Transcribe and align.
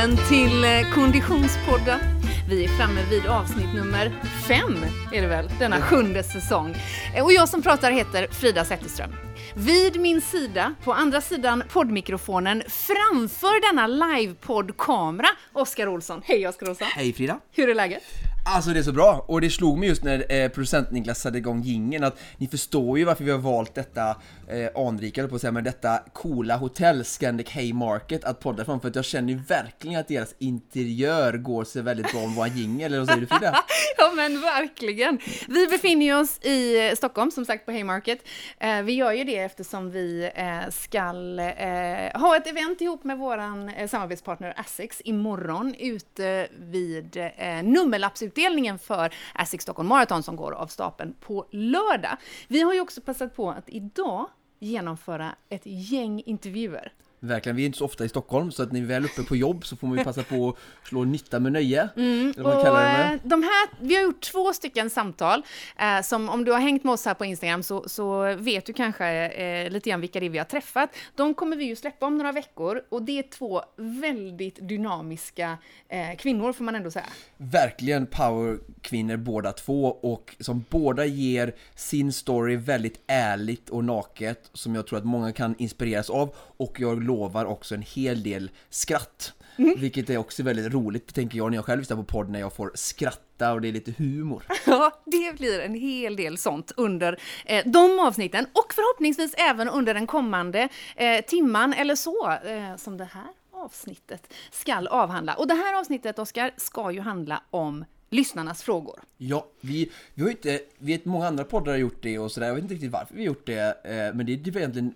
välkommen 0.00 0.28
till 0.28 0.64
eh, 0.64 0.94
Konditionspodden. 0.94 2.00
Vi 2.48 2.64
är 2.64 2.68
framme 2.68 3.00
vid 3.10 3.26
avsnitt 3.26 3.74
nummer 3.74 4.12
fem, 4.48 4.76
är 5.12 5.22
det 5.22 5.28
väl, 5.28 5.50
denna 5.58 5.80
sjunde 5.80 6.22
säsong. 6.22 6.74
Eh, 7.16 7.24
Och 7.24 7.32
jag 7.32 7.48
som 7.48 7.62
pratar 7.62 7.90
heter 7.90 8.26
Frida 8.30 8.64
Zetterström. 8.64 9.10
Vid 9.54 10.00
min 10.00 10.20
sida, 10.20 10.74
på 10.84 10.92
andra 10.92 11.20
sidan 11.20 11.62
poddmikrofonen, 11.72 12.62
framför 12.68 13.72
denna 13.72 13.86
livepoddkamera, 13.86 15.28
Oskar 15.52 15.86
Olsson. 15.86 16.22
Hej 16.24 16.48
Oskar 16.48 16.68
Olsson! 16.68 16.88
Hej 16.90 17.12
Frida! 17.12 17.40
Hur 17.52 17.68
är 17.68 17.74
läget? 17.74 18.02
Alltså 18.44 18.70
det 18.70 18.78
är 18.78 18.82
så 18.82 18.92
bra, 18.92 19.24
och 19.28 19.40
det 19.40 19.50
slog 19.50 19.78
mig 19.78 19.88
just 19.88 20.04
när 20.04 20.32
eh, 20.32 20.48
producent 20.48 20.90
Niklas 20.90 21.20
satte 21.20 21.38
igång 21.38 21.62
jingeln 21.62 22.04
att 22.04 22.18
ni 22.36 22.48
förstår 22.48 22.98
ju 22.98 23.04
varför 23.04 23.24
vi 23.24 23.30
har 23.30 23.38
valt 23.38 23.74
detta 23.74 24.16
eh, 24.50 24.86
anrika, 24.86 25.28
på 25.28 25.34
att 25.34 25.40
säga, 25.40 25.52
men 25.52 25.64
detta 25.64 25.98
coola 26.12 26.56
hotell, 26.56 27.04
Scandic 27.04 27.50
Haymarket, 27.50 28.24
att 28.24 28.40
podda 28.40 28.64
från, 28.64 28.80
för 28.80 28.88
att 28.88 28.96
jag 28.96 29.04
känner 29.04 29.32
ju 29.32 29.38
verkligen 29.38 30.00
att 30.00 30.08
deras 30.08 30.34
interiör 30.38 31.32
går 31.32 31.64
sig 31.64 31.82
väldigt 31.82 32.12
bra 32.12 32.20
med 32.20 32.36
vår 32.36 32.46
jingel, 32.46 32.86
eller 32.86 32.98
vad 32.98 33.08
säger 33.08 33.20
du 33.20 33.26
Frida? 33.26 33.56
Ja 33.96 34.12
men 34.16 34.40
verkligen. 34.40 35.18
Vi 35.48 35.66
befinner 35.66 36.20
oss 36.20 36.38
i 36.42 36.88
eh, 36.88 36.94
Stockholm, 36.94 37.30
som 37.30 37.44
sagt 37.44 37.66
på 37.66 37.72
Haymarket. 37.72 38.28
Eh, 38.58 38.82
vi 38.82 38.92
gör 38.92 39.12
ju 39.12 39.24
det 39.24 39.38
eftersom 39.38 39.90
vi 39.90 40.30
eh, 40.34 40.70
ska 40.70 40.98
eh, 40.98 42.20
ha 42.20 42.36
ett 42.36 42.46
event 42.46 42.80
ihop 42.80 43.04
med 43.04 43.18
våran 43.18 43.68
eh, 43.68 43.88
samarbetspartner 43.88 44.54
Asics 44.56 45.02
imorgon 45.04 45.74
ute 45.78 46.48
vid 46.58 47.16
eh, 47.16 47.62
nummerlappsutdelningen 47.62 48.78
för 48.78 49.14
Asics 49.34 49.62
Stockholm 49.62 49.88
Marathon 49.88 50.22
som 50.22 50.36
går 50.36 50.52
av 50.52 50.66
stapeln 50.66 51.14
på 51.20 51.46
lördag. 51.50 52.16
Vi 52.48 52.60
har 52.60 52.74
ju 52.74 52.80
också 52.80 53.00
passat 53.00 53.36
på 53.36 53.50
att 53.50 53.68
idag 53.68 54.26
genomföra 54.60 55.34
ett 55.48 55.62
gäng 55.64 56.22
intervjuer. 56.26 56.92
Verkligen, 57.22 57.56
vi 57.56 57.62
är 57.62 57.66
inte 57.66 57.78
så 57.78 57.84
ofta 57.84 58.04
i 58.04 58.08
Stockholm, 58.08 58.52
så 58.52 58.62
att 58.62 58.72
när 58.72 58.80
vi 58.80 58.86
är 58.86 58.88
väl 58.88 59.04
uppe 59.04 59.22
på 59.22 59.36
jobb 59.36 59.66
så 59.66 59.76
får 59.76 59.86
man 59.86 59.98
ju 59.98 60.04
passa 60.04 60.22
på 60.22 60.48
att 60.48 60.88
slå 60.88 61.04
nytta 61.04 61.40
med 61.40 61.52
nöje. 61.52 61.88
man 62.36 62.44
Och 62.46 62.66
eh, 62.66 63.18
de 63.22 63.42
här, 63.42 63.68
vi 63.80 63.94
har 63.94 64.02
gjort 64.02 64.20
två 64.20 64.52
stycken 64.52 64.90
samtal, 64.90 65.42
eh, 65.78 66.02
som 66.02 66.28
om 66.28 66.44
du 66.44 66.52
har 66.52 66.60
hängt 66.60 66.84
med 66.84 66.92
oss 66.92 67.04
här 67.04 67.14
på 67.14 67.24
Instagram 67.24 67.62
så, 67.62 67.88
så 67.88 68.34
vet 68.36 68.66
du 68.66 68.72
kanske 68.72 69.06
eh, 69.28 69.70
lite 69.70 69.90
grann 69.90 70.00
vilka 70.00 70.20
det 70.20 70.26
är 70.26 70.30
vi 70.30 70.38
har 70.38 70.44
träffat. 70.44 70.90
De 71.16 71.34
kommer 71.34 71.56
vi 71.56 71.64
ju 71.64 71.76
släppa 71.76 72.06
om 72.06 72.18
några 72.18 72.32
veckor 72.32 72.82
och 72.88 73.02
det 73.02 73.18
är 73.18 73.22
två 73.22 73.62
väldigt 73.76 74.68
dynamiska 74.68 75.58
eh, 75.88 76.16
kvinnor 76.18 76.52
får 76.52 76.64
man 76.64 76.74
ändå 76.74 76.90
säga. 76.90 77.06
verkligen 77.36 78.06
powerkvinnor 78.06 79.16
båda 79.16 79.52
två 79.52 79.84
och 79.86 80.36
som 80.40 80.64
båda 80.70 81.04
ger 81.04 81.54
sin 81.74 82.12
story 82.12 82.56
väldigt 82.56 83.00
ärligt 83.06 83.70
och 83.70 83.84
naket 83.84 84.50
som 84.52 84.74
jag 84.74 84.86
tror 84.86 84.98
att 84.98 85.04
många 85.04 85.32
kan 85.32 85.54
inspireras 85.58 86.10
av 86.10 86.34
och 86.56 86.80
jag 86.80 87.02
lovar 87.10 87.44
också 87.44 87.74
en 87.74 87.82
hel 87.82 88.22
del 88.22 88.50
skratt. 88.70 89.32
Vilket 89.56 90.10
är 90.10 90.16
också 90.16 90.42
väldigt 90.42 90.72
roligt 90.72 91.14
tänker 91.14 91.38
jag 91.38 91.50
när 91.50 91.58
jag 91.58 91.64
själv 91.64 91.78
lyssnar 91.78 91.96
på 91.96 92.04
podd 92.04 92.30
när 92.30 92.40
jag 92.40 92.52
får 92.52 92.72
skratta 92.74 93.52
och 93.52 93.60
det 93.60 93.68
är 93.68 93.72
lite 93.72 93.92
humor. 93.98 94.42
Ja, 94.66 95.02
det 95.04 95.38
blir 95.38 95.60
en 95.60 95.74
hel 95.74 96.16
del 96.16 96.38
sånt 96.38 96.72
under 96.76 97.20
eh, 97.46 97.64
de 97.66 97.98
avsnitten 97.98 98.46
och 98.52 98.74
förhoppningsvis 98.74 99.34
även 99.38 99.68
under 99.68 99.94
den 99.94 100.06
kommande 100.06 100.68
eh, 100.96 101.24
timman 101.24 101.72
eller 101.72 101.94
så 101.94 102.32
eh, 102.32 102.76
som 102.76 102.96
det 102.96 103.04
här 103.04 103.28
avsnittet 103.52 104.34
skall 104.50 104.86
avhandla. 104.86 105.34
Och 105.34 105.48
det 105.48 105.54
här 105.54 105.80
avsnittet, 105.80 106.18
Oskar, 106.18 106.50
ska 106.56 106.90
ju 106.90 107.00
handla 107.00 107.42
om 107.50 107.84
lyssnarnas 108.10 108.62
frågor. 108.62 109.00
Ja, 109.18 109.46
vi, 109.60 109.90
vi 110.14 110.22
har 110.22 110.28
ju 110.28 110.34
inte, 110.34 110.60
vi 110.78 110.92
vet 110.92 111.04
många 111.04 111.26
andra 111.26 111.44
poddar 111.44 111.72
har 111.72 111.78
gjort 111.78 112.02
det 112.02 112.18
och 112.18 112.32
sådär, 112.32 112.46
jag 112.46 112.54
vet 112.54 112.62
inte 112.62 112.74
riktigt 112.74 112.92
varför 112.92 113.14
vi 113.14 113.20
har 113.20 113.26
gjort 113.26 113.46
det, 113.46 113.84
eh, 113.84 114.14
men 114.14 114.26
det 114.26 114.32
är 114.32 114.36
typ 114.36 114.56
egentligen 114.56 114.94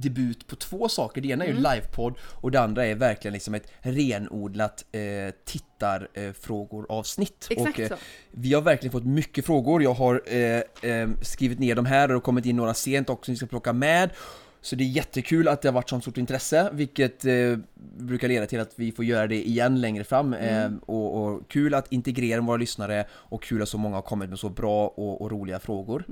debut 0.00 0.46
på 0.46 0.56
två 0.56 0.88
saker. 0.88 1.20
Det 1.20 1.28
ena 1.28 1.44
är 1.44 1.48
ju 1.48 1.54
livepodd 1.54 2.14
och 2.22 2.50
det 2.50 2.60
andra 2.60 2.86
är 2.86 2.94
verkligen 2.94 3.32
liksom 3.32 3.54
ett 3.54 3.72
renodlat 3.80 4.84
eh, 4.92 5.00
tittarfrågor 5.44 6.86
avsnitt. 6.88 7.46
Exakt 7.50 7.78
och, 7.78 7.84
eh. 7.84 7.98
Vi 8.30 8.54
har 8.54 8.62
verkligen 8.62 8.92
fått 8.92 9.06
mycket 9.06 9.46
frågor, 9.46 9.82
jag 9.82 9.94
har 9.94 10.22
eh, 10.26 10.90
eh, 10.90 11.08
skrivit 11.22 11.58
ner 11.58 11.74
dem 11.74 11.86
här 11.86 12.12
och 12.12 12.22
kommit 12.22 12.46
in 12.46 12.56
några 12.56 12.74
sent 12.74 13.10
också 13.10 13.24
som 13.24 13.32
vi 13.32 13.36
ska 13.36 13.46
plocka 13.46 13.72
med. 13.72 14.10
Så 14.62 14.76
det 14.76 14.84
är 14.84 14.88
jättekul 14.88 15.48
att 15.48 15.62
det 15.62 15.68
har 15.68 15.74
varit 15.74 15.88
sånt 15.88 16.04
stort 16.04 16.16
intresse, 16.16 16.70
vilket 16.72 17.24
eh, 17.24 17.32
brukar 17.98 18.28
leda 18.28 18.46
till 18.46 18.60
att 18.60 18.72
vi 18.76 18.92
får 18.92 19.04
göra 19.04 19.26
det 19.26 19.48
igen 19.48 19.80
längre 19.80 20.04
fram. 20.04 20.34
Eh, 20.34 20.70
och, 20.86 21.22
och 21.22 21.48
kul 21.48 21.74
att 21.74 21.92
integrera 21.92 22.40
våra 22.40 22.56
lyssnare 22.56 23.04
och 23.12 23.42
kul 23.42 23.62
att 23.62 23.68
så 23.68 23.78
många 23.78 23.96
har 23.96 24.02
kommit 24.02 24.30
med 24.30 24.38
så 24.38 24.48
bra 24.48 24.86
och, 24.86 25.22
och 25.22 25.30
roliga 25.30 25.58
frågor. 25.58 26.04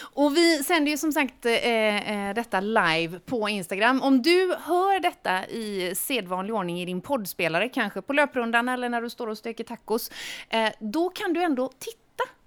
Och 0.00 0.36
vi 0.36 0.62
sänder 0.62 0.90
ju 0.90 0.96
som 0.96 1.12
sagt 1.12 1.46
eh, 1.46 2.28
eh, 2.28 2.34
detta 2.34 2.60
live 2.60 3.18
på 3.26 3.48
Instagram. 3.48 4.02
Om 4.02 4.22
du 4.22 4.54
hör 4.60 5.00
detta 5.00 5.46
i 5.46 5.94
sedvanlig 5.96 6.54
ordning 6.54 6.80
i 6.80 6.84
din 6.84 7.00
poddspelare, 7.00 7.68
kanske 7.68 8.02
på 8.02 8.12
löprundan 8.12 8.68
eller 8.68 8.88
när 8.88 9.02
du 9.02 9.10
står 9.10 9.26
och 9.26 9.38
steker 9.38 9.64
tacos, 9.64 10.10
eh, 10.48 10.68
då 10.80 11.08
kan 11.08 11.32
du 11.32 11.42
ändå 11.42 11.70
titta 11.78 12.03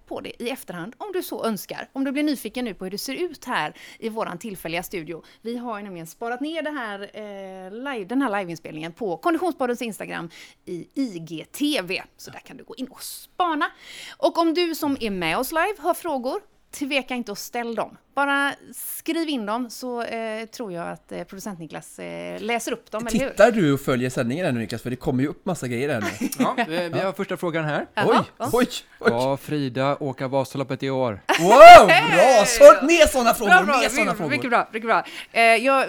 på 0.07 0.21
det 0.21 0.43
i 0.43 0.49
efterhand 0.49 0.95
om 0.97 1.11
du 1.13 1.23
så 1.23 1.45
önskar. 1.45 1.89
Om 1.93 2.03
du 2.03 2.11
blir 2.11 2.23
nyfiken 2.23 2.65
nu 2.65 2.73
på 2.73 2.85
hur 2.85 2.91
det 2.91 2.97
ser 2.97 3.15
ut 3.15 3.45
här 3.45 3.73
i 3.99 4.09
våran 4.09 4.37
tillfälliga 4.37 4.83
studio. 4.83 5.23
Vi 5.41 5.57
har 5.57 5.77
ju 5.77 5.83
nämligen 5.83 6.07
sparat 6.07 6.41
ner 6.41 6.61
det 6.61 6.71
här, 6.71 6.99
eh, 7.01 7.71
live, 7.71 8.05
den 8.05 8.21
här 8.21 8.39
liveinspelningen 8.39 8.91
på 8.91 9.17
Konditionspoddens 9.17 9.81
Instagram 9.81 10.29
i 10.65 10.87
IGTV. 10.93 12.03
Så 12.17 12.31
där 12.31 12.39
kan 12.39 12.57
du 12.57 12.63
gå 12.63 12.75
in 12.75 12.87
och 12.87 13.03
spana. 13.03 13.71
Och 14.17 14.37
om 14.37 14.53
du 14.53 14.75
som 14.75 14.97
är 14.99 15.09
med 15.09 15.37
oss 15.37 15.51
live 15.51 15.75
har 15.79 15.93
frågor, 15.93 16.41
tveka 16.79 17.15
inte 17.15 17.31
att 17.31 17.37
ställa 17.37 17.73
dem. 17.73 17.97
Bara 18.15 18.53
skriv 18.75 19.29
in 19.29 19.45
dem 19.45 19.69
så 19.69 20.01
eh, 20.03 20.45
tror 20.45 20.73
jag 20.73 20.89
att 20.89 21.11
eh, 21.11 21.23
producent 21.23 21.59
Niklas 21.59 21.99
eh, 21.99 22.41
läser 22.41 22.71
upp 22.71 22.91
dem, 22.91 23.07
eller 23.07 23.19
hur? 23.19 23.29
Tittar 23.29 23.51
du 23.51 23.73
och 23.73 23.81
följer 23.81 24.09
sändningen 24.09 24.45
här 24.45 24.51
nu 24.51 24.59
Niklas? 24.59 24.81
För 24.81 24.89
det 24.89 24.95
kommer 24.95 25.23
ju 25.23 25.29
upp 25.29 25.45
massa 25.45 25.67
grejer 25.67 25.89
här 25.89 26.01
nu. 26.01 26.27
Ja, 26.39 26.55
vi, 26.67 26.89
vi 26.89 26.99
har 26.99 27.13
första 27.13 27.37
frågan 27.37 27.65
här. 27.65 27.87
Oj, 27.95 28.05
ja. 28.37 28.49
oj, 28.53 28.67
oj! 28.99 29.09
Ska 29.09 29.37
Frida 29.37 29.97
åka 29.99 30.27
Vasaloppet 30.27 30.83
i 30.83 30.89
år? 30.89 31.21
Wow, 31.39 31.87
bra! 31.87 32.45
Så, 32.45 32.85
mer 32.85 33.07
sådana 33.07 33.33
frågor, 33.33 33.51
Bra, 33.51 33.63
bra, 33.63 33.77
mer 33.79 33.89
sådana 33.89 34.15
frågor! 34.15 34.29
mycket 34.31 34.49
bra, 34.49 34.69
mycket 34.73 34.87
bra. 34.87 35.05
Eh, 35.31 35.41
jag, 35.41 35.81
eh, 35.81 35.87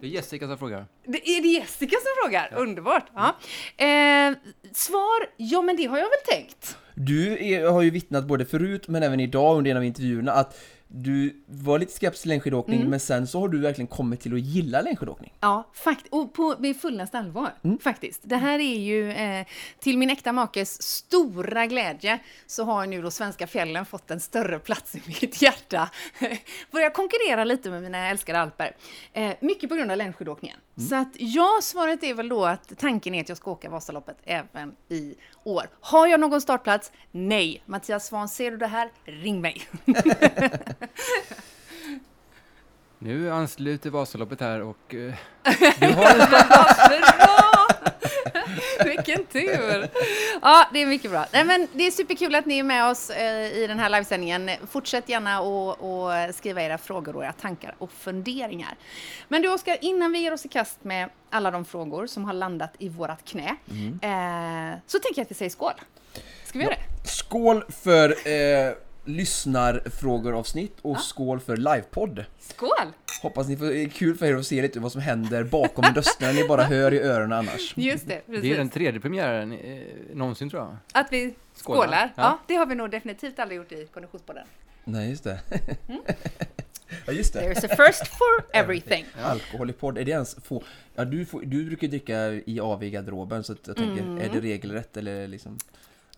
Det 0.00 0.06
är 0.06 0.10
Jessica 0.10 0.46
som 0.46 0.58
frågar. 0.58 0.86
Det 1.06 1.28
är 1.30 1.42
det 1.42 1.48
Jessica 1.48 1.96
som 1.96 2.10
frågar? 2.24 2.52
Underbart! 2.56 3.06
Ja. 3.14 3.36
Eh, 3.86 4.32
svar? 4.72 5.26
Ja, 5.36 5.62
men 5.62 5.76
det 5.76 5.84
har 5.86 5.98
jag 5.98 6.04
väl 6.08 6.36
tänkt. 6.36 6.61
Du 6.94 7.44
är, 7.44 7.70
har 7.70 7.82
ju 7.82 7.90
vittnat 7.90 8.24
både 8.24 8.44
förut 8.44 8.88
men 8.88 9.02
även 9.02 9.20
idag 9.20 9.58
under 9.58 9.70
en 9.70 9.76
av 9.76 9.84
intervjuerna 9.84 10.32
att 10.32 10.60
du 10.94 11.42
var 11.46 11.78
lite 11.78 11.92
skeptisk 11.92 12.22
till 12.22 12.28
längdskidåkning 12.28 12.78
Mm. 12.78 12.90
men 12.90 13.00
sen 13.00 13.26
så 13.26 13.40
har 13.40 13.48
du 13.48 13.58
verkligen 13.58 13.86
kommit 13.86 14.20
till 14.20 14.34
att 14.34 14.40
gilla 14.40 14.80
längdskidåkning. 14.80 15.32
Ja, 15.40 15.70
fakt 15.74 16.06
och 16.10 16.32
på, 16.32 16.56
med 16.58 16.76
fullaste 16.76 17.18
allvar, 17.18 17.52
faktiskt. 17.80 18.20
Det 18.24 18.36
här 18.36 18.58
är 18.58 18.78
ju, 18.78 19.10
eh, 19.12 19.46
till 19.78 19.98
min 19.98 20.10
äkta 20.10 20.32
makes 20.32 20.82
stora 20.82 21.66
glädje, 21.66 22.18
så 22.46 22.64
har 22.64 22.86
nu 22.86 23.02
då 23.02 23.10
svenska 23.10 23.46
fjällen 23.46 23.86
fått 23.86 24.10
en 24.10 24.20
större 24.20 24.58
plats 24.58 24.94
i 24.96 25.02
mitt 25.06 25.42
hjärta. 25.42 25.90
Börjar 26.70 26.90
konkurrera 26.90 27.44
lite 27.44 27.70
med 27.70 27.82
mina 27.82 28.08
älskade 28.08 28.38
alper. 28.40 28.76
Eh, 29.12 29.32
mycket 29.40 29.68
på 29.68 29.74
grund 29.76 29.90
av 29.90 29.96
längdskidåkningen. 29.96 30.56
Så 30.88 30.94
att 30.96 31.08
ja, 31.18 31.58
svaret 31.62 32.02
är 32.04 32.14
väl 32.14 32.28
då 32.28 32.44
att 32.44 32.72
tanken 32.78 33.14
är 33.14 33.20
att 33.20 33.28
jag 33.28 33.38
ska 33.38 33.50
åka 33.50 33.70
Vasaloppet 33.70 34.16
även 34.24 34.72
i 34.88 35.14
år. 35.44 35.62
Har 35.80 36.06
jag 36.06 36.20
någon 36.20 36.40
startplats? 36.40 36.92
Nej. 37.10 37.62
Mattias 37.66 38.06
Svahn, 38.06 38.28
ser 38.28 38.50
du 38.50 38.56
det 38.56 38.66
här? 38.66 38.90
Ring 39.04 39.40
mig. 39.40 39.62
Nu 42.98 43.30
ansluter 43.30 43.90
Vasaloppet 43.90 44.40
här 44.40 44.60
och 44.62 44.94
eh, 44.94 45.14
Bra! 45.94 46.06
Vilken 48.84 49.24
tur! 49.24 49.88
Ja, 50.42 50.68
det 50.72 50.82
är 50.82 50.86
mycket 50.86 51.10
bra. 51.10 51.26
Nej, 51.32 51.44
men 51.44 51.68
det 51.72 51.86
är 51.86 51.90
superkul 51.90 52.34
att 52.34 52.46
ni 52.46 52.58
är 52.58 52.62
med 52.62 52.90
oss 52.90 53.10
eh, 53.10 53.52
i 53.58 53.66
den 53.66 53.78
här 53.78 53.90
livesändningen. 53.90 54.50
Fortsätt 54.70 55.08
gärna 55.08 55.38
att 55.38 56.34
skriva 56.34 56.62
era 56.62 56.78
frågor 56.78 57.16
och 57.16 57.24
era 57.24 57.32
tankar 57.32 57.74
och 57.78 57.92
funderingar. 57.92 58.74
Men 59.28 59.42
du 59.42 59.48
Oskar, 59.52 59.78
innan 59.80 60.12
vi 60.12 60.18
ger 60.18 60.32
oss 60.32 60.44
i 60.44 60.48
kast 60.48 60.84
med 60.84 61.08
alla 61.30 61.50
de 61.50 61.64
frågor 61.64 62.06
som 62.06 62.24
har 62.24 62.32
landat 62.32 62.74
i 62.78 62.88
vårat 62.88 63.24
knä, 63.24 63.56
eh, 64.02 64.78
så 64.86 64.98
tänker 64.98 65.20
jag 65.20 65.24
att 65.24 65.30
vi 65.30 65.34
säger 65.34 65.50
skål. 65.50 65.72
Ska 66.44 66.58
vi 66.58 66.64
göra 66.64 66.74
det? 66.74 67.08
Skål 67.08 67.64
för 67.82 68.28
eh, 68.28 68.72
lyssnarfrågor-avsnitt 69.04 70.76
och 70.82 71.00
skål 71.00 71.40
för 71.40 71.56
livepodd! 71.56 72.24
Skål! 72.40 72.70
Hoppas 73.22 73.48
ni 73.48 73.56
får, 73.56 73.72
är 73.72 73.88
kul 73.88 74.16
för 74.16 74.26
er 74.26 74.34
att 74.36 74.46
se 74.46 74.62
lite 74.62 74.80
vad 74.80 74.92
som 74.92 75.00
händer 75.00 75.44
bakom 75.44 75.84
rösterna 75.94 76.32
ni 76.32 76.48
bara 76.48 76.62
hör 76.64 76.94
i 76.94 77.00
öronen 77.00 77.32
annars. 77.38 77.72
Just 77.76 78.08
det, 78.08 78.20
precis. 78.26 78.42
det 78.42 78.52
är 78.52 78.56
den 78.56 78.68
tredje 78.68 79.00
premiären 79.00 79.52
eh, 79.52 79.82
någonsin 80.14 80.50
tror 80.50 80.62
jag. 80.62 80.76
Att 80.92 81.12
vi 81.12 81.34
Skålar. 81.54 81.82
skålar. 81.82 82.12
Ja. 82.16 82.22
Ja. 82.22 82.38
det 82.46 82.54
har 82.54 82.66
vi 82.66 82.74
nog 82.74 82.90
definitivt 82.90 83.38
aldrig 83.38 83.56
gjort 83.58 83.72
i 83.72 83.86
Konditionspodden. 83.86 84.46
Nej, 84.84 85.10
just 85.10 85.24
det. 85.24 85.40
ja, 87.06 87.12
just 87.12 87.32
det. 87.32 87.40
There's 87.40 87.72
a 87.72 87.76
first 87.86 88.06
for 88.08 88.44
everything. 88.52 89.06
Alkohol 89.22 89.70
i 89.70 89.72
podd, 89.72 89.98
är 89.98 90.04
det 90.04 90.10
ens 90.10 90.36
få? 90.44 90.62
Ja, 90.94 91.04
du, 91.04 91.24
får, 91.24 91.40
du 91.42 91.64
brukar 91.64 91.88
dricka 91.88 92.32
i 92.32 92.60
AV 92.60 92.82
i 92.82 92.90
garderoben 92.90 93.44
så 93.44 93.52
att 93.52 93.66
jag 93.66 93.76
tänker, 93.76 94.02
Mm. 94.02 94.18
är 94.18 94.28
det 94.28 94.40
regelrätt 94.40 94.96
eller 94.96 95.28
liksom? 95.28 95.58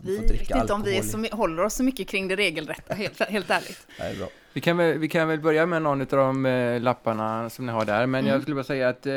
Vi 0.02 0.16
vet 0.18 0.50
inte 0.56 0.72
om 0.72 0.82
vi 0.82 1.02
så, 1.02 1.26
håller 1.36 1.62
oss 1.64 1.74
så 1.74 1.82
mycket 1.82 2.08
kring 2.08 2.28
det 2.28 2.36
regelrätta, 2.36 2.94
helt, 2.94 3.20
helt 3.22 3.50
ärligt. 3.50 3.86
Nej, 3.98 4.16
bra. 4.16 4.26
Vi 4.52 4.60
kan, 4.60 4.76
väl, 4.76 4.98
vi 4.98 5.08
kan 5.08 5.28
väl 5.28 5.40
börja 5.40 5.66
med 5.66 5.82
någon 5.82 6.00
av 6.00 6.06
de 6.06 6.46
eh, 6.46 6.80
lapparna 6.80 7.50
som 7.50 7.66
ni 7.66 7.72
har 7.72 7.84
där, 7.84 8.06
men 8.06 8.20
Mm. 8.20 8.32
jag 8.32 8.42
skulle 8.42 8.54
bara 8.54 8.64
säga 8.64 8.88
att 8.88 9.06
eh, 9.06 9.12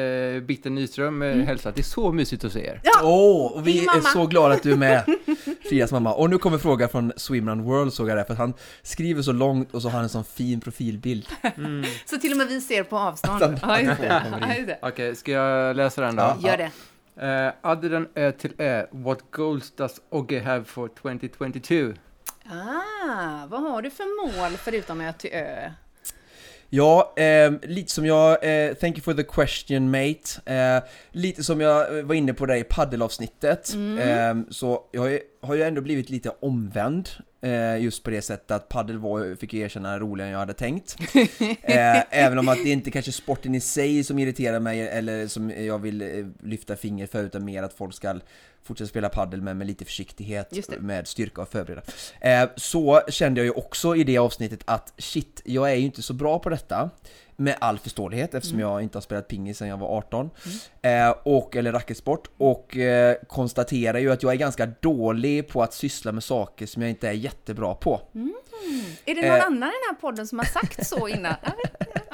Bitte 0.45 0.69
Nyström 0.69 1.21
eh, 1.21 1.35
hälsar 1.35 1.69
att 1.69 1.75
det 1.75 1.81
är 1.81 1.83
så 1.83 2.11
mysigt 2.11 2.43
att 2.43 2.51
se 2.53 2.65
er. 2.65 2.79
Ja, 2.83 2.91
Åh, 3.03 3.51
och 3.51 3.67
vi 3.67 3.79
är 3.85 4.01
så 4.01 4.25
glada 4.25 4.53
att 4.55 4.63
du 4.63 4.71
är 4.71 4.75
med, 4.77 5.03
Fridas 5.69 5.91
mamma. 5.91 6.13
Och 6.13 6.29
nu 6.29 6.37
kommer 6.37 6.57
fråga 6.57 6.87
från 6.87 7.13
Swimrun 7.17 7.63
World 7.63 7.93
såg 7.93 8.09
jag 8.09 8.17
det, 8.17 8.25
för 8.25 8.33
att 8.33 8.39
han 8.39 8.53
skriver 8.81 9.21
så 9.21 9.31
långt 9.31 9.73
och 9.73 9.81
så 9.81 9.87
har 9.87 9.93
han 9.95 10.03
en 10.03 10.09
sån 10.09 10.23
fin 10.25 10.61
profilbild. 10.61 11.27
Så 12.05 12.17
till 12.17 12.31
och 12.31 12.37
med 12.37 12.47
vi 12.47 12.61
ser 12.61 12.83
på 12.83 12.97
avstånd. 12.97 13.59
Ja, 13.61 13.79
just 13.79 14.01
det. 14.01 14.23
Ja. 14.79 14.89
Okej, 14.89 15.15
ska 15.15 15.31
jag 15.31 15.75
läsa 15.75 16.01
den 16.01 16.15
då? 16.15 16.23
Ja. 16.23 16.49
Gör 16.49 16.57
det. 16.57 16.71
Eh, 17.21 17.71
other 17.71 17.89
than 17.89 18.07
Ö 18.15 18.31
till 18.31 18.53
Ö, 18.57 18.85
what 18.91 19.31
goals 19.31 19.71
does 19.71 20.01
Ogge 20.09 20.39
have 20.39 20.63
for 20.65 20.87
2022? 20.87 21.93
Ah, 22.49 23.47
vad 23.49 23.61
har 23.61 23.81
du 23.81 23.89
för 23.89 24.23
mål 24.25 24.57
förutom 24.57 25.01
Ö 25.01 25.13
till 25.13 25.29
Ö? 25.33 25.71
Ja, 26.69 27.13
eh, 27.17 27.51
lite 27.61 27.91
som 27.91 28.05
jag, 28.05 28.31
eh, 28.31 28.73
thank 28.73 28.95
you 28.97 29.03
for 29.03 29.13
the 29.13 29.23
question 29.23 29.91
mate. 29.91 30.51
Eh, 30.53 30.83
lite 31.11 31.43
som 31.43 31.61
jag 31.61 32.03
var 32.03 32.15
inne 32.15 32.33
på 32.33 32.45
där 32.45 32.55
i 32.55 32.63
paddelavsnittet. 32.63 33.73
Eh, 33.99 34.35
så 34.49 34.83
jag 34.91 35.01
har 35.01 35.09
ju, 35.09 35.19
har 35.41 35.55
ju 35.55 35.63
ändå 35.63 35.81
blivit 35.81 36.09
lite 36.09 36.31
omvänd. 36.39 37.09
Eh, 37.41 37.77
just 37.83 38.03
på 38.03 38.09
det 38.09 38.21
sättet 38.21 38.51
att 38.51 38.69
paddel 38.69 38.97
var, 38.97 39.35
fick 39.35 39.53
jag 39.53 39.61
erkänna, 39.61 39.99
roligare 39.99 40.27
än 40.27 40.31
jag 40.33 40.39
hade 40.39 40.53
tänkt. 40.53 40.97
Eh, 41.61 42.03
även 42.09 42.39
om 42.39 42.49
att 42.49 42.63
det 42.63 42.69
inte 42.69 42.91
kanske 42.91 43.09
är 43.09 43.13
sporten 43.13 43.55
i 43.55 43.59
sig 43.59 44.03
som 44.03 44.19
irriterar 44.19 44.59
mig 44.59 44.81
eller 44.81 45.27
som 45.27 45.49
jag 45.49 45.79
vill 45.79 46.01
eh, 46.01 46.07
lyfta 46.43 46.75
finger 46.75 47.07
för 47.07 47.23
utan 47.23 47.45
mer 47.45 47.63
att 47.63 47.73
folk 47.73 47.93
ska 47.93 48.19
fortsätta 48.63 48.87
spela 48.87 49.09
paddel 49.09 49.41
men 49.41 49.57
med 49.57 49.67
lite 49.67 49.85
försiktighet, 49.85 50.79
med 50.79 51.07
styrka 51.07 51.41
och 51.41 51.49
förbereda. 51.49 51.81
Så 52.55 53.01
kände 53.09 53.39
jag 53.39 53.45
ju 53.45 53.51
också 53.51 53.95
i 53.95 54.03
det 54.03 54.17
avsnittet 54.17 54.59
att 54.65 54.93
shit, 54.97 55.41
jag 55.45 55.71
är 55.71 55.75
ju 55.75 55.85
inte 55.85 56.01
så 56.01 56.13
bra 56.13 56.39
på 56.39 56.49
detta. 56.49 56.89
Med 57.39 57.55
all 57.59 57.79
förståelighet 57.79 58.33
eftersom 58.33 58.59
jag 58.59 58.81
inte 58.83 58.97
har 58.97 59.01
spelat 59.01 59.27
pingis 59.27 59.57
sedan 59.57 59.67
jag 59.67 59.77
var 59.77 59.97
18. 59.97 60.29
Eh, 60.81 61.09
och, 61.23 61.55
eller 61.55 61.71
racketsport. 61.71 62.27
Och 62.37 62.77
eh, 62.77 63.15
konstaterar 63.27 63.99
ju 63.99 64.11
att 64.11 64.23
jag 64.23 64.31
är 64.31 64.35
ganska 64.37 64.65
dålig 64.65 65.47
på 65.47 65.63
att 65.63 65.73
syssla 65.73 66.11
med 66.11 66.23
saker 66.23 66.65
som 66.65 66.81
jag 66.81 66.89
inte 66.91 67.07
är 67.07 67.11
jättebra 67.13 67.75
på. 67.75 68.01
Är 69.05 69.15
det 69.15 69.21
någon 69.21 69.37
Eh. 69.39 69.45
annan 69.45 69.57
i 69.57 69.59
den 69.59 69.95
här 69.95 70.01
podden 70.01 70.27
som 70.27 70.39
har 70.39 70.45
sagt 70.45 70.87
så 70.87 71.07
innan? 71.07 71.33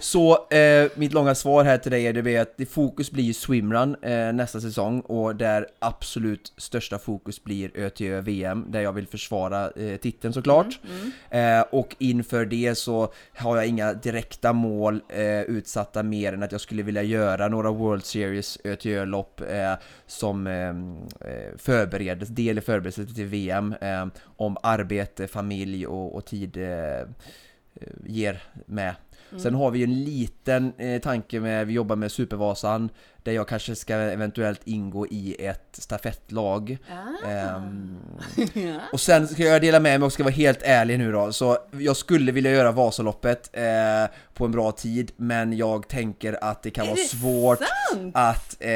Så 0.00 0.48
eh, 0.50 0.90
mitt 0.94 1.12
långa 1.12 1.34
svar 1.34 1.64
här 1.64 1.78
till 1.78 1.90
dig 1.92 2.06
är 2.06 2.12
det 2.12 2.38
att 2.38 2.56
det 2.56 2.66
fokus 2.66 3.10
blir 3.10 3.24
ju 3.24 3.32
swimrun 3.32 3.96
eh, 4.02 4.32
nästa 4.32 4.60
säsong 4.60 5.00
och 5.00 5.36
där 5.36 5.66
absolut 5.78 6.52
största 6.56 6.98
fokus 6.98 7.44
blir 7.44 7.70
ÖTÖ 7.76 8.20
VM 8.20 8.64
där 8.68 8.80
jag 8.80 8.92
vill 8.92 9.06
försvara 9.06 9.70
eh, 9.70 9.96
titeln 9.96 10.32
såklart. 10.34 10.80
Eh, 11.30 11.60
och 11.60 11.96
inför 11.98 12.44
det 12.44 12.74
så 12.74 13.12
har 13.36 13.56
jag 13.56 13.66
inga 13.66 13.92
direkta 13.92 14.52
mål 14.52 15.00
eh, 15.08 15.40
utsatta 15.40 16.02
mer 16.02 16.32
än 16.32 16.42
att 16.42 16.52
jag 16.52 16.60
skulle 16.60 16.82
vilja 16.82 17.02
göra 17.02 17.48
några 17.48 17.70
World 17.70 18.04
Series 18.04 18.58
ÖTÖ-lopp 18.64 19.40
eh, 19.40 19.72
som 20.06 20.46
eh, 20.46 20.74
förberedelse, 21.56 22.32
del 22.32 22.58
i 22.58 22.60
förberedelse 22.60 23.14
till 23.14 23.26
VM 23.26 23.74
om 24.36 24.56
arbete, 24.62 25.28
familj 25.28 25.86
och, 25.86 26.14
och 26.14 26.24
tid 26.24 26.58
ger 28.06 28.42
med. 28.66 28.94
Sen 29.38 29.54
har 29.54 29.70
vi 29.70 29.78
ju 29.78 29.84
en 29.84 30.04
liten 30.04 30.72
eh, 30.78 31.00
tanke 31.00 31.40
med, 31.40 31.66
vi 31.66 31.72
jobbar 31.72 31.96
med 31.96 32.12
Supervasan 32.12 32.88
där 33.22 33.32
jag 33.32 33.48
kanske 33.48 33.76
ska 33.76 33.94
eventuellt 33.94 34.60
ingå 34.64 35.06
i 35.06 35.36
ett 35.46 35.68
stafettlag. 35.72 36.78
Ah. 36.90 37.28
Ehm, 37.30 37.98
och 38.92 39.00
sen 39.00 39.28
ska 39.28 39.42
jag 39.42 39.60
dela 39.60 39.80
med 39.80 40.00
mig 40.00 40.06
och 40.06 40.12
ska 40.12 40.22
vara 40.22 40.34
helt 40.34 40.62
ärlig 40.62 40.98
nu 40.98 41.12
då, 41.12 41.32
så 41.32 41.58
jag 41.78 41.96
skulle 41.96 42.32
vilja 42.32 42.50
göra 42.50 42.72
Vasaloppet 42.72 43.50
eh, 43.52 44.10
på 44.34 44.44
en 44.44 44.52
bra 44.52 44.72
tid 44.72 45.12
men 45.16 45.56
jag 45.56 45.88
tänker 45.88 46.44
att 46.44 46.62
det 46.62 46.70
kan 46.70 46.84
Är 46.84 46.88
vara 46.88 46.96
det 46.96 47.08
svårt 47.08 47.58
sant? 47.90 48.16
att 48.16 48.56
eh, 48.60 48.70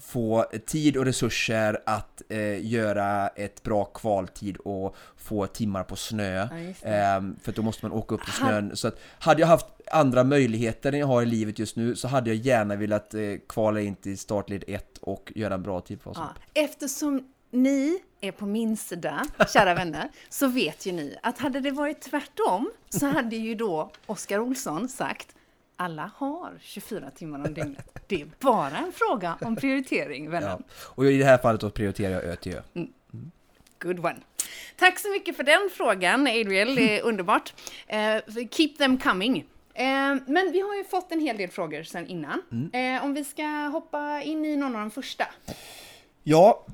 få 0.00 0.46
tid 0.66 0.96
och 0.96 1.04
resurser 1.04 1.82
att 1.86 2.22
eh, 2.28 2.66
göra 2.66 3.28
ett 3.28 3.62
bra 3.62 3.84
kvaltid 3.84 4.56
och 4.56 4.96
få 5.16 5.46
timmar 5.46 5.84
på 5.84 5.96
snö. 5.96 6.48
Ja. 6.82 6.88
Ehm, 6.88 7.36
för 7.42 7.52
då 7.52 7.62
måste 7.62 7.86
man 7.86 7.98
åka 7.98 8.14
upp 8.14 8.24
till 8.24 8.32
snön. 8.32 8.76
Så 8.76 8.88
att 8.88 9.00
hade 9.18 9.40
jag 9.40 9.48
haft 9.48 9.66
andra 9.92 10.24
möjligheter 10.24 10.92
än 10.92 10.98
jag 10.98 11.06
har 11.06 11.22
i 11.22 11.26
livet 11.26 11.58
just 11.58 11.76
nu 11.76 11.96
så 11.96 12.08
hade 12.08 12.30
jag 12.30 12.36
gärna 12.36 12.76
velat 12.76 13.14
eh, 13.14 13.20
kvala 13.48 13.80
in 13.80 13.96
till 13.96 14.18
startled 14.18 14.64
1 14.66 14.98
och 14.98 15.32
göra 15.34 15.54
en 15.54 15.62
bra 15.62 15.80
tid 15.80 16.02
för 16.02 16.10
oss. 16.10 16.18
Ja, 16.20 16.62
eftersom 16.62 17.32
ni 17.50 17.98
är 18.20 18.32
på 18.32 18.46
min 18.46 18.76
sida, 18.76 19.26
kära 19.52 19.74
vänner, 19.74 20.08
så 20.28 20.46
vet 20.46 20.86
ju 20.86 20.92
ni 20.92 21.16
att 21.22 21.38
hade 21.38 21.60
det 21.60 21.70
varit 21.70 22.00
tvärtom 22.00 22.70
så 22.90 23.06
hade 23.06 23.36
ju 23.36 23.54
då 23.54 23.90
Oskar 24.06 24.38
Olsson 24.38 24.88
sagt 24.88 25.34
alla 25.80 26.10
har 26.16 26.52
24 26.60 27.10
timmar 27.10 27.38
om 27.38 27.54
dygnet. 27.54 27.98
Det 28.06 28.20
är 28.22 28.26
bara 28.40 28.78
en 28.78 28.92
fråga 28.92 29.36
om 29.40 29.56
prioritering, 29.56 30.24
Ja. 30.24 30.30
vänner. 30.30 30.58
Och 30.72 31.06
i 31.06 31.18
det 31.18 31.24
här 31.24 31.38
fallet 31.38 31.74
prioriterar 31.74 32.12
jag 32.12 32.24
ö 32.24 32.36
till 32.36 32.54
ö. 32.54 32.60
Good 33.78 33.98
one. 33.98 34.16
Tack 34.76 34.98
så 34.98 35.08
mycket 35.10 35.36
för 35.36 35.42
den 35.44 35.70
frågan, 35.74 36.26
Adriel. 36.26 36.74
Det 36.74 36.98
är 36.98 37.02
underbart. 37.08 37.54
Eh, 37.86 38.16
keep 38.50 38.68
them 38.78 38.98
coming. 38.98 39.36
Eh, 39.74 39.84
men 40.26 40.50
vi 40.52 40.60
har 40.60 40.74
ju 40.76 40.84
fått 40.84 41.12
en 41.12 41.20
hel 41.20 41.36
del 41.36 41.50
frågor 41.50 41.82
sedan 41.82 42.06
innan. 42.06 42.42
Eh, 42.72 43.04
om 43.04 43.14
vi 43.14 43.24
ska 43.24 43.42
hoppa 43.72 44.22
in 44.22 44.44
i 44.44 44.56
någon 44.56 44.74
av 44.74 44.80
de 44.80 44.90
första. 44.90 45.26
Ja, 46.22 46.66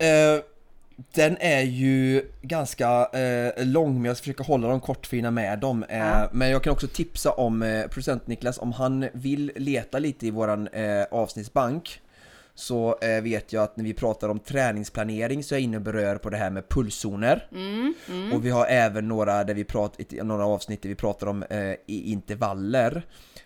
den 0.97 1.37
är 1.41 1.63
ju 1.63 2.23
ganska 2.43 3.07
eh, 3.07 3.65
lång 3.67 3.95
men 3.95 4.05
jag 4.05 4.17
ska 4.17 4.23
försöka 4.25 4.45
hålla 4.45 4.69
dem 4.69 4.81
kortfina 4.81 5.31
med 5.31 5.59
dem. 5.59 5.85
Eh, 5.89 5.99
Ja. 5.99 6.29
Men 6.33 6.51
jag 6.51 6.63
kan 6.63 6.73
också 6.73 6.89
tipsa 6.89 7.31
om 7.31 7.63
eh, 7.63 7.87
producent 7.87 8.27
Niklas 8.27 8.59
om 8.59 8.73
han 8.73 9.09
vill 9.13 9.53
leta 9.57 9.99
lite 9.99 10.27
i 10.27 10.31
våran 10.31 10.69
eh, 10.69 11.05
avsnittsbank 11.11 12.01
så 12.55 12.99
eh, 13.03 13.23
vet 13.23 13.53
jag 13.53 13.63
att 13.63 13.77
när 13.77 13.85
vi 13.85 13.95
pratar 13.95 14.29
om 14.29 14.39
träningsplanering 14.39 15.45
så 15.45 15.55
är 15.55 15.59
jag 15.59 15.65
inne 15.65 15.77
och 15.77 15.83
berör 15.83 16.17
på 16.17 16.31
det 16.31 16.37
här 16.37 16.51
med 16.51 16.69
pulszoner. 16.69 17.49
Och 18.35 18.45
vi 18.45 18.51
har 18.51 18.67
även 18.67 19.09
några, 19.09 19.45
där 19.45 19.55
vi 19.55 19.65
pratar, 19.65 20.25
några 20.25 20.47
avsnitt 20.47 20.83
där 20.83 20.89
vi 20.89 20.95
pratar 20.95 21.27
om 21.27 21.43
eh, 21.43 21.75
intervaller. 21.87 23.03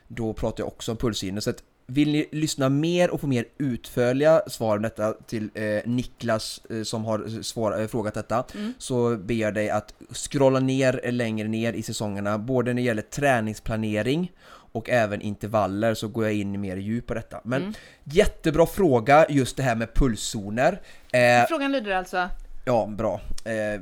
Då 0.08 0.32
pratar 0.32 0.60
jag 0.62 0.68
också 0.68 0.90
om 0.90 0.96
pulszoner. 0.96 1.40
Så 1.40 1.50
att 1.50 1.62
vill 1.90 2.12
ni 2.12 2.26
lyssna 2.32 2.68
mer 2.68 3.10
och 3.10 3.20
få 3.20 3.26
mer 3.26 3.44
utförliga 3.58 4.42
svar 4.46 4.76
om 4.76 4.82
detta 4.82 5.12
till 5.12 5.50
eh, 5.54 5.64
Niklas 5.84 6.60
eh, 6.70 6.82
som 6.82 7.04
har 7.04 7.42
svar, 7.42 7.80
eh, 7.80 7.86
frågat 7.86 8.14
detta 8.14 8.44
så 8.78 9.16
ber 9.16 9.34
jag 9.34 9.54
dig 9.54 9.70
att 9.70 9.94
scrolla 10.12 10.60
ner 10.60 11.00
eh, 11.04 11.12
längre 11.12 11.48
ner 11.48 11.72
i 11.72 11.82
säsongerna 11.82 12.38
både 12.38 12.70
när 12.74 12.82
det 12.82 12.86
gäller 12.86 13.02
träningsplanering 13.02 14.32
och 14.72 14.90
även 14.90 15.20
intervaller 15.20 15.94
så 15.94 16.08
går 16.08 16.24
jag 16.24 16.34
in 16.34 16.60
mer 16.60 16.76
i 16.76 16.80
djup 16.80 17.06
på 17.06 17.14
detta. 17.14 17.40
Men 17.44 17.74
jättebra 18.04 18.66
fråga 18.66 19.26
just 19.28 19.56
det 19.56 19.62
här 19.62 19.74
med 19.74 19.94
pulszoner. 19.94 20.80
Eh, 21.12 21.46
Frågan 21.48 21.72
lyder 21.72 21.90
alltså, 21.90 22.28
Ja, 22.64 22.86
bra. 22.86 23.20
Eh, 23.44 23.80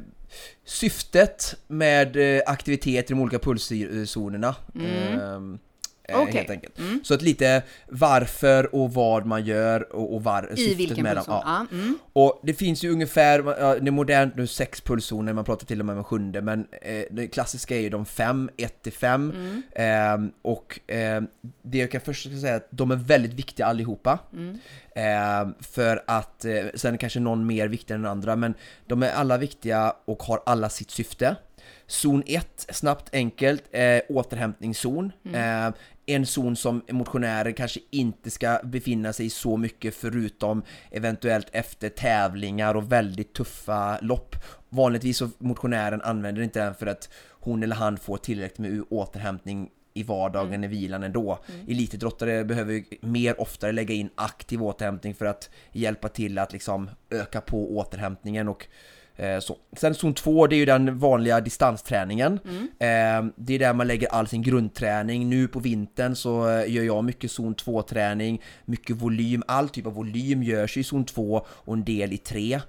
syftet 0.64 1.54
med 1.66 2.16
eh, 2.36 2.42
aktivitet 2.46 3.10
i 3.10 3.14
de 3.14 3.20
olika 3.20 3.38
pulszonerna. 3.38 4.54
ehm, 4.74 5.58
eh, 6.08 6.20
Okej. 6.20 6.34
Helt 6.34 6.50
enkelt. 6.50 6.74
Så 7.02 7.14
att 7.14 7.22
lite 7.22 7.62
varför 7.88 8.74
och 8.74 8.94
vad 8.94 9.26
man 9.26 9.44
gör 9.44 9.92
och, 9.92 10.14
och 10.14 10.24
var, 10.24 10.52
i 10.52 10.56
syftet 10.56 10.98
med 10.98 11.16
dem. 11.16 11.24
Ja. 11.26 11.42
Ja. 11.44 11.76
Mm. 11.76 11.98
Och 12.12 12.40
det 12.42 12.54
finns 12.54 12.84
ju 12.84 12.92
ungefär, 12.92 13.42
det 13.80 13.88
är 13.88 13.90
modernt 13.90 14.36
nu 14.36 14.46
sex 14.46 14.80
pulszoner, 14.80 15.32
man 15.32 15.44
pratar 15.44 15.66
till 15.66 15.80
och 15.80 15.86
med 15.86 15.92
om 15.92 15.98
en 15.98 16.04
sjunde, 16.04 16.42
men 16.42 16.66
eh, 16.82 17.04
det 17.10 17.26
klassiska 17.26 17.76
är 17.76 17.80
ju 17.80 17.90
de 17.90 18.06
fem, 18.06 18.50
1 18.56 18.82
till 18.82 18.92
5. 18.92 19.30
Mm. 19.30 19.62
Ehm, 19.74 20.32
och 20.42 20.80
ehm, 20.86 21.26
det 21.62 21.78
jag 21.78 21.90
kan 21.90 22.00
först 22.00 22.40
säga 22.40 22.52
är 22.52 22.56
att 22.56 22.68
de 22.70 22.90
är 22.90 22.96
väldigt 22.96 23.34
viktiga 23.34 23.66
allihopa. 23.66 24.18
Mm. 24.32 24.58
Ehm, 24.94 25.54
för 25.60 26.02
att, 26.06 26.44
eh, 26.44 26.64
sen 26.74 26.98
kanske 26.98 27.20
någon 27.20 27.46
mer 27.46 27.68
viktig 27.68 27.94
än 27.94 28.02
den 28.02 28.10
andra, 28.10 28.36
men 28.36 28.54
de 28.86 29.02
är 29.02 29.10
alla 29.10 29.36
viktiga 29.36 29.94
och 30.04 30.22
har 30.22 30.42
alla 30.46 30.68
sitt 30.68 30.90
syfte. 30.90 31.36
Zon 31.86 32.22
1, 32.26 32.66
snabbt, 32.72 33.14
enkelt, 33.14 33.64
eh, 33.70 34.00
återhämtningszon. 34.08 35.12
Eh, 35.34 35.70
en 36.08 36.26
zon 36.26 36.56
som 36.56 36.82
motionärer 36.90 37.52
kanske 37.52 37.80
inte 37.90 38.30
ska 38.30 38.60
befinna 38.64 39.12
sig 39.12 39.26
i 39.26 39.30
så 39.30 39.56
mycket 39.56 39.94
förutom 39.94 40.62
eventuellt 40.90 41.48
efter 41.52 41.88
tävlingar 41.88 42.74
och 42.74 42.92
väldigt 42.92 43.32
tuffa 43.32 43.98
lopp. 44.00 44.36
Vanligtvis 44.68 45.16
så 45.16 45.30
motionären 45.38 46.02
använder 46.02 46.42
inte 46.42 46.64
den 46.64 46.74
för 46.74 46.86
att 46.86 47.10
hon 47.30 47.62
eller 47.62 47.76
han 47.76 47.96
får 47.96 48.16
tillräckligt 48.16 48.58
med 48.58 48.84
återhämtning 48.90 49.70
i 49.94 50.02
vardagen 50.02 50.64
i 50.64 50.66
vilan 50.66 51.02
ändå. 51.02 51.38
Elitidrottare 51.68 52.44
behöver 52.44 52.84
mer 53.00 53.40
oftare 53.40 53.72
lägga 53.72 53.94
in 53.94 54.10
aktiv 54.14 54.62
återhämtning 54.62 55.14
för 55.14 55.26
att 55.26 55.50
hjälpa 55.72 56.08
till 56.08 56.38
att 56.38 56.52
liksom 56.52 56.90
öka 57.10 57.40
på 57.40 57.76
återhämtningen 57.76 58.48
och 58.48 58.66
så. 59.40 59.56
Sen 59.72 59.94
zon 59.94 60.14
2, 60.14 60.46
det 60.46 60.56
är 60.56 60.58
ju 60.58 60.64
den 60.64 60.98
vanliga 60.98 61.40
distansträningen. 61.40 62.40
Eh, 62.78 63.26
det 63.36 63.54
är 63.54 63.58
där 63.58 63.74
man 63.74 63.86
lägger 63.86 64.08
all 64.08 64.26
sin 64.26 64.42
grundträning. 64.42 65.28
Nu 65.30 65.48
på 65.48 65.60
vintern 65.60 66.16
så 66.16 66.48
eh, 66.48 66.72
gör 66.72 66.82
jag 66.84 67.04
mycket 67.04 67.30
zon 67.30 67.54
2-träning, 67.54 68.42
mycket 68.64 68.96
volym. 68.96 69.42
All 69.46 69.68
typ 69.68 69.86
av 69.86 69.94
volym 69.94 70.42
görs 70.42 70.76
i 70.76 70.84
zon 70.84 71.04
2 71.04 71.46
och 71.48 71.74
en 71.74 71.84
del 71.84 72.12
i 72.12 72.18
3. 72.18 72.54
Eh, 72.54 72.60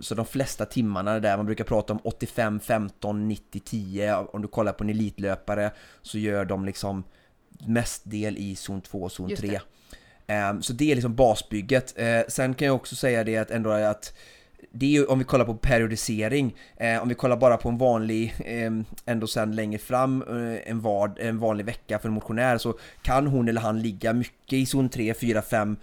så 0.00 0.14
de 0.14 0.26
flesta 0.26 0.64
timmarna 0.64 1.20
där, 1.20 1.36
man 1.36 1.46
brukar 1.46 1.64
prata 1.64 1.92
om 1.92 2.00
85, 2.04 2.60
15, 2.60 3.28
90, 3.28 3.60
10. 3.64 4.16
Om 4.16 4.42
du 4.42 4.48
kollar 4.48 4.72
på 4.72 4.84
en 4.84 4.90
elitlöpare 4.90 5.70
så 6.02 6.18
gör 6.18 6.44
de 6.44 6.64
liksom 6.64 7.04
mest 7.66 8.10
del 8.10 8.36
i 8.36 8.56
zon 8.56 8.80
2 8.80 9.02
och 9.02 9.12
zon 9.12 9.28
Just 9.28 9.42
3. 9.42 9.50
det. 9.50 9.60
Ehm, 10.30 10.62
så 10.62 10.72
det 10.72 10.90
är 10.90 10.94
liksom 10.94 11.14
basbygget. 11.14 11.94
Eh, 11.96 12.20
sen 12.28 12.54
kan 12.54 12.66
jag 12.66 12.76
också 12.76 12.96
säga 12.96 13.24
det 13.24 13.36
att 13.36 13.50
ändå 13.50 13.70
att 13.70 14.14
det 14.70 14.86
är 14.86 14.90
ju 14.90 15.04
om 15.04 15.18
vi 15.18 15.24
kollar 15.24 15.44
på 15.44 15.54
periodisering, 15.54 16.56
eh, 16.76 17.02
om 17.02 17.08
vi 17.08 17.14
kollar 17.14 17.36
bara 17.36 17.56
på 17.56 17.68
en 17.68 17.78
vanlig, 17.78 18.34
eh, 18.44 18.70
ändå 19.06 19.26
sen 19.26 19.56
längre 19.56 19.78
fram, 19.78 20.22
eh, 20.22 20.70
en, 20.70 20.80
vad, 20.80 21.18
en 21.18 21.38
vanlig 21.38 21.64
vecka 21.64 21.98
för 21.98 22.08
en 22.08 22.14
motionär 22.14 22.58
så 22.58 22.78
kan 23.02 23.26
hon 23.26 23.48
eller 23.48 23.60
han 23.60 23.82
ligga 23.82 24.12
mycket 24.12 24.52
i 24.52 24.66
zon 24.66 24.88
3, 24.88 25.14
4, 25.14 25.42
5. 25.42 25.76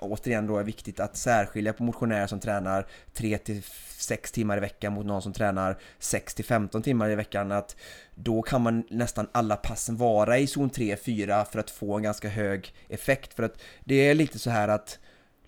Återigen 0.00 0.46
då 0.46 0.54
är 0.54 0.58
det 0.58 0.64
viktigt 0.64 1.00
att 1.00 1.16
särskilja 1.16 1.72
på 1.72 1.82
motionärer 1.82 2.26
som 2.26 2.40
tränar 2.40 2.86
3 3.12 3.38
till 3.38 3.62
6 3.96 4.32
timmar 4.32 4.56
i 4.56 4.60
veckan 4.60 4.92
mot 4.92 5.06
någon 5.06 5.22
som 5.22 5.32
tränar 5.32 5.78
6 5.98 6.34
till 6.34 6.44
15 6.44 6.82
timmar 6.82 7.10
i 7.10 7.14
veckan. 7.14 7.52
Att 7.52 7.76
då 8.14 8.42
kan 8.42 8.62
man 8.62 8.84
nästan 8.90 9.28
alla 9.32 9.56
passen 9.56 9.96
vara 9.96 10.38
i 10.38 10.46
zon 10.46 10.70
3, 10.70 10.96
4 10.96 11.44
för 11.44 11.58
att 11.58 11.70
få 11.70 11.96
en 11.96 12.02
ganska 12.02 12.28
hög 12.28 12.74
effekt. 12.88 13.34
För 13.34 13.42
att 13.42 13.62
det 13.84 13.94
är 14.08 14.14
lite 14.14 14.38
så 14.38 14.50
här 14.50 14.68
att 14.68 14.98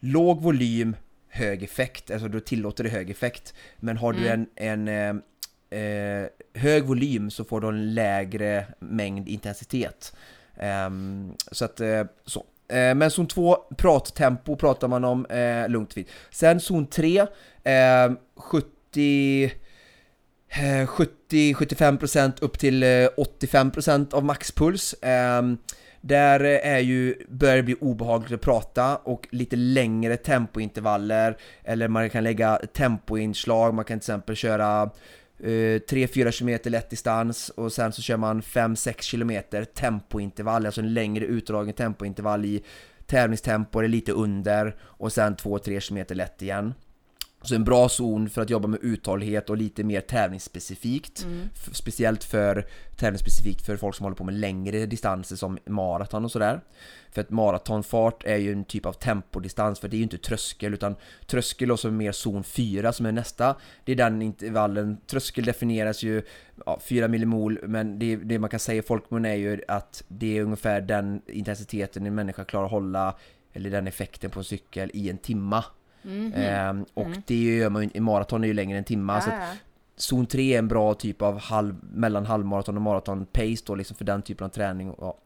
låg 0.01 0.43
volym, 0.43 0.97
hög 1.35 1.63
effekt, 1.63 2.11
alltså 2.11 2.29
då 2.29 2.41
tillåter 2.41 2.85
det 2.85 2.91
hög 2.91 3.11
effekt. 3.11 3.55
Men 3.77 3.97
har 3.97 4.13
du 4.13 4.29
en, 4.29 4.47
en 4.57 4.89
eh, 4.89 5.81
eh, 5.81 6.27
hög 6.55 6.85
volym 6.85 7.31
så 7.31 7.45
får 7.45 7.61
du 7.61 7.69
en 7.69 7.95
lägre 7.95 8.67
mängd 8.79 9.29
intensitet. 9.29 10.17
Ehm, 10.57 11.33
så 11.53 11.65
att, 11.65 11.81
eh, 11.81 12.05
så. 12.27 12.45
Eh, 12.69 12.95
men 12.95 13.11
zon 13.11 13.27
2, 13.27 13.57
prattempo 13.77 14.57
pratar 14.57 14.89
man 14.89 15.05
om 15.05 15.27
eh, 15.27 15.69
lugnt 15.69 15.97
vid. 15.97 16.07
Sen 16.31 16.61
zon 16.61 16.87
3, 16.87 17.19
eh, 17.65 18.13
70 18.37 19.45
eh, 20.49 20.87
70-75% 20.87 22.33
upp 22.41 22.59
till 22.59 22.83
eh, 22.83 22.87
85% 22.87 24.15
av 24.15 24.25
maxpuls. 24.25 24.95
Där 26.07 26.41
eh, 26.41 26.73
är 26.75 26.79
ju, 26.79 27.15
börjar 27.29 27.57
det 27.57 27.63
bli 27.63 27.77
obehagligt 27.81 28.33
att 28.33 28.41
prata 28.41 28.97
och 28.97 29.29
lite 29.31 29.57
längre 29.57 30.17
tempointervaller. 30.17 31.37
Eller 31.63 31.89
man 31.89 32.11
kan 32.11 32.25
lägga 32.25 32.61
tempoinslag, 32.73 33.75
man 33.75 33.85
kan 33.85 34.01
till 34.01 34.05
exempel 34.05 34.37
köra 34.37 34.83
eh, 35.39 35.47
3-4 35.47 36.39
km 36.39 36.73
lätt 36.73 36.91
distans 36.91 37.49
och 37.49 37.73
sen 37.73 37.93
så 37.93 38.03
kör 38.03 38.17
man 38.17 38.43
5-6 38.43 39.11
km 39.11 39.65
tempointervall, 39.75 40.67
alltså 40.67 40.81
en 40.81 40.95
längre 40.95 41.25
utdragen 41.25 41.75
tempointervall 41.75 42.45
i 42.45 42.63
tävlingstempo 43.07 43.79
eller 43.79 43.89
lite 43.89 44.13
under 44.13 44.77
och 44.81 45.13
sen 45.13 45.37
2-3 45.37 45.89
km 45.89 46.17
lätt 46.17 46.43
igen. 46.43 46.75
Så 47.45 47.55
en 47.55 47.65
bra 47.65 47.89
zon 47.89 48.29
för 48.31 48.43
att 48.43 48.51
jobba 48.51 48.69
med 48.69 48.79
uthållighet 48.83 49.51
och 49.51 49.57
lite 49.57 49.85
mer 49.85 50.01
tävlingsspecifikt. 50.01 51.27
F- 51.55 51.69
Speciellt 51.73 52.25
för 52.25 52.67
tävlingsspecifikt 52.97 53.67
för 53.67 53.77
folk 53.77 53.95
som 53.97 54.05
håller 54.05 54.17
på 54.17 54.25
med 54.25 54.35
längre 54.35 54.87
distanser 54.87 55.37
som 55.37 55.59
maraton 55.67 56.25
och 56.25 56.31
sådär. 56.33 56.61
För 57.13 57.21
att 57.21 57.31
maratonfart 57.31 58.25
är 58.25 58.37
ju 58.37 58.53
en 58.53 58.65
typ 58.65 58.87
av 58.87 58.93
tempodistans 58.93 59.81
för 59.81 59.89
det 59.89 59.97
är 59.97 59.99
ju 59.99 60.03
inte 60.03 60.19
tröskel 60.19 60.75
utan 60.75 60.97
tröskel 61.27 61.71
och 61.73 61.81
så 61.81 61.89
är 61.89 61.93
mer 61.93 62.13
zon 62.13 62.45
4 62.45 62.93
som 62.93 63.07
är 63.07 63.13
nästa. 63.13 63.57
Det 63.85 63.93
är 63.93 63.97
den 63.97 64.23
intervallen. 64.23 64.97
Tröskel 65.07 65.45
definieras 65.45 66.03
ju 66.03 66.23
ja, 66.67 66.79
4 66.85 67.09
millimol 67.09 67.59
men 67.67 67.99
det, 67.99 68.17
det 68.17 68.39
man 68.39 68.51
kan 68.51 68.61
säga 68.61 68.79
i 68.79 68.83
folkmun 68.83 69.25
är 69.25 69.35
ju 69.35 69.61
att 69.69 70.05
det 70.09 70.39
är 70.39 70.43
ungefär 70.43 70.81
den 70.81 71.23
intensiteten 71.27 72.07
en 72.07 72.15
människa 72.15 72.45
klarar 72.45 72.65
att 72.65 72.71
hålla 72.71 73.17
eller 73.53 73.71
den 73.71 73.87
effekten 73.87 74.31
på 74.31 74.41
en 74.41 74.45
cykel 74.45 74.91
i 74.95 75.11
en 75.11 75.19
timma. 75.19 75.65
Ehm, 76.35 76.85
och 76.95 77.07
det 77.27 77.35
gör 77.35 77.71
man 77.71 77.83
ju, 77.83 77.91
i 77.95 78.01
maraton 78.01 78.45
är 78.45 78.49
ju 78.49 78.55
längre 78.55 78.77
än 78.77 78.79
en 78.79 78.85
timma. 78.85 79.21
så 79.21 79.31
att. 79.31 79.37
Zon 79.97 80.27
3 80.27 80.55
är 80.55 80.59
en 80.59 80.69
bra 80.69 80.95
typ 80.95 81.23
av 81.23 81.39
halv, 81.39 81.75
mellan 81.95 82.27
halvmaraton 82.27 82.77
och 82.77 82.83
maraton 82.83 83.27
pace 83.27 83.63
då 83.67 83.75
liksom 83.75 83.97
för 83.97 84.05
den 84.05 84.23
typen 84.23 84.45
av 84.45 84.49
träning. 84.49 84.91
Och, 84.91 84.99
ja. 85.01 85.19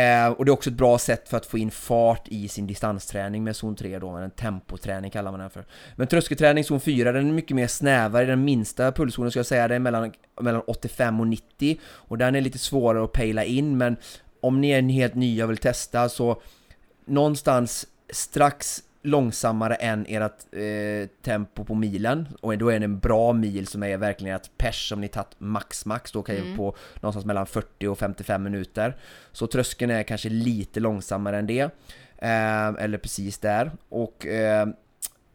Eh, 0.00 0.28
och 0.28 0.44
det 0.44 0.50
är 0.50 0.52
också 0.52 0.70
ett 0.70 0.76
bra 0.76 0.98
sätt 0.98 1.28
för 1.28 1.36
att 1.36 1.46
få 1.46 1.58
in 1.58 1.70
fart 1.70 2.28
i 2.28 2.48
sin 2.48 2.66
distansträning 2.66 3.44
med 3.44 3.56
zon 3.56 3.76
3 3.76 3.98
då, 3.98 4.08
en 4.08 4.30
tempoträning 4.30 5.10
kallar 5.10 5.30
man 5.30 5.40
den 5.40 5.50
för. 5.50 5.64
Men 5.96 6.06
tröskelträning 6.06 6.64
zon 6.64 6.80
4, 6.80 7.12
den 7.12 7.28
är 7.28 7.32
mycket 7.32 7.56
mer 7.56 7.66
snävare, 7.66 8.24
den 8.26 8.44
minsta 8.44 8.92
pulszonen 8.92 9.30
ska 9.30 9.38
jag 9.38 9.46
säga, 9.46 9.68
den 9.68 9.74
är 9.74 9.78
mellan, 9.78 10.12
mellan 10.40 10.62
85 10.66 11.20
och 11.20 11.26
90 11.26 11.78
och 11.84 12.18
den 12.18 12.34
är 12.34 12.40
lite 12.40 12.58
svårare 12.58 13.04
att 13.04 13.12
pejla 13.12 13.44
in 13.44 13.78
men 13.78 13.96
om 14.40 14.60
ni 14.60 14.70
är 14.70 14.82
helt 14.82 15.14
nya 15.14 15.44
och 15.44 15.50
vill 15.50 15.58
testa 15.58 16.08
så 16.08 16.42
någonstans 17.04 17.86
strax 18.10 18.82
långsammare 19.02 19.74
än 19.74 20.06
ert 20.08 20.54
eh, 20.54 21.08
tempo 21.22 21.64
på 21.64 21.74
milen. 21.74 22.28
Och 22.40 22.58
då 22.58 22.68
är 22.68 22.78
det 22.78 22.84
en 22.84 22.98
bra 22.98 23.32
mil 23.32 23.66
som 23.66 23.82
är 23.82 23.96
verkligen 23.96 24.36
ett 24.36 24.50
pers 24.58 24.88
som 24.88 25.00
ni 25.00 25.08
tagit 25.08 25.36
max 25.38 25.86
max. 25.86 26.12
Då 26.12 26.22
kan 26.22 26.34
ju 26.34 26.56
på 26.56 26.76
någonstans 26.94 27.26
mellan 27.26 27.46
40 27.46 27.86
och 27.86 27.98
55 27.98 28.42
minuter. 28.42 28.96
Så 29.32 29.46
tröskeln 29.46 29.90
är 29.90 30.02
kanske 30.02 30.28
lite 30.28 30.80
långsammare 30.80 31.38
än 31.38 31.46
det 31.46 31.60
eh, 32.18 32.68
eller 32.68 32.98
precis 32.98 33.38
där. 33.38 33.70
Och 33.88 34.26
eh, 34.26 34.68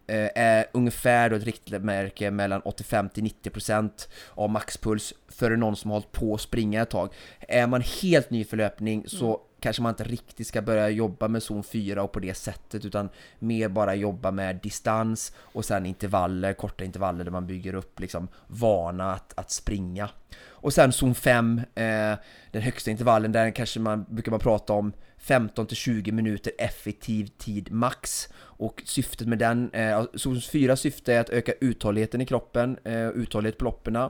eh, 0.08 0.29
är 0.36 0.65
ungefär 0.72 1.29
då 1.29 1.36
ett 1.36 1.43
riktmärke 1.43 2.32
mellan 2.32 2.62
85 2.62 3.10
till 3.10 3.24
90% 3.24 4.08
av 4.29 4.50
maxpuls 4.50 5.13
för 5.29 5.58
någon 5.58 5.75
som 5.75 5.91
har 5.91 5.96
hållit 5.96 6.12
på 6.12 6.34
att 6.34 6.41
springa 6.41 6.82
ett 6.82 6.89
tag. 6.89 7.13
Är 7.39 7.67
man 7.67 7.82
helt 8.01 8.29
ny 8.29 8.43
för 8.43 8.58
löpning 8.58 9.03
så 9.08 9.41
kanske 9.63 9.82
man 9.82 9.89
inte 9.89 10.03
riktigt 10.03 10.48
ska 10.48 10.62
börja 10.62 10.89
jobba 10.89 11.27
med 11.27 11.43
zon 11.43 11.63
4 11.63 12.03
och 12.03 12.12
på 12.12 12.20
det 12.20 12.34
sättet 12.34 12.86
utan 12.86 13.10
mer 13.39 13.70
bara 13.70 13.96
jobba 13.96 14.32
med 14.32 14.60
distans 14.63 15.34
och 15.38 15.65
sen 15.65 15.86
intervaller, 15.86 16.53
korta 16.53 16.84
intervaller 16.84 17.24
där 17.24 17.32
man 17.32 17.48
bygger 17.48 17.75
upp 17.75 18.00
liksom 18.00 18.27
vana 18.48 19.13
att, 19.13 19.34
att 19.36 19.51
springa. 19.51 20.10
Och 20.46 20.74
sen 20.74 20.91
zon 20.91 21.15
5, 21.15 21.62
eh, 21.75 22.15
den 22.51 22.62
högsta 22.62 22.91
intervallen, 22.91 23.32
där 23.32 23.51
kanske 23.51 23.79
man 23.79 24.05
brukar 24.10 24.32
man 24.32 24.39
prata 24.39 24.74
om 24.74 24.93
15 25.17 25.67
till 25.67 25.77
20 25.77 26.12
minuter 26.12 26.53
effektiv 26.58 27.27
tid 27.38 27.72
max. 27.72 28.29
Och 28.36 28.84
syftet 28.86 29.27
med 29.27 29.38
den, 29.38 29.72
eh, 29.74 30.05
zon 30.15 30.41
4 30.41 30.75
syfte 30.75 31.13
är 31.13 31.20
att 31.20 31.29
öka 31.29 31.53
uthålligheten 31.62 32.22
i 32.22 32.25
kroppen, 32.25 32.77
eh, 32.84 33.08
uthållighet 33.08 33.58
på 33.58 33.65
lopperna. 33.65 34.10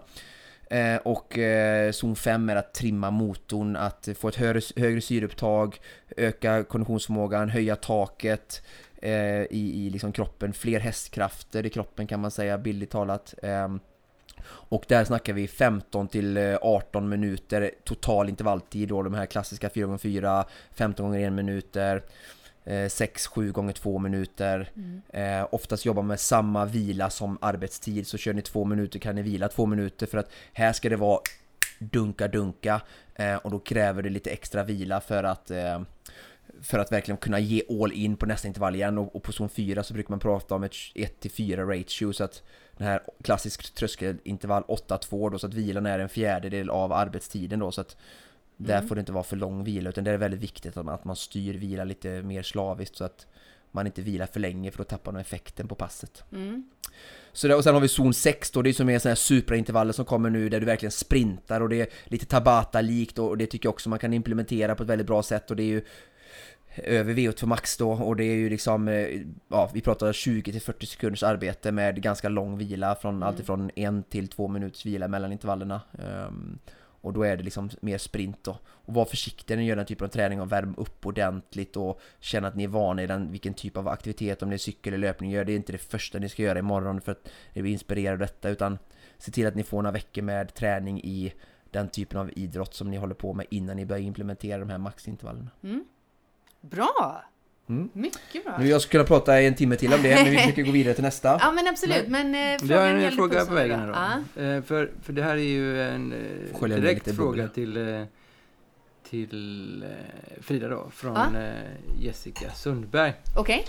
Eh, 0.73 0.97
och 0.97 1.37
eh, 1.37 1.91
zon 1.91 2.15
5 2.15 2.49
är 2.49 2.55
att 2.55 2.73
trimma 2.73 3.11
motorn, 3.11 3.75
att 3.75 4.09
få 4.19 4.27
ett 4.27 4.35
högre, 4.35 4.61
högre 4.75 5.01
syreupptag, 5.01 5.79
öka 6.17 6.63
konditionsförmågan, 6.63 7.49
höja 7.49 7.75
taket 7.75 8.61
eh, 9.01 9.41
i, 9.41 9.85
i 9.85 9.89
liksom 9.89 10.11
kroppen, 10.11 10.53
fler 10.53 10.79
hästkrafter 10.79 11.65
i 11.65 11.69
kroppen 11.69 12.07
kan 12.07 12.19
man 12.19 12.31
säga 12.31 12.57
bildligt 12.57 12.91
talat. 12.91 13.33
Ehm, 13.43 13.79
och 14.45 14.85
där 14.87 15.03
snackar 15.03 15.33
vi 15.33 15.47
15 15.47 16.07
till 16.07 16.37
eh, 16.37 16.55
18 16.61 17.09
minuter 17.09 17.71
total 17.83 18.29
intervalltid 18.29 18.89
då, 18.89 19.03
de 19.03 19.13
här 19.13 19.25
klassiska 19.25 19.69
4x4, 19.69 20.43
15 20.75 21.05
gånger 21.05 21.27
1 21.27 21.33
minuter, 21.33 21.95
eh, 21.95 22.03
6-7 22.65 23.51
gånger 23.51 23.73
2 23.73 23.99
minuter. 23.99 24.71
Eh, 25.09 25.47
oftast 25.51 25.85
jobbar 25.85 26.03
med 26.03 26.19
samma 26.19 26.65
vila 26.65 27.09
som 27.09 27.37
arbetstid, 27.41 28.07
så 28.07 28.17
kör 28.17 28.33
ni 28.33 28.41
2 28.41 28.65
minuter 28.65 28.99
kan 28.99 29.15
ni 29.15 29.21
vila 29.21 29.49
2 29.49 29.65
minuter 29.65 30.05
för 30.05 30.17
att 30.17 30.31
här 30.53 30.73
ska 30.73 30.89
det 30.89 30.95
vara 30.95 31.19
dunka-dunka 31.79 32.81
eh, 33.15 33.35
och 33.35 33.51
då 33.51 33.59
kräver 33.59 34.01
det 34.01 34.09
lite 34.09 34.29
extra 34.29 34.63
vila 34.63 35.01
för 35.01 35.23
att 35.23 35.51
eh, 35.51 35.81
för 36.61 36.79
att 36.79 36.91
verkligen 36.91 37.17
kunna 37.17 37.39
ge 37.39 37.61
all 37.81 37.91
in 37.91 38.17
på 38.17 38.25
nästa 38.25 38.47
intervall 38.47 38.75
igen 38.75 38.97
och, 38.97 39.15
och 39.15 39.23
på 39.23 39.31
zon 39.31 39.49
4 39.49 39.83
så 39.83 39.93
brukar 39.93 40.09
man 40.09 40.19
prata 40.19 40.55
om 40.55 40.63
ett 40.63 40.73
1-4 40.95 41.79
ratio. 41.79 42.13
Så 42.13 42.23
att 42.23 42.43
den 42.77 42.87
här 42.87 43.01
klassisk 43.23 43.75
tröskelintervall 43.75 44.63
8-2 44.63 45.31
då 45.31 45.39
så 45.39 45.47
att 45.47 45.53
vilan 45.53 45.85
är 45.85 45.99
en 45.99 46.09
fjärdedel 46.09 46.69
av 46.69 46.93
arbetstiden 46.93 47.59
då. 47.59 47.71
Så 47.71 47.81
att 47.81 47.97
där 48.57 48.81
får 48.81 48.95
det 48.95 48.99
inte 48.99 49.11
vara 49.11 49.23
för 49.23 49.35
lång 49.35 49.63
vila 49.63 49.89
utan 49.89 50.03
det 50.03 50.11
är 50.11 50.17
väldigt 50.17 50.39
viktigt 50.39 50.77
att 50.77 50.85
man, 50.85 50.95
att 50.95 51.05
man 51.05 51.15
styr 51.15 51.53
vila 51.53 51.83
lite 51.83 52.21
mer 52.21 52.43
slaviskt 52.43 52.95
så 52.95 53.03
att 53.03 53.27
man 53.71 53.85
inte 53.85 54.01
vilar 54.01 54.25
för 54.25 54.39
länge 54.39 54.71
för 54.71 54.77
då 54.77 54.83
tappar 54.83 55.11
man 55.11 55.21
effekten 55.21 55.67
på 55.67 55.75
passet. 55.75 56.23
Så 57.33 57.47
där, 57.47 57.57
och 57.57 57.63
sen 57.63 57.73
har 57.73 57.81
vi 57.81 57.87
zon 57.87 58.13
6 58.13 58.51
då, 58.51 58.61
det 58.61 58.69
är 58.69 58.73
som 58.73 58.89
är 58.89 58.99
sådana 58.99 59.11
här 59.11 59.15
superintervaller 59.15 59.93
som 59.93 60.05
kommer 60.05 60.29
nu 60.29 60.49
där 60.49 60.59
du 60.59 60.65
verkligen 60.65 60.91
sprintar 60.91 61.61
och 61.61 61.69
det 61.69 61.81
är 61.81 61.87
lite 62.05 62.25
Tabata-likt 62.25 63.19
och 63.19 63.37
det 63.37 63.45
tycker 63.45 63.67
jag 63.67 63.73
också 63.73 63.89
man 63.89 63.99
kan 63.99 64.13
implementera 64.13 64.75
på 64.75 64.83
ett 64.83 64.89
väldigt 64.89 65.07
bra 65.07 65.23
sätt 65.23 65.51
och 65.51 65.57
det 65.57 65.63
är 65.63 65.67
ju 65.67 65.83
över 66.75 67.13
VO2 67.13 67.45
max 67.45 67.77
då 67.77 67.91
och 67.91 68.15
det 68.15 68.23
är 68.23 68.35
ju 68.35 68.49
liksom, 68.49 68.87
eh, 68.87 69.21
ja 69.47 69.71
vi 69.73 69.81
pratar 69.81 70.13
20-40 70.13 70.85
sekunders 70.85 71.23
arbete 71.23 71.71
med 71.71 72.01
ganska 72.01 72.29
lång 72.29 72.57
vila 72.57 72.95
från 72.95 73.23
allt 73.23 73.39
ifrån 73.39 73.71
en 73.75 74.03
till 74.03 74.27
två 74.27 74.47
minuters 74.47 74.85
vila 74.85 75.07
mellan 75.07 75.31
intervallerna. 75.31 75.81
Ehm, 75.99 76.59
och 77.03 77.13
då 77.13 77.23
är 77.23 77.37
det 77.37 77.43
liksom 77.43 77.69
mer 77.81 77.97
sprint 77.97 78.43
då. 78.43 78.57
Och 78.65 78.93
var 78.93 79.05
försiktiga 79.05 79.55
när 79.55 79.63
ni 79.63 79.69
gör 79.69 79.75
den 79.75 79.85
typen 79.85 80.05
av 80.05 80.09
träning 80.09 80.41
och 80.41 80.51
värm 80.51 80.75
upp 80.77 81.05
ordentligt 81.05 81.77
och 81.77 82.01
känna 82.19 82.47
att 82.47 82.55
ni 82.55 82.63
är 82.63 82.67
vana 82.67 83.03
i 83.03 83.07
den, 83.07 83.31
vilken 83.31 83.53
typ 83.53 83.77
av 83.77 83.87
aktivitet, 83.87 84.43
om 84.43 84.49
det 84.49 84.55
är 84.55 84.57
cykel 84.57 84.93
eller 84.93 85.07
löpning, 85.07 85.31
gör 85.31 85.45
det 85.45 85.55
inte 85.55 85.71
det 85.71 85.77
första 85.77 86.19
ni 86.19 86.29
ska 86.29 86.43
göra 86.43 86.59
imorgon 86.59 87.01
för 87.01 87.11
att 87.11 87.29
ni 87.53 87.61
blir 87.61 87.71
inspirerade 87.71 88.13
av 88.13 88.19
detta 88.19 88.49
utan 88.49 88.77
se 89.17 89.31
till 89.31 89.47
att 89.47 89.55
ni 89.55 89.63
får 89.63 89.81
några 89.81 89.91
veckor 89.91 90.21
med 90.21 90.53
träning 90.53 91.01
i 91.03 91.33
den 91.71 91.89
typen 91.89 92.19
av 92.19 92.31
idrott 92.35 92.73
som 92.73 92.91
ni 92.91 92.97
håller 92.97 93.15
på 93.15 93.33
med 93.33 93.45
innan 93.49 93.75
ni 93.75 93.85
börjar 93.85 94.03
implementera 94.03 94.59
de 94.59 94.69
här 94.69 94.77
maxintervallerna. 94.77 95.49
Mm. 95.63 95.85
Bra! 96.61 97.23
Mm. 97.69 97.89
Mycket 97.93 98.43
bra. 98.45 98.57
Nu 98.59 98.67
jag 98.67 98.81
skulle 98.81 98.91
kunna 99.03 99.19
prata 99.19 99.41
en 99.41 99.55
timme 99.55 99.75
till 99.75 99.93
om 99.93 100.01
det, 100.03 100.15
men 100.15 100.31
vi 100.31 100.37
försöker 100.37 100.63
gå 100.63 100.71
vidare 100.71 100.93
till 100.93 101.03
nästa. 101.03 101.37
Ja 101.41 101.51
men 101.51 101.67
absolut, 101.67 102.07
men 102.07 102.35
eh, 102.35 102.59
Vi 102.63 102.73
har 102.73 102.85
en 102.87 103.11
fråga 103.11 103.45
på 103.45 103.53
vägen 103.53 103.79
här 103.79 103.87
då. 103.87 103.93
Ja. 103.93 104.43
Eh, 104.43 104.63
för, 104.63 104.91
för 105.03 105.13
det 105.13 105.23
här 105.23 105.35
är 105.35 105.37
ju 105.37 105.81
en 105.81 106.13
eh, 106.13 106.57
Skölja 106.59 106.75
ner 106.77 106.83
direkt 106.83 107.15
fråga 107.15 107.47
till, 107.47 107.77
eh, 107.77 108.03
till 109.09 109.83
eh, 109.83 109.89
Frida 110.41 110.67
då, 110.67 110.89
från 110.93 111.13
Ja. 111.15 111.39
eh, 111.39 111.53
Jessica 112.01 112.51
Sundberg. 112.51 113.13
Okej. 113.37 113.65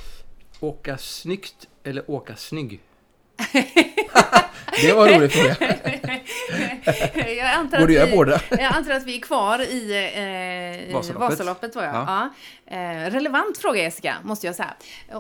Åka 0.61 0.99
snyggt 0.99 1.69
eller 1.85 2.11
åka 2.11 2.37
snygg? 2.37 2.81
Det 4.83 4.93
var 4.93 5.09
en 5.09 5.21
rolig 5.21 5.33
fråga. 5.33 5.57
jag, 7.37 7.51
antar 7.51 7.81
Borde 7.81 8.03
att 8.03 8.09
vi, 8.09 8.17
båda. 8.17 8.41
jag 8.51 8.63
antar 8.63 8.93
att 8.93 9.05
vi 9.05 9.17
är 9.17 9.21
kvar 9.21 9.59
i, 9.59 10.87
eh, 10.89 10.95
Vasaloppet. 10.95 11.31
Vasaloppet. 11.31 11.77
var 11.77 11.83
jag. 11.83 11.95
Ja. 11.95 12.31
Eh, 12.67 13.11
relevant 13.11 13.59
fråga 13.59 13.83
Jessica, 13.83 14.17
måste 14.25 14.47
jag 14.47 14.57
säga. 14.57 14.75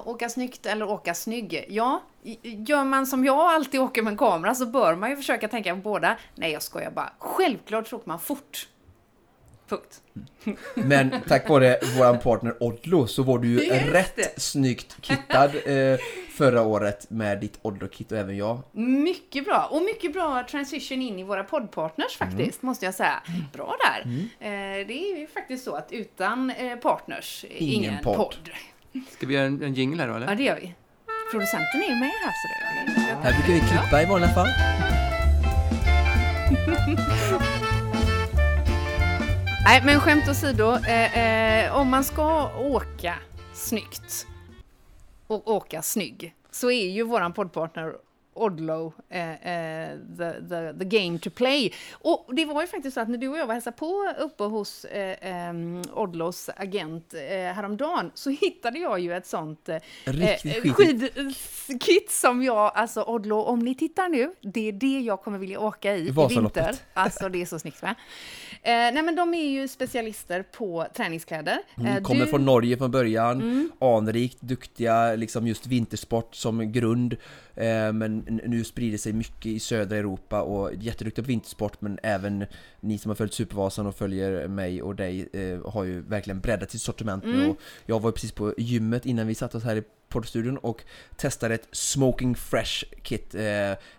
Åka 0.04 0.28
snyggt 0.28 0.66
eller 0.66 0.90
åka 0.90 1.14
snygg? 1.14 1.64
Ja, 1.68 2.02
gör 2.42 2.84
man 2.84 3.06
som 3.06 3.24
jag 3.24 3.38
alltid 3.38 3.80
åker 3.80 4.02
med 4.02 4.10
en 4.10 4.16
kamera 4.16 4.54
så 4.54 4.66
bör 4.66 4.94
man 4.94 5.10
ju 5.10 5.16
försöka 5.16 5.48
tänka 5.48 5.74
på 5.74 5.80
båda. 5.80 6.16
Nej, 6.34 6.52
jag 6.52 6.62
skojar 6.62 6.90
bara. 6.90 7.12
Självklart 7.18 7.88
så 7.88 7.96
åker 7.96 8.08
man 8.08 8.20
fort. 8.20 8.68
Punkt. 9.68 10.00
Men 10.74 11.14
tack 11.28 11.48
vare 11.48 11.78
våran 11.98 12.18
partner 12.18 12.56
Odlo 12.60 13.06
så 13.06 13.22
var 13.22 13.38
du 13.38 13.48
ju 13.48 13.70
rätt 13.70 14.42
snyggt 14.42 14.96
kittad 15.00 15.50
eh, 15.64 15.98
förra 16.34 16.62
året 16.62 17.10
med 17.10 17.40
ditt 17.40 17.58
Odlo-kit 17.62 18.12
och 18.12 18.18
även 18.18 18.36
jag. 18.36 18.58
Mycket 18.72 19.44
bra. 19.44 19.68
Och 19.70 19.82
mycket 19.82 20.12
bra 20.12 20.44
transition 20.50 21.02
in 21.02 21.18
i 21.18 21.22
våra 21.22 21.44
poddpartners 21.44 22.16
faktiskt, 22.16 22.62
måste 22.62 22.84
jag 22.84 22.94
säga. 22.94 23.22
Bra 23.52 23.76
där. 23.84 24.00
Eh, 24.40 24.86
det 24.86 25.12
är 25.12 25.18
ju 25.18 25.26
faktiskt 25.26 25.64
så 25.64 25.74
att 25.74 25.92
utan 25.92 26.50
eh, 26.50 26.76
partners, 26.76 27.44
eh, 27.50 27.62
Ingen 27.62 27.74
ingen, 27.84 28.04
podd. 28.04 28.16
podd. 28.16 28.50
Ska 29.10 29.26
vi 29.26 29.34
göra 29.34 29.46
en, 29.46 29.62
en 29.62 29.74
jingle 29.74 30.02
här 30.02 30.08
då 30.08 30.14
eller? 30.14 30.28
Ja, 30.28 30.34
det 30.34 30.42
gör 30.42 30.56
vi. 30.60 30.74
Producenten 31.30 31.82
är 31.82 31.88
ju 31.88 31.94
med 31.94 32.10
här 32.10 32.32
så 32.32 32.48
det 32.48 32.54
Här 33.22 33.32
brukar 33.32 33.52
vi 33.52 33.60
klippa 33.60 34.02
i 34.02 34.06
vanliga 34.06 34.30
fall. 34.30 34.46
Nej, 39.64 39.82
men 39.84 40.00
skämt 40.00 40.28
åsido. 40.28 40.72
Eh, 40.74 41.18
eh, 41.66 41.76
om 41.76 41.88
man 41.90 42.04
ska 42.04 42.50
åka 42.58 43.14
snyggt 43.54 44.26
och 45.26 45.48
åka 45.48 45.82
snygg. 45.82 46.34
Så 46.50 46.70
är 46.70 46.88
ju 46.88 47.02
våran 47.02 47.32
poddpartner 47.32 47.94
Odlo, 48.34 48.92
eh, 49.08 49.30
eh, 49.30 49.90
the, 50.18 50.32
the, 50.48 50.78
the 50.78 50.98
game 50.98 51.18
to 51.18 51.30
play. 51.30 51.72
Och 51.92 52.30
det 52.32 52.44
var 52.44 52.60
ju 52.62 52.68
faktiskt 52.68 52.94
så 52.94 53.00
att 53.00 53.08
när 53.08 53.18
du 53.18 53.28
och 53.28 53.38
jag 53.38 53.46
var 53.46 53.54
hälsade 53.54 53.76
på 53.76 54.14
uppe 54.20 54.44
hos 54.44 54.84
eh, 54.84 55.48
eh, 55.48 55.54
Odlos 55.94 56.50
agent 56.56 57.14
eh, 57.14 57.20
häromdagen 57.54 58.10
så 58.14 58.30
hittade 58.30 58.78
jag 58.78 59.00
ju 59.00 59.12
ett 59.14 59.26
sånt 59.26 59.68
eh, 59.68 59.76
eh, 60.06 60.72
skidkit 60.74 62.10
som 62.10 62.42
jag, 62.42 62.72
alltså 62.74 63.02
Odlo, 63.06 63.36
om 63.40 63.58
ni 63.58 63.74
tittar 63.74 64.08
nu, 64.08 64.30
det 64.40 64.68
är 64.68 64.72
det 64.72 65.00
jag 65.00 65.22
kommer 65.22 65.38
vilja 65.38 65.60
åka 65.60 65.96
i 65.96 66.08
i 66.08 66.10
vinter. 66.28 66.74
Alltså 66.94 67.28
det 67.28 67.42
är 67.42 67.46
så 67.46 67.58
snyggt 67.58 67.82
va? 67.82 67.88
Eh, 68.62 68.72
nej 68.72 69.02
men 69.02 69.16
de 69.16 69.34
är 69.34 69.48
ju 69.48 69.68
specialister 69.68 70.42
på 70.42 70.86
träningskläder. 70.96 71.58
Eh, 71.76 71.84
Mm, 71.84 72.04
kommer 72.04 72.24
du- 72.24 72.30
från 72.30 72.44
Norge 72.44 72.76
från 72.76 72.90
början, 72.90 73.70
anrikt, 73.80 74.40
duktiga, 74.40 75.14
liksom 75.16 75.46
just 75.46 75.66
vintersport 75.66 76.34
som 76.34 76.72
grund. 76.72 77.12
Eh, 77.56 77.92
men 77.92 78.23
nu 78.28 78.64
sprider 78.64 78.98
sig 78.98 79.12
mycket 79.12 79.46
i 79.46 79.58
södra 79.58 79.96
Europa 79.96 80.42
och 80.42 80.74
jätteduktiga 80.74 81.22
på 81.22 81.28
vintersport 81.28 81.80
men 81.80 81.98
även 82.02 82.46
ni 82.80 82.98
som 82.98 83.10
har 83.10 83.16
följt 83.16 83.34
Supervasan 83.34 83.86
och 83.86 83.96
följer 83.96 84.48
mig 84.48 84.82
och 84.82 84.94
dig 84.94 85.28
eh, 85.32 85.70
har 85.72 85.84
ju 85.84 86.00
verkligen 86.00 86.40
breddat 86.40 86.70
sitt 86.70 86.80
sortiment 86.80 87.24
nu. 87.24 87.48
Och 87.48 87.58
jag 87.86 88.00
var 88.00 88.08
ju 88.08 88.12
precis 88.12 88.32
på 88.32 88.54
gymmet 88.58 89.06
innan 89.06 89.26
vi 89.26 89.34
satte 89.34 89.56
oss 89.56 89.64
här 89.64 89.76
i 89.76 89.82
poddstudion 90.14 90.58
och 90.58 90.82
testade 91.16 91.54
ett 91.54 91.68
Smoking 91.72 92.34
Fresh 92.36 92.84
kit 93.02 93.34
eh, 93.34 93.42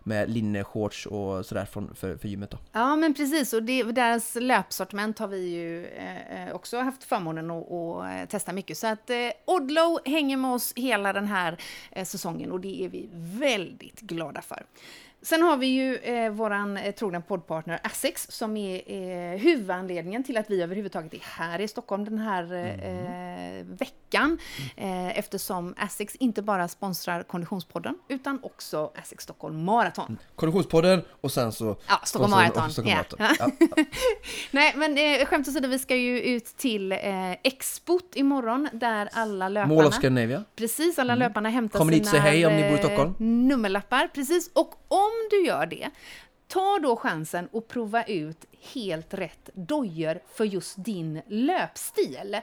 med 0.04 0.30
linneshorts 0.30 1.06
och 1.06 1.46
sådär 1.46 1.66
från, 1.66 1.96
för, 1.96 2.18
för 2.18 2.28
gymmet 2.28 2.52
då. 2.52 2.58
Ja, 2.72 2.96
men 2.96 3.14
precis. 3.14 3.54
Och 3.54 3.64
det, 3.64 3.84
deras 3.84 4.36
löpsortiment 4.36 5.20
har 5.20 5.28
vi 5.28 5.50
ju 5.50 5.86
eh, 5.86 6.48
eh, 6.48 6.56
också 6.56 6.78
haft 6.78 7.04
förmånen 7.04 7.52
att, 7.52 7.72
att 7.72 8.22
eh, 8.22 8.26
testa 8.30 8.54
mycket. 8.54 8.78
Så 8.78 8.88
att 8.88 9.10
eh, 9.10 9.18
Odlo 9.46 10.00
hänger 10.06 10.38
med 10.38 10.52
oss 10.52 10.74
hela 10.76 11.14
den 11.14 11.28
här 11.28 11.58
eh, 11.92 12.06
säsongen 12.06 12.52
och 12.52 12.60
det 12.60 12.84
är 12.84 12.90
vi 12.90 13.10
väldigt 13.14 14.02
glada 14.02 14.42
för. 14.42 14.66
Sen 15.26 15.42
har 15.42 15.58
vi 15.58 15.68
ju 15.68 15.96
eh, 15.96 16.32
våran 16.32 16.78
eh, 16.78 16.92
trogna 16.92 17.22
poddpartner 17.22 17.80
Essex 17.84 18.28
som 18.30 18.58
är 18.58 18.82
eh, 18.88 19.40
huvudanledningen 19.40 20.24
till 20.24 20.38
att 20.38 20.50
vi 20.50 20.62
överhuvudtaget 20.62 21.14
är 21.14 21.20
här 21.22 21.62
i 21.62 21.68
Stockholm 21.68 22.06
den 22.06 22.18
här 22.18 22.54
eh, 22.54 23.60
eh, 23.60 23.66
veckan. 23.66 24.05
Eh, 24.76 25.18
eftersom 25.20 25.74
Essex 25.78 26.16
inte 26.16 26.42
bara 26.42 26.68
sponsrar 26.68 27.24
Konditionspodden 27.24 27.96
utan 28.08 28.40
också 28.44 28.92
Essex 29.02 29.24
Stockholm 29.24 29.64
Marathon. 29.64 30.18
Konditionspodden 30.36 31.02
och 31.22 31.32
sen 31.32 31.52
så 31.52 31.78
Ja, 31.88 32.02
Stockholm 32.06 32.32
Marathon. 32.32 32.64
och 32.66 32.72
Stockholm 32.72 32.98
Ja. 33.20 33.36
Ja, 33.40 33.52
ja. 33.60 33.84
Nej, 34.52 34.74
men 34.76 34.98
eh, 34.98 35.26
skämt 35.26 35.48
åsido, 35.48 35.68
vi 35.68 35.80
ska 35.80 35.96
ju 35.96 36.20
ut 36.22 36.46
till 36.46 36.92
eh, 36.92 37.32
Expot 37.44 38.16
imorgon 38.16 38.70
där 38.74 39.10
alla 39.14 39.50
löparna... 39.50 39.76
Mall 39.76 39.86
of 39.86 39.94
Scandinavia. 39.94 40.44
Precis, 40.56 41.00
alla 41.00 41.16
löparna 41.16 41.50
hämtar 41.50 41.80
Kommer 41.80 41.94
sina 41.94 42.12
och 42.12 42.18
hej 42.18 42.46
om 42.46 42.54
ni 42.54 42.62
bor 42.62 42.72
i 42.72 42.74
eh, 42.74 42.80
Stockholm? 42.80 43.14
nummerlappar. 43.20 44.08
Precis, 44.14 44.50
och 44.54 44.74
om 44.88 45.12
du 45.30 45.46
gör 45.46 45.66
det, 45.66 45.90
ta 46.48 46.80
då 46.84 46.96
chansen 46.96 47.50
att 47.54 47.68
prova 47.68 48.04
ut 48.04 48.46
helt 48.74 49.14
rätt 49.14 49.50
dojor 49.54 50.20
för 50.36 50.46
just 50.46 50.84
din 50.86 51.22
löpstil. 51.28 52.38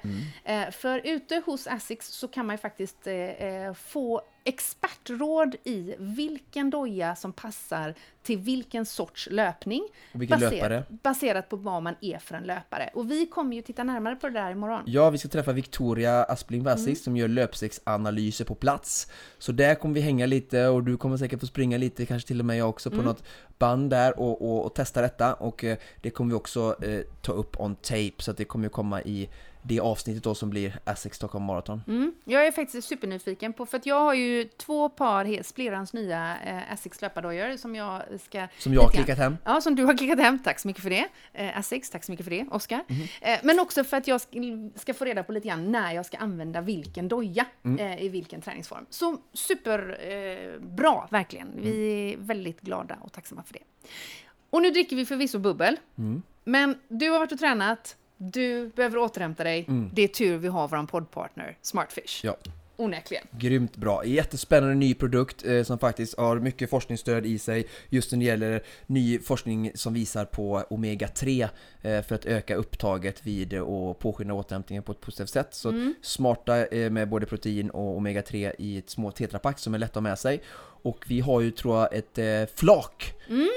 Mm. 0.45 0.67
Eh, 0.69 0.71
för 0.71 1.01
ute 1.05 1.43
hos 1.47 1.67
Asics 1.67 2.07
så 2.09 2.29
kan 2.29 2.47
man 2.47 2.55
ju 2.55 2.59
faktiskt 2.59 3.07
eh, 3.07 3.15
eh, 3.15 3.75
få 3.75 4.23
expertråd 4.45 5.55
i 5.65 5.95
vilken 5.99 6.71
doja 6.71 7.17
som 7.17 7.33
passar 7.33 7.95
till 8.23 8.39
vilken 8.39 8.87
sorts 8.87 9.29
löpning. 9.31 9.89
Vilken 10.13 10.41
baser- 10.41 10.51
löpare. 10.57 10.85
Baserat 10.89 11.49
på 11.49 11.57
vad 11.57 11.83
man 11.83 11.95
är 12.01 12.19
för 12.19 12.35
en 12.35 12.43
löpare. 12.45 12.91
Och 12.95 13.11
vi 13.11 13.27
kommer 13.27 13.57
ju 13.57 13.63
titta 13.63 13.85
närmare 13.85 14.17
på 14.17 14.29
det 14.29 14.33
där 14.41 14.51
imorgon. 14.51 14.83
Ja, 14.87 15.11
vi 15.11 15.19
ska 15.19 15.29
träffa 15.29 15.53
Victoria 15.53 16.25
Aspling 16.25 16.63
Vassix 16.65 16.87
Mm. 16.87 16.97
som 16.97 17.17
gör 17.17 17.29
löpstegsanalyser 17.29 18.45
på 18.45 18.55
plats. 18.55 19.07
Så 19.39 19.53
där 19.53 19.75
kommer 19.75 19.95
vi 19.95 20.01
hänga 20.01 20.27
lite 20.27 20.67
och 20.67 20.83
du 20.83 20.97
kommer 20.97 21.17
säkert 21.17 21.41
få 21.41 21.47
springa 21.47 21.79
lite, 21.79 22.07
kanske 22.07 22.27
till 22.29 22.41
och 22.41 22.47
med 22.47 22.57
jag 22.57 22.69
också, 22.69 22.91
på 22.91 22.95
Mm. 22.95 23.07
något 23.07 23.23
band 23.59 23.91
där 23.91 24.19
och, 24.21 24.43
och, 24.43 24.65
och 24.67 24.75
testa 24.75 25.03
detta. 25.03 25.35
Och 25.35 25.65
eh, 25.65 25.77
det 26.01 26.11
kommer 26.13 26.31
vi 26.31 26.37
också 26.37 26.85
eh, 26.85 27.01
ta 27.23 27.33
upp 27.33 27.61
on 27.61 27.77
tape, 27.77 28.13
så 28.19 28.31
att 28.31 28.37
det 28.37 28.45
kommer 28.45 28.65
ju 28.67 28.71
komma 28.71 29.03
i 29.03 29.29
det 29.65 29.81
avsnittet 29.81 30.25
då 30.25 30.35
som 30.35 30.51
blir 30.51 30.79
Essex 30.87 31.17
Stockholm 31.17 31.45
Marathon. 31.45 31.83
Mm. 31.89 32.15
Jag 32.25 32.47
är 32.47 32.53
faktiskt 32.53 32.89
supernyfiken 32.89 33.53
på, 33.53 33.67
för 33.67 33.77
att 33.79 33.87
jag 33.87 34.01
har 34.01 34.15
ju 34.15 34.45
två 34.45 34.89
par 34.89 35.25
helt 35.25 35.47
splirrans 35.47 35.93
nya 35.93 36.37
eh, 36.47 36.73
Asics 36.73 37.03
löpardojor 37.03 37.57
som 37.57 37.75
jag 37.77 38.03
ska... 38.21 38.49
Som 38.59 38.75
jag 38.75 38.83
har 38.83 38.89
klickat 38.91 39.19
hem. 39.19 39.37
Ja, 39.45 39.61
som 39.61 39.75
du 39.77 39.85
har 39.85 39.97
klickat 39.97 40.19
hem. 40.19 40.39
Tack 40.45 40.59
så 40.59 40.69
mycket 40.69 40.83
för 40.83 40.91
det. 40.91 41.09
Eh, 41.33 41.59
Asics, 41.59 41.91
tack 41.91 42.05
så 42.05 42.13
mycket 42.13 42.25
för 42.27 42.31
det, 42.31 42.47
Oskar. 42.51 42.85
Mhm. 42.89 43.03
Eh, 43.21 43.39
men 43.43 43.61
också 43.61 43.85
för 43.85 43.97
att 43.97 44.07
jag 44.07 44.21
ska, 44.21 44.31
ska 44.75 44.95
få 44.95 45.05
reda 45.05 45.23
på 45.23 45.33
lite 45.33 45.49
grann 45.49 45.73
när 45.73 45.93
jag 45.93 46.07
ska 46.07 46.17
använda 46.19 46.61
vilken 46.61 47.09
doja 47.09 47.47
Mm. 47.65 47.79
eh, 47.87 48.03
i 48.05 48.09
vilken 48.09 48.41
träningsform. 48.41 48.87
Så 48.91 49.17
superbra, 49.33 50.95
eh, 51.05 51.11
verkligen. 51.11 51.49
Vi 51.63 52.03
Mm. 52.13 52.23
är 52.23 52.27
väldigt 52.27 52.61
glada 52.61 52.97
och 53.01 53.13
tacksamma 53.13 53.43
för 53.43 53.53
det. 53.55 53.63
Och 54.53 54.63
nu 54.63 54.71
dricker 54.71 54.97
vi 54.97 55.07
förvisso 55.07 55.39
bubbel. 55.39 55.77
Mm. 55.99 56.23
Men 56.45 56.79
du 56.89 57.11
har 57.11 57.19
varit 57.19 57.33
och 57.33 57.39
tränat, 57.39 57.97
du 58.17 58.69
behöver 58.69 58.99
återhämta 58.99 59.45
dig. 59.45 59.67
Det 59.93 60.03
är 60.03 60.09
tur 60.09 60.37
vi 60.37 60.49
har 60.49 60.69
vår 60.69 60.87
poddpartner 60.87 61.57
Smartfish. 61.63 62.25
Ja. 62.25 62.37
Onekligen. 62.77 63.27
Grymt 63.39 63.77
bra, 63.77 64.05
jättespännande 64.05 64.75
ny 64.75 64.95
produkt 64.95 65.47
eh, 65.47 65.63
som 65.63 65.79
faktiskt 65.79 66.19
har 66.19 66.37
mycket 66.39 66.71
forskningsstöd 66.71 67.27
i 67.27 67.39
sig 67.39 67.67
just 67.89 68.13
när 68.13 68.19
det 68.19 68.25
gäller 68.25 68.63
ny 68.87 69.19
forskning 69.19 69.73
som 69.75 69.95
visar 69.95 70.25
på 70.25 70.63
Omega-3 70.71 71.49
eh, 71.83 72.03
för 72.03 72.15
att 72.15 72.25
öka 72.27 72.55
upptaget 72.57 73.27
vid 73.27 73.55
och 73.61 73.99
påskynda 73.99 74.35
återhämtningen 74.35 74.83
på 74.83 74.93
ett 74.93 75.01
positivt 75.01 75.31
sätt. 75.31 75.49
Så 75.55 75.93
smarta 76.03 76.67
eh, 76.67 76.91
med 76.91 77.09
både 77.09 77.27
protein 77.27 77.71
och 77.71 78.01
Omega-3 78.01 78.53
i 78.59 78.79
ett 78.79 78.91
små 78.91 79.11
tetrapack 79.11 79.59
som 79.59 79.75
är 79.75 79.79
lätta 79.79 79.91
att 79.91 79.95
ha 79.95 80.01
med 80.01 80.19
sig. 80.19 80.43
Och 80.85 81.05
vi 81.09 81.21
har 81.21 81.41
ju 81.41 81.51
tror 81.51 81.79
jag 81.79 81.95
ett 81.95 82.19
eh, 82.19 82.55
flak, 82.57 83.15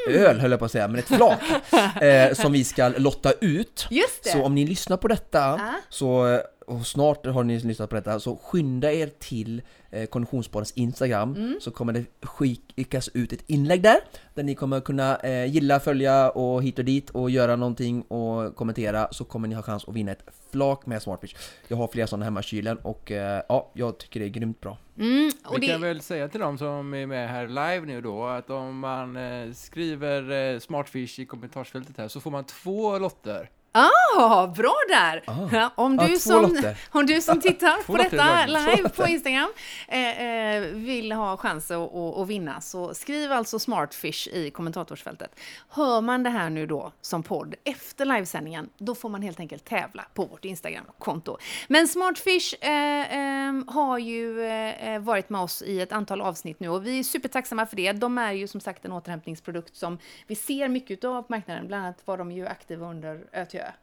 öl 0.10 0.40
höll 0.40 0.52
jag 0.52 0.60
på 0.60 0.66
att 0.66 0.72
säga, 0.72 0.88
men 0.88 1.00
ett 1.00 1.08
flak 1.08 1.42
eh, 2.02 2.34
som 2.34 2.52
vi 2.52 2.64
ska 2.64 2.88
lotta 2.98 3.32
ut. 3.42 3.88
Just 3.90 4.24
det! 4.24 4.30
Så 4.30 4.44
om 4.44 4.56
ni 4.56 4.66
lyssnar 4.68 4.98
på 4.98 5.08
detta 5.08 5.40
Ja. 5.40 5.74
så 5.90 6.40
och 6.68 6.86
snart 6.88 7.26
har 7.26 7.44
ni 7.44 7.60
lyssnat 7.60 7.90
på 7.90 7.96
detta, 7.96 8.20
så 8.20 8.36
skynda 8.44 8.92
er 8.92 9.08
till 9.20 9.62
eh, 9.92 10.06
Konditionspoddens 10.06 10.72
Instagram 10.72 11.36
Mm. 11.36 11.58
så 11.62 11.72
kommer 11.72 11.94
det 11.94 12.06
skickas 12.24 13.10
ut 13.14 13.34
ett 13.34 13.44
inlägg 13.48 13.82
där 13.82 13.98
där 14.34 14.44
ni 14.44 14.56
kommer 14.56 14.82
kunna 14.82 15.18
eh, 15.18 15.46
gilla, 15.46 15.80
följa 15.80 16.30
och 16.30 16.64
hit 16.64 16.80
och 16.80 16.86
dit 16.86 17.10
och 17.10 17.30
göra 17.30 17.56
någonting 17.56 18.02
och 18.02 18.56
kommentera 18.56 19.08
så 19.12 19.24
kommer 19.24 19.48
ni 19.48 19.56
ha 19.56 19.62
chans 19.62 19.86
att 19.88 19.94
vinna 19.96 20.12
ett 20.12 20.24
flak 20.52 20.86
med 20.86 21.02
Smartfish. 21.02 21.36
Jag 21.68 21.78
har 21.78 21.88
flera 21.88 22.08
sådana 22.08 22.26
hemma 22.26 22.40
i 22.40 22.44
kylen 22.44 22.78
och 22.78 23.12
eh, 23.12 23.42
ja, 23.50 23.72
jag 23.74 23.98
tycker 23.98 24.20
det 24.20 24.26
är 24.26 24.30
grymt 24.30 24.62
bra. 24.62 24.78
Mm, 24.98 25.32
och 25.46 25.62
Vi 25.62 25.68
kan 25.68 25.82
det, 25.82 25.88
väl 25.88 26.02
säga 26.02 26.28
till 26.28 26.40
dem 26.40 26.58
som 26.58 26.94
är 26.94 27.06
med 27.06 27.30
här 27.30 27.48
live 27.48 27.82
nu 27.86 28.02
då 28.02 28.26
att 28.26 28.50
om 28.50 28.80
man 28.80 29.16
eh, 29.18 29.52
skriver 29.54 30.54
eh, 30.54 30.60
Smartfish 30.60 31.20
i 31.20 31.26
kommentarsfältet 31.26 31.98
här 31.98 32.08
så 32.08 32.20
får 32.20 32.32
man 32.32 32.44
två 32.44 33.00
lotter. 33.00 33.50
Ah, 33.76 34.48
bra 34.48 34.76
där! 34.90 35.24
Ah. 35.28 35.70
Om, 35.76 35.98
du 35.98 36.08
två 36.08 36.16
som, 36.20 36.74
om 36.90 37.06
du 37.06 37.22
som 37.22 37.42
tittar 37.42 37.84
på 37.86 37.98
detta 37.98 38.46
live 38.46 38.90
på 38.90 39.08
Instagram 39.08 39.50
eh, 39.88 40.56
eh, 40.56 40.62
vill 40.62 41.12
ha 41.12 41.38
chans 41.38 41.72
att, 41.72 41.96
att, 41.96 42.18
att 42.18 42.28
vinna 42.28 42.62
så 42.62 42.94
skriv 42.94 43.32
alltså 43.32 43.60
Smartfish 43.60 44.28
i 44.28 44.52
kommentatorsfältet. 44.52 45.40
Hör 45.70 46.02
man 46.02 46.24
det 46.24 46.30
här 46.30 46.50
nu 46.50 46.68
då 46.68 46.92
som 47.02 47.24
podd 47.24 47.56
efter 47.64 48.06
livesändningen, 48.06 48.70
då 48.78 48.96
får 48.96 49.10
man 49.10 49.22
helt 49.22 49.40
enkelt 49.40 49.66
tävla 49.66 50.06
på 50.14 50.26
vårt 50.26 50.46
Instagram-konto. 50.46 51.38
Men 51.68 51.88
Smartfish 51.88 52.54
eh, 52.62 53.48
eh, 53.48 53.54
har 53.68 53.98
ju 53.98 54.42
eh, 54.46 55.00
varit 55.00 55.30
med 55.30 55.42
oss 55.42 55.62
i 55.62 55.82
ett 55.82 55.92
antal 55.92 56.22
avsnitt 56.22 56.60
nu 56.60 56.70
och 56.70 56.86
vi 56.86 57.00
är 57.00 57.04
supertacksamma 57.04 57.66
för 57.66 57.76
det. 57.76 57.92
De 57.92 58.18
är 58.18 58.32
ju 58.32 58.48
som 58.48 58.62
sagt 58.62 58.86
en 58.86 58.92
återhämtningsprodukt 58.92 59.76
som 59.76 59.98
vi 60.28 60.36
ser 60.36 60.68
mycket 60.68 61.04
av 61.04 61.22
på 61.22 61.28
marknaden. 61.30 61.68
Bland 61.68 61.86
annat 61.86 62.02
var 62.06 62.18
de 62.18 62.32
ju 62.32 62.48
aktiva 62.48 62.90
under 62.90 63.28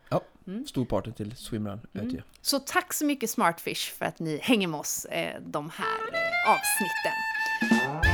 Ja, 0.09 0.21
stor 0.67 0.85
party 0.85 1.13
till 1.13 1.37
Swimrun 1.37 1.81
Mm. 1.95 2.23
Så 2.41 2.59
tack 2.59 2.93
så 2.93 3.05
mycket 3.05 3.31
Smartfish 3.31 3.93
för 3.99 4.05
att 4.05 4.19
ni 4.19 4.39
hänger 4.43 4.69
med 4.69 4.81
oss 4.81 5.05
eh, 5.05 5.41
de 5.41 5.71
här 5.71 6.01
eh, 6.13 6.51
avsnitten. 6.51 8.12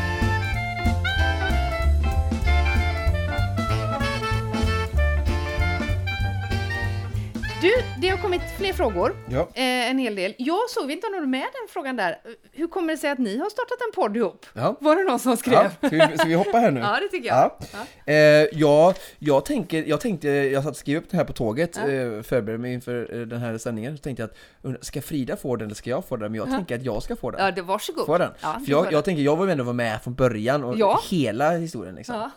Du, 7.68 7.74
det 8.00 8.08
har 8.08 8.16
kommit 8.18 8.40
fler 8.58 8.72
frågor. 8.72 9.16
Ja. 9.30 9.40
Eh, 9.54 9.90
en 9.90 9.98
hel 9.98 10.14
del. 10.14 10.34
Jag 10.38 10.70
såg, 10.70 10.86
vi 10.86 10.92
inte 10.92 11.06
har 11.06 11.20
någon 11.20 11.30
med 11.30 11.40
den 11.40 11.68
frågan 11.68 11.96
där. 11.96 12.18
Hur 12.52 12.66
kommer 12.68 12.92
det 12.92 12.98
sig 12.98 13.10
att 13.10 13.18
ni 13.18 13.38
har 13.38 13.50
startat 13.50 13.78
en 13.88 13.92
podd 14.02 14.16
ihop? 14.16 14.46
Ja. 14.52 14.76
Var 14.80 14.96
det 14.96 15.04
någon 15.04 15.18
som 15.18 15.36
skrev? 15.36 15.54
Ja, 15.80 15.88
ska, 15.88 16.06
vi, 16.08 16.18
ska 16.18 16.28
vi 16.28 16.34
hoppa 16.34 16.58
här 16.58 16.70
nu? 16.70 16.80
Ja, 16.88 16.98
det 17.00 17.08
tycker 17.08 17.28
jag. 17.28 17.50
Ja. 17.72 18.12
Eh, 18.12 18.46
ja, 18.52 18.94
jag, 19.18 19.44
tänker, 19.44 19.84
jag 19.86 20.00
tänkte, 20.00 20.28
jag 20.28 20.62
satt 20.62 20.70
och 20.70 20.76
skrev 20.76 20.98
upp 20.98 21.10
det 21.10 21.16
här 21.16 21.24
på 21.24 21.32
tåget, 21.32 21.76
Ja. 21.82 21.90
eh, 21.92 22.22
förberedde 22.22 22.58
mig 22.58 22.72
inför 22.72 23.14
eh, 23.20 23.20
den 23.26 23.38
här 23.40 23.58
sändningen, 23.58 23.96
så 23.96 24.02
tänkte 24.02 24.22
jag 24.62 24.74
att 24.76 24.84
ska 24.84 25.02
Frida 25.02 25.36
få 25.36 25.56
den 25.56 25.66
eller 25.66 25.74
ska 25.74 25.90
jag 25.90 26.04
få 26.04 26.16
den? 26.16 26.32
Men 26.32 26.38
jag 26.38 26.48
Ja. 26.48 26.52
tänker 26.56 26.74
att 26.74 26.82
jag 26.84 27.02
ska 27.02 27.16
få 27.16 27.30
den. 27.30 27.44
Ja, 27.44 27.50
det, 27.50 27.62
varsågod. 27.62 28.06
Få 28.06 28.18
den. 28.18 28.30
Ja, 28.42 28.52
För 28.52 28.60
du 28.66 28.72
jag, 28.72 28.92
jag 28.92 29.04
tänker, 29.04 29.22
jag 29.22 29.36
vill 29.36 29.50
ändå 29.50 29.64
vara 29.64 29.74
med 29.74 30.02
från 30.02 30.14
början 30.14 30.64
och 30.64 30.98
hela 31.10 31.50
historien 31.50 31.94
liksom. 31.94 32.30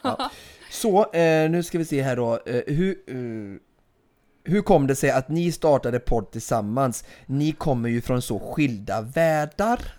Så, 0.71 1.13
eh, 1.13 1.49
nu 1.49 1.63
ska 1.63 1.77
vi 1.77 1.85
se 1.85 2.01
här 2.01 2.15
då, 2.15 2.39
eh, 2.45 2.61
hur, 2.67 2.95
hur 4.43 4.61
kom 4.61 4.87
det 4.87 4.95
sig 4.95 5.11
att 5.11 5.29
ni 5.29 5.51
startade 5.51 5.99
podd 5.99 6.31
tillsammans? 6.31 7.03
Ni 7.25 7.51
kommer 7.51 7.89
ju 7.89 8.01
från 8.01 8.21
så 8.21 8.39
skilda 8.39 9.01
världar. 9.01 9.79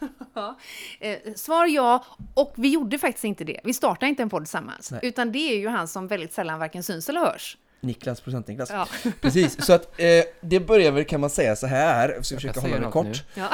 Eh, 1.01 1.19
svar 1.37 1.67
ja, 1.67 2.05
och 2.35 2.55
vi 2.57 2.69
gjorde 2.69 2.99
faktiskt 2.99 3.25
inte 3.25 3.45
det. 3.45 3.61
Vi 3.65 3.75
startade 3.75 4.07
inte 4.09 4.23
en 4.23 4.31
podd 4.31 4.43
tillsammans. 4.43 4.91
Nej. 4.91 5.01
Utan 5.03 5.33
det 5.33 5.39
är 5.39 5.59
ju 5.59 5.69
han 5.69 5.89
som 5.89 6.07
väldigt 6.07 6.33
sällan 6.33 6.59
varken 6.59 6.83
syns 6.83 7.09
eller 7.09 7.21
hörs. 7.21 7.57
Niklas, 7.83 8.21
procent-Niklas. 8.21 8.71
Ja. 8.71 8.89
Precis, 9.21 9.65
så 9.65 9.73
att 9.73 10.01
eh, 10.01 10.25
det 10.41 10.61
börjar 10.61 10.93
väl 10.93 11.05
kan 11.05 11.21
man 11.21 11.31
säga 11.31 11.57
så 11.57 11.67
här, 11.67 12.09
jag 12.09 12.27
ska 12.27 12.37
försöka 12.37 12.61
hålla 12.61 12.79
det 12.79 12.91
kort. 12.91 13.25
Ja. 13.35 13.49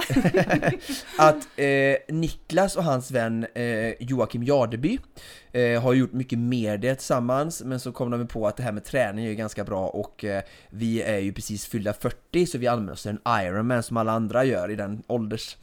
att 1.18 1.48
eh, 1.56 2.14
Niklas 2.14 2.76
och 2.76 2.84
hans 2.84 3.10
vän 3.10 3.46
eh, 3.54 3.92
Joakim 4.00 4.42
Jardeby 4.42 4.98
eh, 5.58 5.82
har 5.82 5.92
gjort 5.94 6.12
mycket 6.12 6.38
media 6.38 6.94
tillsammans 6.94 7.62
men 7.64 7.80
så 7.80 7.92
kom 7.92 8.10
de 8.10 8.26
på 8.26 8.46
att 8.46 8.56
det 8.56 8.62
här 8.62 8.72
med 8.72 8.84
träning 8.84 9.24
är 9.24 9.28
ju 9.28 9.34
ganska 9.34 9.64
bra 9.64 9.86
och 9.88 10.24
eh, 10.24 10.42
vi 10.70 11.02
är 11.02 11.18
ju 11.18 11.32
precis 11.32 11.66
fyllda 11.66 11.92
40 11.92 12.46
så 12.46 12.58
vi 12.58 12.66
använder 12.66 12.92
oss 12.92 13.06
av 13.06 13.16
en 13.26 13.46
Ironman 13.46 13.82
som 13.82 13.96
alla 13.96 14.12
andra 14.12 14.44
gör 14.44 14.70
i 14.70 14.76
den 14.76 15.02
ålders 15.06 15.56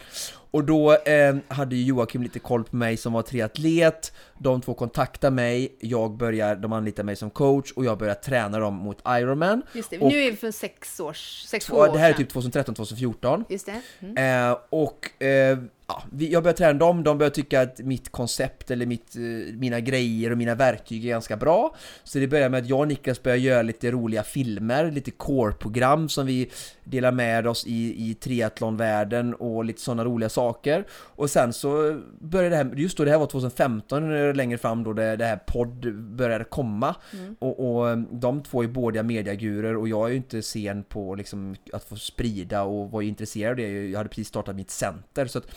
och 0.51 0.63
då 0.63 0.93
eh, 0.93 1.35
hade 1.47 1.75
ju 1.75 1.83
Joakim 1.83 2.23
lite 2.23 2.39
koll 2.39 2.63
på 2.63 2.75
mig 2.75 2.97
som 2.97 3.13
var 3.13 3.21
triatlet 3.21 4.13
De 4.39 4.61
två 4.61 4.73
kontaktade 4.73 5.35
mig, 5.35 5.75
jag 5.79 6.17
börjar, 6.17 6.55
de 6.55 6.73
anlitar 6.73 7.03
mig 7.03 7.15
som 7.15 7.29
coach 7.29 7.71
och 7.71 7.85
jag 7.85 7.97
börjar 7.97 8.13
träna 8.15 8.59
dem 8.59 8.73
mot 8.73 9.01
Ironman 9.07 9.61
Just 9.73 9.89
det, 9.89 9.99
Och- 9.99 10.11
nu 10.11 10.17
är 10.23 10.31
vi 10.31 10.37
för 10.37 10.51
sex 10.51 10.99
års, 10.99 11.43
sex 11.47 11.65
Två- 11.65 11.75
år 11.77 11.89
Det 11.93 11.99
här 11.99 12.09
är 12.09 12.13
sedan. 12.13 12.25
typ 12.25 12.33
2013-2014 12.33 13.43
Just 13.49 13.65
det. 13.65 13.81
Mm. 13.99 14.51
Eh, 14.51 14.57
och 14.69 15.23
eh, 15.23 15.57
ja, 15.87 16.03
jag 16.19 16.43
började 16.43 16.57
träna 16.57 16.79
dem, 16.79 17.03
de 17.03 17.17
började 17.17 17.35
tycka 17.35 17.61
att 17.61 17.79
mitt 17.79 18.11
koncept 18.11 18.71
eller 18.71 18.85
mitt, 18.85 19.15
eh, 19.15 19.55
mina 19.55 19.79
grejer 19.79 20.31
och 20.31 20.37
mina 20.37 20.55
verktyg 20.55 21.05
är 21.05 21.09
ganska 21.09 21.37
bra. 21.37 21.75
Så 22.03 22.19
det 22.19 22.27
började 22.27 22.49
med 22.49 22.63
att 22.63 22.69
jag 22.69 22.79
och 22.79 22.87
Niklas 22.87 23.23
började 23.23 23.41
göra 23.41 23.61
lite 23.61 23.91
roliga 23.91 24.23
filmer, 24.23 24.91
lite 24.91 25.11
core-program 25.11 26.09
som 26.09 26.25
vi 26.25 26.51
delar 26.83 27.11
med 27.11 27.47
oss 27.47 27.65
i, 27.67 28.09
i 28.09 28.13
triathlonvärlden 28.13 29.33
och 29.33 29.65
lite 29.65 29.81
sådana 29.81 30.05
roliga 30.05 30.29
saker. 30.29 30.85
Och 30.91 31.29
sen 31.29 31.53
så 31.53 32.01
började 32.19 32.49
det 32.49 32.55
här, 32.55 32.71
just 32.75 32.97
då 32.97 33.05
det 33.05 33.11
här 33.11 33.17
var 33.17 33.27
2015 33.27 34.15
eh, 34.15 34.33
längre 34.33 34.57
fram 34.57 34.83
då 34.83 34.93
det, 34.93 35.15
det 35.15 35.25
här 35.25 35.37
podd 35.47 35.95
började 35.95 36.43
komma. 36.43 36.95
Mm. 37.13 37.35
Och, 37.39 37.59
och 37.59 37.97
de 37.97 38.43
två 38.43 38.63
är 38.63 38.67
båda 38.67 39.03
mediagurer 39.03 39.75
och 39.75 39.87
jag 39.87 40.05
är 40.05 40.09
ju 40.09 40.15
inte 40.15 40.41
sen 40.41 40.83
på 40.83 41.15
liksom 41.15 41.55
att 41.73 41.83
få 41.83 41.95
sprida 41.95 42.63
och 42.63 42.91
var 42.91 43.01
intresserad 43.01 43.51
av 43.51 43.55
det. 43.55 43.89
Jag 43.89 43.97
hade 43.97 44.09
precis 44.09 44.27
startat 44.27 44.55
mitt 44.55 44.71
center 44.71 45.25
så 45.25 45.37
att 45.37 45.47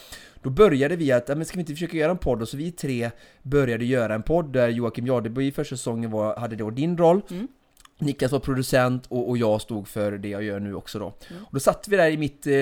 då 0.42 0.50
började 0.50 0.96
vi 0.96 1.12
att, 1.12 1.28
men 1.28 1.44
ska 1.44 1.54
vi 1.56 1.60
inte 1.60 1.72
försöka 1.72 1.96
göra 1.96 2.10
en 2.10 2.18
podd? 2.18 2.42
Och 2.42 2.48
så 2.48 2.56
vi 2.56 2.72
tre 2.72 3.10
började 3.42 3.84
göra 3.84 4.14
en 4.14 4.22
podd 4.22 4.52
där 4.52 4.68
Joakim 4.68 5.06
Jardeby 5.06 5.46
i 5.46 5.52
första 5.52 5.76
säsongen 5.76 6.10
var, 6.10 6.36
hade 6.36 6.56
då 6.56 6.70
din 6.70 6.98
roll. 6.98 7.22
Mm. 7.30 7.48
Niklas 8.00 8.32
var 8.32 8.40
producent 8.40 9.06
och, 9.08 9.28
och 9.28 9.38
jag 9.38 9.60
stod 9.60 9.88
för 9.88 10.12
det 10.12 10.28
jag 10.28 10.42
gör 10.42 10.60
nu 10.60 10.74
också 10.74 10.98
då. 10.98 11.14
Mm. 11.30 11.44
Och 11.44 11.50
då 11.52 11.60
satt 11.60 11.88
vi 11.88 11.96
där 11.96 12.10
i 12.10 12.16
mitt 12.16 12.46
eh, 12.46 12.52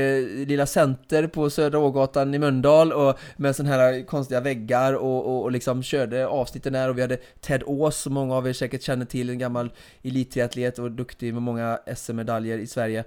lilla 0.47 0.67
center 0.67 1.27
på 1.27 1.51
Södra 1.51 1.79
Ågatan 1.79 2.35
i 2.35 2.39
Mölndal 2.39 2.93
och 2.93 3.19
med 3.37 3.57
sådana 3.57 3.75
här 3.75 4.07
konstiga 4.07 4.41
väggar 4.41 4.93
och, 4.93 5.27
och, 5.27 5.43
och 5.43 5.53
liksom 5.53 5.83
körde 5.83 6.27
avsnitten 6.27 6.73
där 6.73 6.89
och 6.89 6.99
vi 6.99 7.03
hade 7.03 7.17
Ted 7.41 7.63
Ås 7.67 7.97
som 7.97 8.15
många 8.15 8.35
av 8.35 8.49
er 8.49 8.53
säkert 8.53 8.83
känner 8.83 9.05
till, 9.05 9.31
en 9.31 9.39
gammal 9.39 9.71
elittriatlet 10.03 10.79
och 10.79 10.91
duktig 10.91 11.33
med 11.35 11.43
många 11.43 11.79
SM-medaljer 11.97 12.59
i 12.59 12.67
Sverige. 12.67 13.05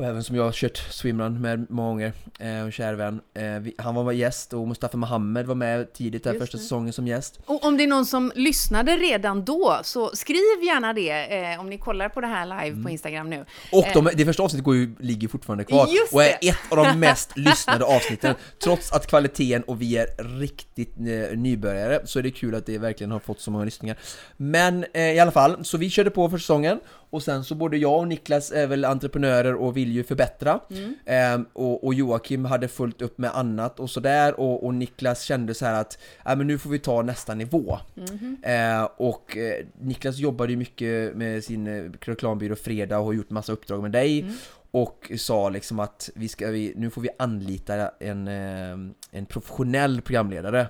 Och 0.00 0.06
även 0.06 0.24
som 0.24 0.36
jag 0.36 0.42
har 0.44 0.52
kört 0.52 0.76
swimrun 0.90 1.40
med 1.40 1.66
många 1.70 1.88
gånger, 1.88 2.12
eh, 2.38 2.48
en 2.58 2.72
kär 2.72 2.94
vän. 2.94 3.20
Eh, 3.34 3.42
vi, 3.60 3.74
han 3.78 3.94
var 3.94 4.12
gäst 4.12 4.52
och 4.52 4.68
Mustafa 4.68 4.96
Mohamed 4.96 5.46
var 5.46 5.54
med 5.54 5.92
tidigt 5.92 6.24
där 6.24 6.30
Just 6.32 6.42
första 6.42 6.56
det. 6.56 6.62
säsongen 6.62 6.92
som 6.92 7.06
gäst. 7.06 7.40
Och 7.46 7.64
om 7.64 7.76
det 7.76 7.82
är 7.84 7.88
någon 7.88 8.06
som 8.06 8.32
lyssnade 8.34 8.96
redan 8.96 9.44
då, 9.44 9.80
så 9.82 10.10
skriv 10.16 10.36
gärna 10.64 10.92
det 10.92 11.10
eh, 11.52 11.60
om 11.60 11.70
ni 11.70 11.78
kollar 11.78 12.08
på 12.08 12.20
det 12.20 12.26
här 12.26 12.46
live 12.46 12.68
Mm. 12.68 12.84
på 12.84 12.90
Instagram 12.90 13.30
nu. 13.30 13.44
Och 13.72 13.86
Eh. 13.86 13.92
de, 13.94 14.10
det 14.14 14.24
första 14.24 14.42
avsnittet 14.42 14.64
går 14.64 14.76
ju, 14.76 14.94
ligger 15.00 15.28
fortfarande 15.28 15.64
kvar 15.64 15.86
Just 15.86 16.12
och 16.12 16.22
är 16.22 16.36
det. 16.40 16.48
ett 16.48 16.56
av 16.70 16.76
de 16.76 16.98
mest 17.00 17.36
lyssnade 17.36 17.84
avsnitten 17.84 18.34
Trots 18.64 18.92
att 18.92 19.06
kvaliteten 19.06 19.62
och 19.62 19.82
vi 19.82 19.96
är 19.96 20.38
riktigt 20.40 20.96
eh, 20.98 21.38
nybörjare 21.38 22.00
så 22.04 22.18
är 22.18 22.22
det 22.22 22.30
kul 22.30 22.54
att 22.54 22.66
det 22.66 22.78
verkligen 22.78 23.10
har 23.10 23.18
fått 23.20 23.40
så 23.40 23.50
många 23.50 23.64
lyssningar 23.64 23.96
Men 24.36 24.84
eh, 24.94 25.02
i 25.12 25.18
alla 25.20 25.30
fall, 25.32 25.64
så 25.64 25.78
vi 25.78 25.90
körde 25.90 26.10
på 26.10 26.30
för 26.30 26.38
säsongen 26.38 26.80
och 27.10 27.22
sen 27.22 27.44
så 27.44 27.54
både 27.54 27.76
jag 27.76 27.98
och 27.98 28.08
Niklas 28.08 28.52
är 28.52 28.66
väl 28.66 28.84
entreprenörer 28.84 29.54
och 29.54 29.76
vill 29.76 29.92
ju 29.92 30.04
förbättra 30.04 30.60
Mm. 30.70 30.94
Ehm, 31.06 31.46
och, 31.52 31.84
och 31.84 31.94
Joakim 31.94 32.44
hade 32.44 32.68
fullt 32.68 33.02
upp 33.02 33.18
med 33.18 33.36
annat 33.36 33.80
och 33.80 33.90
sådär 33.90 34.40
och, 34.40 34.64
och 34.66 34.74
Niklas 34.74 35.22
kände 35.22 35.54
så 35.54 35.64
här 35.66 35.80
att 35.80 35.98
äh, 36.26 36.36
men 36.36 36.46
nu 36.46 36.58
får 36.58 36.70
vi 36.70 36.78
ta 36.78 37.02
nästa 37.02 37.34
nivå 37.34 37.78
Mhm. 37.94 38.36
Eh, 38.42 38.88
och 38.96 39.36
eh, 39.36 39.64
Niklas 39.80 40.16
jobbade 40.18 40.52
ju 40.52 40.56
mycket 40.58 41.14
med 41.16 41.44
sin 41.44 41.66
eh, 41.66 41.90
reklambyrå 42.00 42.56
Fredag 42.56 42.98
och 42.98 43.04
har 43.04 43.12
gjort 43.12 43.30
massa 43.30 43.52
uppdrag 43.52 43.82
med 43.82 43.92
dig 43.92 44.20
Mm. 44.20 44.34
och 44.70 45.12
sa 45.18 45.48
liksom 45.48 45.80
att 45.80 46.10
vi 46.14 46.28
ska, 46.28 46.46
vi, 46.50 46.72
nu 46.76 46.90
får 46.90 47.02
vi 47.02 47.08
anlita 47.18 47.88
en, 48.00 48.28
eh, 48.28 48.72
en 49.10 49.26
professionell 49.26 50.00
programledare 50.00 50.66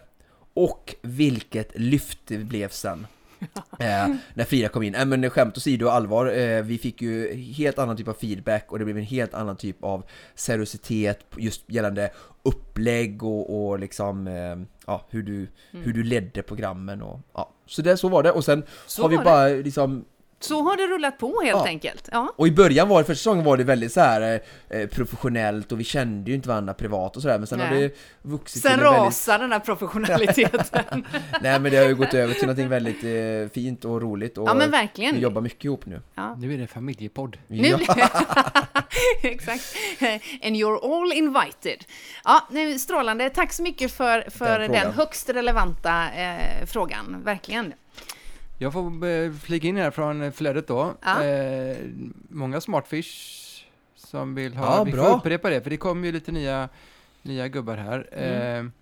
och 0.54 0.94
vilket 1.02 1.78
lyft 1.78 2.18
det 2.26 2.38
blev 2.38 2.68
sen 2.68 3.06
eh, 3.78 4.08
när 4.34 4.44
Frida 4.44 4.68
kom 4.68 4.82
in. 4.82 4.94
Äh, 4.94 5.04
men 5.04 5.30
skämt 5.30 5.56
åsido 5.56 5.86
och 5.86 5.94
allvar, 5.94 6.26
eh, 6.26 6.62
vi 6.62 6.78
fick 6.78 7.02
ju 7.02 7.34
helt 7.34 7.78
annan 7.78 7.96
typ 7.96 8.08
av 8.08 8.14
feedback 8.14 8.72
och 8.72 8.78
det 8.78 8.84
blev 8.84 8.98
en 8.98 9.04
helt 9.04 9.34
annan 9.34 9.56
typ 9.56 9.84
av 9.84 10.04
seriositet 10.34 11.18
just 11.36 11.62
gällande 11.66 12.10
upplägg 12.42 13.22
och, 13.22 13.68
och 13.68 13.78
liksom 13.78 14.26
eh, 14.26 14.56
ja, 14.86 15.06
hur, 15.10 15.22
du, 15.22 15.48
hur 15.70 15.92
du 15.92 16.02
ledde 16.02 16.42
programmen 16.42 17.02
och 17.02 17.20
ja. 17.34 17.50
Så 17.66 17.82
det, 17.82 17.96
så 17.96 18.08
var 18.08 18.22
det 18.22 18.30
och 18.30 18.44
sen 18.44 18.62
Så 18.86 19.02
har 19.02 19.08
vi 19.08 19.18
bara 19.18 19.48
liksom 19.48 20.04
Så 20.42 20.62
har 20.62 20.76
det 20.76 20.86
rullat 20.86 21.18
på 21.18 21.40
helt 21.44 21.56
Ja. 21.58 21.66
enkelt. 21.66 22.08
Ja. 22.12 22.32
Och 22.36 22.46
i 22.48 22.50
början 22.50 22.88
var 22.88 22.98
det, 22.98 23.04
första 23.04 23.18
säsongen 23.18 23.44
var 23.44 23.56
det 23.56 23.64
väldigt 23.64 23.92
så 23.92 24.00
här 24.00 24.40
eh, 24.70 24.86
professionellt 24.86 25.72
och 25.72 25.80
vi 25.80 25.84
kände 25.84 26.30
ju 26.30 26.36
inte 26.36 26.48
varandra 26.48 26.74
privat 26.74 27.16
och 27.16 27.22
sådär 27.22 27.38
men 27.38 27.46
sen 27.46 27.60
har 27.60 27.70
Nej. 27.70 27.80
det 27.80 27.94
vuxit 28.22 28.62
Sen 28.62 28.72
en 28.72 28.78
väldigt, 28.80 29.00
rasar 29.00 29.38
den 29.38 29.52
här 29.52 29.58
professionaliteten. 29.58 31.06
Nej 31.40 31.60
men 31.60 31.72
det 31.72 31.76
har 31.76 31.84
ju 31.84 31.94
gått 31.94 32.14
över 32.14 32.34
till 32.34 32.42
någonting 32.42 32.68
väldigt 32.68 33.04
eh, 33.04 33.52
fint 33.54 33.84
och 33.84 34.02
roligt 34.02 34.38
och 34.38 34.48
ja 34.48 34.54
men 34.54 34.66
vi 34.66 34.70
verkligen. 34.70 35.20
jobbar 35.20 35.40
mycket 35.40 35.64
ihop 35.64 35.86
nu. 35.86 36.02
Ja. 36.14 36.34
Nu 36.34 36.52
är 36.52 36.56
det 36.56 36.62
en 36.64 36.68
familjepodd. 36.68 37.38
Nu 37.46 37.66
Ja. 37.68 37.78
Exakt. 39.22 39.64
And 40.42 40.56
you're 40.56 41.02
all 41.02 41.12
invited. 41.12 41.84
Ja, 42.24 42.48
nej, 42.50 42.78
strålande. 42.78 43.30
Tack 43.30 43.52
så 43.52 43.62
mycket 43.62 43.92
för, 43.92 44.30
för 44.30 44.58
Den 44.58 44.72
den, 44.72 44.92
högst 44.92 45.28
relevanta 45.30 46.10
eh, 46.12 46.66
frågan. 46.66 47.22
Verkligen. 47.24 47.72
Jag 48.62 48.72
får 48.72 49.04
eh, 49.06 49.32
flika 49.32 49.66
in 49.68 49.76
här 49.76 49.90
från 49.90 50.22
eh, 50.22 50.30
flödet 50.30 50.66
då. 50.66 50.94
Ja. 51.02 51.24
Eh, 51.24 51.76
många 52.28 52.60
smartfish 52.60 53.64
som 53.96 54.34
vill 54.34 54.54
ha, 54.56 54.76
Ja, 54.76 54.84
vi 54.84 54.92
bra. 54.92 55.04
får 55.04 55.16
upprepa 55.16 55.50
det 55.50 55.60
för 55.62 55.70
det 55.70 55.76
kommer 55.76 56.06
ju 56.06 56.12
lite 56.12 56.32
nya, 56.32 56.68
nya 57.22 57.48
gubbar 57.48 57.76
här. 57.76 58.08
Mm. 58.12 58.66
Eh, 58.66 58.72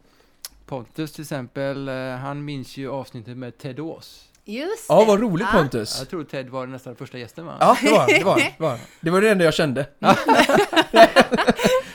Pontus 0.66 1.12
till 1.12 1.22
exempel, 1.22 1.88
eh, 1.88 1.94
han 2.16 2.44
minns 2.44 2.76
ju 2.76 2.90
avsnittet 2.90 3.36
med 3.36 3.58
Ted 3.58 3.80
Ås. 3.80 4.28
Just 4.50 4.86
ja 4.88 5.04
vad 5.04 5.20
roligt 5.20 5.46
Ja. 5.52 5.58
Pontus! 5.58 5.98
Jag 5.98 6.08
tror 6.10 6.24
Ted 6.24 6.48
var 6.48 6.66
nästan 6.66 6.96
första 6.96 7.18
gästen 7.18 7.46
va? 7.46 7.56
Ja 7.60 7.76
det 7.82 7.90
var 7.90 8.06
det, 8.06 8.24
var 8.24 8.36
det, 8.38 8.54
var 8.58 8.72
det. 8.72 8.80
Det 9.00 9.10
var 9.10 9.20
det 9.20 9.30
enda 9.30 9.44
jag 9.44 9.54
kände. 9.54 9.86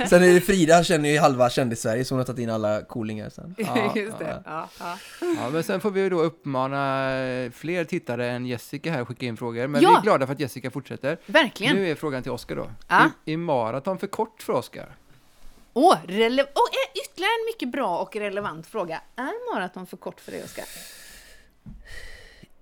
sen 0.10 0.24
är 0.24 0.34
det 0.34 0.42
Frida 0.42 0.84
känner 0.84 1.10
ju 1.10 1.20
halva 1.20 1.50
kändis-Sverige 1.50 2.06
så 2.06 2.14
hon 2.16 2.20
har 2.20 2.26
tagit 2.26 2.40
in 2.40 2.50
alla 2.50 2.82
coolingar 2.82 3.30
sen. 3.30 3.56
Ja, 3.76 3.94
Just 3.96 4.20
det. 4.20 4.42
Ja, 4.46 4.70
ja. 4.80 4.98
Ja, 5.20 5.50
men 5.50 5.64
sen 5.64 5.82
får 5.82 5.92
vi 5.92 6.02
ju 6.02 6.10
då 6.10 6.22
uppmana 6.22 7.12
eh, 7.16 7.52
fler 7.52 7.84
tittare 7.84 8.30
än 8.32 8.46
Jessica 8.46 8.92
här 8.92 9.02
att 9.02 9.08
skicka 9.08 9.26
in 9.26 9.38
frågor. 9.38 9.68
Men 9.68 9.82
Ja. 9.82 9.90
vi 9.90 9.96
är 9.96 10.02
glada 10.02 10.26
för 10.26 10.34
att 10.34 10.40
Jessica 10.40 10.72
fortsätter. 10.72 11.18
Verkligen. 11.26 11.76
Nu 11.76 11.92
är 11.92 11.96
frågan 11.96 12.24
till 12.24 12.32
Oskar 12.32 12.56
då. 12.56 12.72
Ja. 12.88 13.10
Är, 13.26 13.38
maraton 13.38 13.98
för 13.98 14.08
kort 14.08 14.42
för 14.44 14.54
Oskar? 14.54 14.96
Åh, 15.74 15.96
rele- 16.08 16.44
oh, 16.44 16.70
eh, 16.72 17.02
ytterligare 17.06 17.32
en 17.42 17.46
mycket 17.46 17.70
bra 17.72 17.98
och 18.00 18.16
relevant 18.16 18.68
fråga. 18.68 19.02
Är 19.16 19.54
maraton 19.56 19.86
för 19.88 19.98
kort 19.98 20.20
för 20.22 20.32
dig, 20.32 20.44
Oskar? 20.44 20.66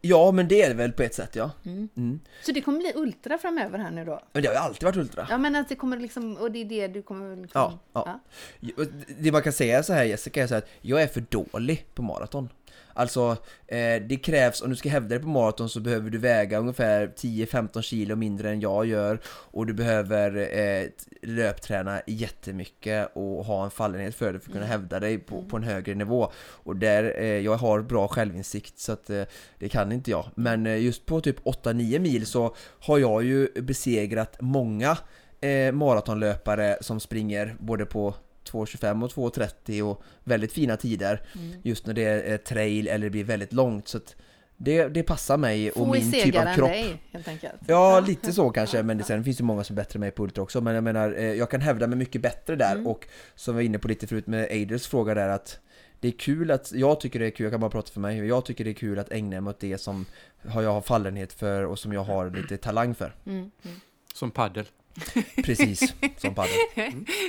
Ja 0.02 0.32
men 0.32 0.48
det 0.48 0.62
är 0.62 0.70
det 0.70 0.76
väl 0.76 0.92
på 0.92 1.04
ett 1.04 1.16
sätt 1.16 1.36
ja. 1.36 1.52
Mm. 1.66 2.20
Så 2.44 2.52
det 2.52 2.62
kommer 2.62 2.80
bli 2.80 2.92
ultra 2.96 3.38
framöver 3.38 3.80
här 3.80 3.92
nu 3.92 4.06
då? 4.06 4.22
Men 4.32 4.42
det 4.42 4.48
har 4.48 4.56
ju 4.56 4.60
alltid 4.60 4.84
varit 4.84 4.98
ultra. 4.98 5.28
Ja, 5.30 5.38
men 5.38 5.56
att 5.56 5.70
det 5.70 5.76
kommer 5.76 5.98
liksom, 5.98 6.38
och 6.38 6.52
det 6.52 6.62
är 6.62 6.66
det 6.66 6.88
du 6.88 7.02
kommer 7.02 7.36
liksom... 7.36 7.80
Ja, 7.94 8.20
ja. 8.60 8.74
Det 9.20 9.32
man 9.32 9.42
kan 9.42 9.54
säga 9.54 9.84
så 9.84 9.94
här 9.94 10.04
Jessica 10.04 10.44
är 10.44 10.48
så 10.48 10.54
här 10.54 10.62
att 10.62 10.70
jag 10.82 11.02
är 11.02 11.08
för 11.08 11.24
dålig 11.30 11.86
på 11.94 12.02
maraton. 12.02 12.50
Alltså, 12.94 13.38
eh, 13.68 14.02
det 14.08 14.22
krävs, 14.24 14.62
om 14.62 14.70
du 14.70 14.76
ska 14.76 14.90
hävda 14.90 15.10
dig 15.10 15.20
på 15.20 15.28
maraton 15.28 15.70
så 15.70 15.80
behöver 15.80 16.10
du 16.10 16.18
väga 16.18 16.58
ungefär 16.58 17.08
10-15 17.08 17.82
kilo 17.82 18.16
mindre 18.16 18.50
än 18.50 18.60
jag 18.60 18.86
gör 18.86 19.20
och 19.26 19.66
du 19.66 19.74
behöver 19.74 20.58
eh, 20.60 20.88
löpträna 21.22 22.02
jättemycket 22.08 23.12
och 23.14 23.46
ha 23.46 23.64
en 23.64 23.72
fallenhet 23.72 24.16
för 24.16 24.34
det 24.34 24.40
för 24.40 24.50
att 24.50 24.54
kunna 24.54 24.66
hävda 24.66 25.00
dig 25.00 25.18
på, 25.18 25.44
på 25.46 25.58
en 25.58 25.64
högre 25.64 25.96
nivå. 25.96 26.32
Och 26.42 26.76
där, 26.76 27.14
eh, 27.18 27.26
jag 27.26 27.56
har 27.56 27.82
bra 27.82 28.08
självinsikt 28.08 28.80
så 28.80 28.92
att 28.92 29.10
eh, 29.10 29.24
det 29.60 29.70
kan 29.70 29.92
inte 29.92 30.12
jag. 30.12 30.26
Men 30.36 30.68
eh, 30.68 30.84
just 30.84 31.06
på 31.06 31.22
typ 31.22 31.46
8-9 31.46 32.00
mil 32.00 32.26
så 32.26 32.56
har 32.80 32.98
jag 32.98 33.24
ju 33.24 33.48
besegrat 33.62 34.38
många 34.40 34.98
eh, 35.42 35.72
maratonlöpare 35.72 36.78
som 36.82 37.00
springer 37.00 37.56
både 37.60 37.86
på 37.86 38.14
2.25 38.50 39.04
och 39.04 39.12
2.30 39.36 39.82
och 39.82 40.04
väldigt 40.24 40.54
fina 40.54 40.78
tider 40.78 41.22
just 41.64 41.86
när 41.86 41.94
det 41.94 42.04
är 42.04 42.38
trail 42.38 42.88
eller 42.88 43.06
det 43.06 43.10
blir 43.10 43.24
väldigt 43.24 43.54
långt 43.54 43.88
så 43.88 43.98
att 43.98 44.16
det, 44.58 44.88
det 44.88 45.04
passar 45.04 45.38
mig 45.38 45.72
och 45.72 45.88
Få 45.88 45.96
i 45.96 46.00
min 46.00 46.12
typ 46.12 46.36
av 46.36 46.56
kropp. 46.56 46.70
dig, 46.70 47.02
helt 47.12 47.28
enkelt. 47.28 47.62
Ja, 47.68 48.00
lite 48.00 48.34
så 48.34 48.50
kanske, 48.50 48.84
men 48.84 48.98
det, 48.98 49.04
sen 49.04 49.24
finns 49.24 49.38
det 49.38 49.44
många 49.44 49.64
som 49.64 49.74
är 49.74 49.82
bättre 49.82 49.98
än 49.98 50.00
mig 50.00 50.12
på 50.12 50.24
ultra 50.24 50.44
också 50.44 50.62
Men 50.62 50.76
jag 50.76 50.84
menar, 50.84 51.14
eh, 51.18 51.24
jag 51.34 51.50
kan 51.52 51.62
hävda 51.62 51.88
mig 51.88 51.98
mycket 51.98 52.22
bättre 52.22 52.56
där 52.56 52.76
Mm. 52.76 52.88
och 52.88 53.08
som 53.36 53.56
vi 53.56 53.58
var 53.58 53.66
inne 53.66 53.80
på 53.80 53.88
lite 53.88 54.08
förut 54.08 54.28
med 54.28 54.48
Adels 54.52 54.88
fråga 54.88 55.14
där 55.14 55.30
att 55.30 55.60
det 56.00 56.08
är 56.08 56.12
kul 56.12 56.52
att, 56.52 56.72
jag 56.72 57.00
tycker 57.00 57.20
det 57.20 57.26
är 57.26 57.30
kul, 57.30 57.44
jag 57.44 57.54
kan 57.54 57.60
bara 57.60 57.72
prata 57.72 57.92
för 57.92 58.00
mig, 58.00 58.28
jag 58.28 58.46
tycker 58.46 58.64
det 58.64 58.70
är 58.72 58.74
kul 58.74 59.00
att 59.00 59.12
ägna 59.12 59.42
mig 59.42 59.52
åt 59.52 59.60
det 59.60 59.78
som 59.78 60.06
har 60.48 60.62
jag 60.62 60.74
har 60.74 60.82
fallenhet 60.82 61.34
för 61.34 61.66
och 61.66 61.80
som 61.80 61.94
jag 61.94 62.04
har 62.04 62.30
lite 62.30 62.58
talang 62.58 62.96
för. 62.96 63.16
Mm, 63.26 63.38
mm. 63.40 63.78
Som 64.14 64.32
paddel. 64.32 64.66
Precis, 65.44 65.94
som 66.18 66.36
padel. 66.36 66.52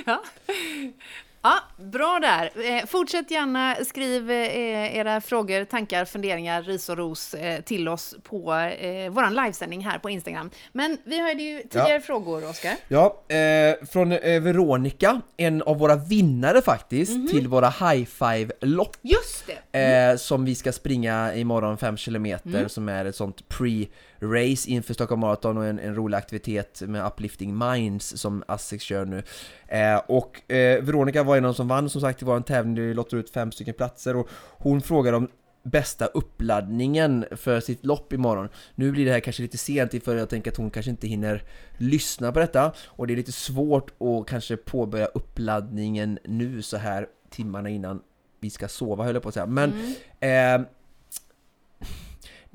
Ja, 1.45 1.59
bra 1.77 2.19
där. 2.21 2.51
Eh, 2.65 2.85
fortsätt 2.85 3.31
gärna 3.31 3.75
skriv 3.75 4.31
eh, 4.31 4.97
era 4.97 5.21
frågor, 5.21 5.65
tankar, 5.65 6.05
funderingar, 6.05 6.63
ris 6.63 6.89
och 6.89 6.97
ros 6.97 7.33
eh, 7.33 7.61
till 7.61 7.87
oss 7.87 8.15
på 8.23 8.53
eh, 8.53 9.09
vår 9.09 9.29
livesändning 9.29 9.85
här 9.85 9.99
på 9.99 10.09
Instagram. 10.09 10.49
Men 10.71 10.97
vi 11.03 11.19
har 11.19 11.29
ju 11.29 11.61
tidigare 11.61 12.01
frågor, 12.01 12.49
Oskar. 12.49 12.75
Ja, 12.87 13.23
från 13.91 14.09
Veronica, 14.09 15.21
en 15.37 15.61
av 15.61 15.77
våra 15.77 15.95
vinnare 15.95 16.61
faktiskt, 16.61 17.29
till 17.29 17.47
våra 17.47 17.69
high 17.69 18.05
five-lopp 18.05 18.97
Just 19.01 19.49
det! 19.71 20.21
som 20.21 20.45
vi 20.45 20.55
ska 20.55 20.71
springa 20.71 21.35
imorgon 21.35 21.77
5 21.77 21.97
km 21.97 22.37
som 22.67 22.89
är 22.89 23.05
ett 23.05 23.15
sånt 23.15 23.47
pre-race 24.23 24.69
inför 24.69 24.93
Stockholm 24.93 25.21
Marathon 25.21 25.57
och 25.57 25.65
en, 25.65 25.79
en 25.79 25.95
rolig 25.95 26.17
aktivitet 26.17 26.81
med 26.81 27.05
Uplifting 27.05 27.57
Minds 27.57 28.17
som 28.17 28.43
Asics 28.47 28.83
kör 28.83 29.05
nu. 29.05 29.23
Eh, 29.67 29.97
och 30.07 30.51
eh, 30.51 30.83
Veronica 30.83 31.23
var 31.23 31.37
en 31.37 31.45
av 31.45 31.51
de 31.51 31.55
som 31.55 31.67
vann 31.67 31.89
som 31.89 32.01
sagt 32.01 32.21
i 32.21 32.25
vår 32.25 32.39
tävling, 32.39 32.75
vi 32.75 32.93
lottar 32.93 33.17
ut 33.17 33.29
fem 33.29 33.51
stycken 33.51 33.73
platser 33.73 34.15
och 34.15 34.29
hon 34.57 34.81
frågar 34.81 35.13
om 35.13 35.27
bästa 35.63 36.05
uppladdningen 36.05 37.25
för 37.31 37.59
sitt 37.59 37.85
lopp 37.85 38.13
imorgon. 38.13 38.49
Nu 38.75 38.91
blir 38.91 39.05
det 39.05 39.11
här 39.11 39.19
kanske 39.19 39.41
lite 39.41 39.57
sent 39.57 40.03
för 40.03 40.15
jag 40.15 40.29
tänker 40.29 40.51
att 40.51 40.57
hon 40.57 40.71
kanske 40.71 40.91
inte 40.91 41.07
hinner 41.07 41.43
lyssna 41.77 42.31
på 42.31 42.39
detta 42.39 42.73
och 42.85 43.07
det 43.07 43.13
är 43.13 43.17
lite 43.17 43.31
svårt 43.31 43.91
att 44.01 44.27
kanske 44.27 44.57
påbörja 44.57 45.05
uppladdningen 45.05 46.19
nu 46.25 46.61
så 46.61 46.77
här 46.77 47.07
timmarna 47.29 47.69
innan 47.69 48.01
vi 48.39 48.49
ska 48.49 48.67
sova 48.67 49.03
höll 49.03 49.13
jag 49.13 49.23
på 49.23 49.29
att 49.29 49.33
säga. 49.33 49.45
Men 49.45 49.95
eh, 50.19 50.67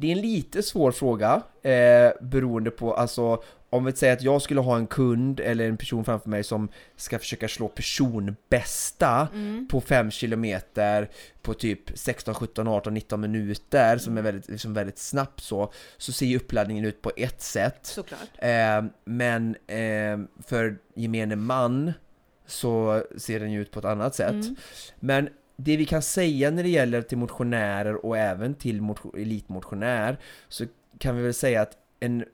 det 0.00 0.06
är 0.06 0.12
en 0.12 0.20
lite 0.20 0.62
svår 0.62 0.92
fråga 0.92 1.42
eh, 1.62 2.10
beroende 2.20 2.70
på, 2.70 2.94
alltså 2.94 3.42
om 3.70 3.84
vi 3.84 3.92
säger 3.92 4.12
att 4.12 4.22
jag 4.22 4.42
skulle 4.42 4.60
ha 4.60 4.76
en 4.76 4.86
kund 4.86 5.40
eller 5.40 5.68
en 5.68 5.76
person 5.76 6.04
framför 6.04 6.30
mig 6.30 6.44
som 6.44 6.68
ska 6.96 7.18
försöka 7.18 7.48
slå 7.48 7.68
personbästa 7.68 9.28
på 9.70 9.80
5 9.80 10.10
km 10.10 10.60
på 11.42 11.54
typ 11.54 11.80
16, 11.94 12.34
17, 12.34 12.68
18, 12.68 12.94
19 12.94 13.20
minuter 13.20 13.98
som 13.98 14.18
är 14.18 14.22
väldigt, 14.22 14.48
liksom 14.48 14.74
väldigt 14.74 14.98
snabbt 14.98 15.40
så, 15.40 15.72
så 15.96 16.12
ser 16.12 16.26
ju 16.26 16.36
uppladdningen 16.36 16.84
ut 16.84 17.02
på 17.02 17.12
ett 17.16 17.42
sätt. 17.42 17.86
Eh, 18.38 18.84
men 19.04 19.56
eh, 19.66 20.18
för 20.46 20.78
gemene 20.94 21.36
man 21.36 21.92
så 22.46 23.02
ser 23.16 23.40
den 23.40 23.52
ju 23.52 23.60
ut 23.60 23.70
på 23.70 23.78
ett 23.78 23.84
annat 23.84 24.14
sätt. 24.14 24.30
Mm. 24.30 24.56
Men 25.00 25.28
det 25.60 25.76
vi 25.76 25.84
kan 25.84 26.02
säga 26.02 26.50
när 26.50 26.62
det 26.62 26.68
gäller 26.68 27.02
till 27.02 27.18
motionärer 27.18 28.06
och 28.06 28.18
även 28.18 28.54
till 28.54 28.80
motion, 28.80 29.12
elitmotionär 29.14 30.18
så 30.48 30.64
kan 30.98 31.16
vi 31.16 31.22
väl 31.22 31.34
säga 31.34 31.62
att 31.62 31.76
en, 32.00 32.24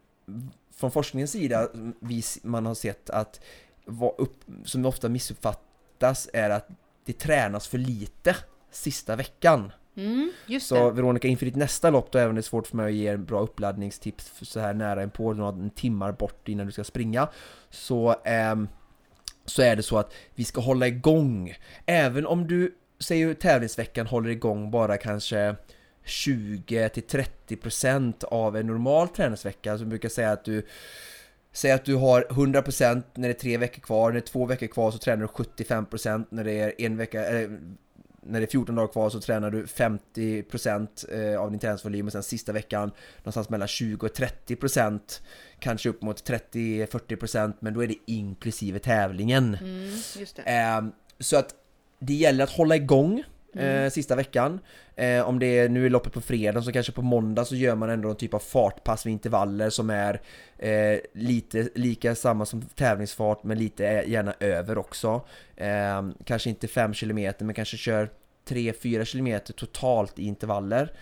från 0.76 0.90
forskningens 0.90 1.30
sida, 1.30 1.68
vi, 2.00 2.22
man 2.42 2.66
har 2.66 2.74
sett 2.74 3.10
att 3.10 3.40
vad 3.84 4.12
upp, 4.18 4.44
som 4.64 4.86
ofta 4.86 5.08
missuppfattas 5.08 6.28
är 6.32 6.50
att 6.50 6.68
det 7.04 7.12
tränas 7.12 7.68
för 7.68 7.78
lite 7.78 8.36
sista 8.70 9.16
veckan. 9.16 9.72
Mm, 9.96 10.32
just 10.46 10.66
Så 10.66 10.74
det. 10.74 10.90
Veronica, 10.90 11.28
inför 11.28 11.46
ditt 11.46 11.56
nästa 11.56 11.90
lopp 11.90 12.12
då, 12.12 12.18
även 12.18 12.34
det 12.34 12.40
är 12.40 12.42
svårt 12.42 12.66
för 12.66 12.76
mig 12.76 12.86
att 12.86 12.92
ge 12.92 13.08
en 13.08 13.24
bra 13.24 13.40
uppladdningstips 13.40 14.32
så 14.42 14.60
här 14.60 14.74
nära 14.74 15.02
en 15.02 15.10
på 15.10 15.32
några 15.32 15.70
timmar 15.70 16.12
bort 16.12 16.48
innan 16.48 16.66
du 16.66 16.72
ska 16.72 16.84
springa, 16.84 17.28
så, 17.70 18.16
ehm, 18.24 18.68
så 19.44 19.62
är 19.62 19.76
det 19.76 19.82
så 19.82 19.98
att 19.98 20.14
vi 20.34 20.44
ska 20.44 20.60
hålla 20.60 20.86
igång. 20.86 21.54
Även 21.86 22.26
om 22.26 22.46
du, 22.46 22.74
säger 23.04 23.34
tävlingsveckan 23.34 24.06
håller 24.06 24.30
igång 24.30 24.70
bara 24.70 24.96
kanske 24.96 25.56
20-30% 26.04 28.24
av 28.24 28.56
en 28.56 28.66
normal 28.66 29.08
träningsvecka, 29.08 29.78
så 29.78 29.84
brukar 29.84 30.06
jag 30.06 30.12
säga 30.12 30.32
att 30.32 30.44
du 30.44 30.62
Säg 31.56 31.72
att 31.72 31.84
du 31.84 31.94
har 31.94 32.26
100% 32.30 33.02
när 33.14 33.28
det 33.28 33.34
är 33.34 33.38
tre 33.38 33.56
veckor 33.56 33.80
kvar, 33.80 34.08
när 34.08 34.12
det 34.12 34.18
är 34.18 34.20
två 34.20 34.46
veckor 34.46 34.66
kvar 34.66 34.90
så 34.90 34.98
tränar 34.98 35.22
du 35.22 35.26
75% 35.26 36.26
när 36.30 36.44
det 36.44 36.52
är 36.52 36.72
en 36.78 36.96
vecka, 36.96 37.40
eh, 37.40 37.50
när 38.22 38.40
det 38.40 38.46
är 38.46 38.50
14 38.50 38.74
dagar 38.74 38.92
kvar 38.92 39.10
så 39.10 39.20
tränar 39.20 39.50
du 39.50 39.66
50% 39.66 41.04
eh, 41.12 41.40
av 41.40 41.50
din 41.50 41.60
träningsvolym 41.60 42.06
och 42.06 42.12
sen 42.12 42.22
sista 42.22 42.52
veckan 42.52 42.90
någonstans 43.18 43.48
mellan 43.48 43.68
20 43.68 44.06
och 44.06 44.12
30% 44.12 45.00
kanske 45.58 45.88
upp 45.88 46.02
mot 46.02 46.28
30-40% 46.28 47.54
men 47.60 47.74
då 47.74 47.82
är 47.82 47.86
det 47.86 47.96
inklusive 48.06 48.78
tävlingen. 48.78 49.56
Mm, 49.60 49.90
just 50.18 50.36
det. 50.36 50.42
Eh, 50.42 50.82
så 51.18 51.36
att 51.36 51.54
det 52.06 52.14
gäller 52.14 52.44
att 52.44 52.50
hålla 52.50 52.76
igång 52.76 53.24
eh, 53.56 53.90
sista 53.90 54.16
veckan. 54.16 54.60
Eh, 54.96 55.28
om 55.28 55.38
det 55.38 55.58
är, 55.58 55.68
nu 55.68 55.86
är 55.86 55.90
loppet 55.90 56.12
på 56.12 56.20
fredag 56.20 56.62
så 56.62 56.72
kanske 56.72 56.92
på 56.92 57.02
måndag 57.02 57.44
så 57.44 57.56
gör 57.56 57.74
man 57.74 57.90
ändå 57.90 58.10
en 58.10 58.16
typ 58.16 58.34
av 58.34 58.38
fartpass 58.38 59.04
med 59.04 59.12
intervaller 59.12 59.70
som 59.70 59.90
är 59.90 60.20
eh, 60.58 60.98
lite 61.14 61.68
lika 61.74 62.14
samma 62.14 62.46
som 62.46 62.62
tävlingsfart 62.62 63.44
men 63.44 63.58
lite 63.58 63.86
eh, 63.86 64.10
gärna 64.10 64.34
över 64.40 64.78
också. 64.78 65.20
Eh, 65.56 66.08
kanske 66.24 66.50
inte 66.50 66.68
5 66.68 66.92
km 66.92 67.32
men 67.38 67.54
kanske 67.54 67.76
kör 67.76 68.10
3-4 68.48 69.04
kilometer 69.04 69.52
totalt 69.52 70.18
i 70.18 70.24
intervaller 70.24 70.92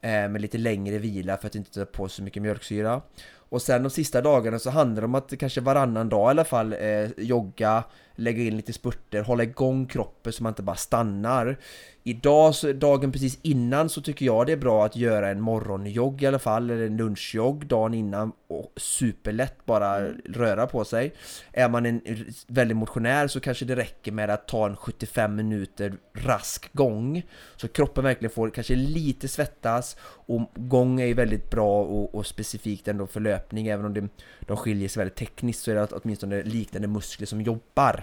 eh, 0.00 0.10
med 0.10 0.40
lite 0.40 0.58
längre 0.58 0.98
vila 0.98 1.36
för 1.36 1.46
att 1.46 1.54
inte 1.54 1.70
ta 1.70 1.84
på 1.84 2.08
så 2.08 2.22
mycket 2.22 2.42
mjölksyra. 2.42 3.02
Och 3.34 3.62
sen 3.62 3.82
de 3.82 3.90
sista 3.90 4.20
dagarna 4.20 4.58
så 4.58 4.70
handlar 4.70 5.02
det 5.02 5.06
om 5.06 5.14
att 5.14 5.38
kanske 5.38 5.60
varannan 5.60 6.08
dag 6.08 6.28
i 6.28 6.30
alla 6.30 6.44
fall 6.44 6.74
jogga, 7.16 7.84
lägga 8.14 8.42
in 8.42 8.56
lite 8.56 8.72
spurter, 8.72 9.22
hålla 9.22 9.42
igång 9.42 9.86
kroppen 9.86 10.32
så 10.32 10.42
man 10.42 10.50
inte 10.50 10.62
bara 10.62 10.76
stannar. 10.76 11.58
Idag, 12.04 12.54
dagen 12.74 13.12
precis 13.12 13.38
innan, 13.42 13.88
så 13.88 14.02
tycker 14.02 14.26
jag 14.26 14.46
det 14.46 14.52
är 14.52 14.56
bra 14.56 14.84
att 14.84 14.96
göra 14.96 15.28
en 15.28 15.40
morgonjogg 15.40 16.22
i 16.22 16.26
alla 16.26 16.38
fall, 16.38 16.70
eller 16.70 16.86
en 16.86 16.96
lunchjogg 16.96 17.66
dagen 17.66 17.94
innan 17.94 18.32
och 18.48 18.72
superlätt 18.76 19.66
bara 19.66 20.08
röra 20.24 20.66
på 20.66 20.84
sig. 20.84 21.14
Är 21.52 21.68
man 21.68 21.86
en 21.86 22.00
väldigt 22.46 22.76
motionär 22.76 23.28
så 23.28 23.40
kanske 23.40 23.64
det 23.64 23.76
räcker 23.76 24.12
med 24.12 24.30
att 24.30 24.48
ta 24.48 24.66
en 24.66 24.76
75 24.76 25.36
minuter 25.36 25.94
rask 26.14 26.72
gång. 26.72 27.22
Så 27.56 27.68
kroppen 27.68 28.04
verkligen 28.04 28.30
får 28.30 28.50
kanske 28.50 28.74
lite 28.74 29.28
svettas 29.28 29.96
och 30.02 30.50
gång 30.54 31.00
är 31.00 31.06
ju 31.06 31.14
väldigt 31.14 31.50
bra 31.50 31.82
och, 31.82 32.14
och 32.14 32.26
specifikt 32.26 32.88
ändå 32.88 33.06
för 33.06 33.20
löpning, 33.20 33.66
även 33.66 33.86
om 33.86 33.94
det, 33.94 34.08
de 34.40 34.56
skiljer 34.56 34.88
sig 34.88 35.00
väldigt 35.00 35.16
tekniskt 35.16 35.62
så 35.62 35.70
är 35.70 35.74
det 35.74 35.88
åtminstone 35.92 36.42
liknande 36.42 36.88
muskler 36.88 37.26
som 37.26 37.42
jobbar. 37.42 38.01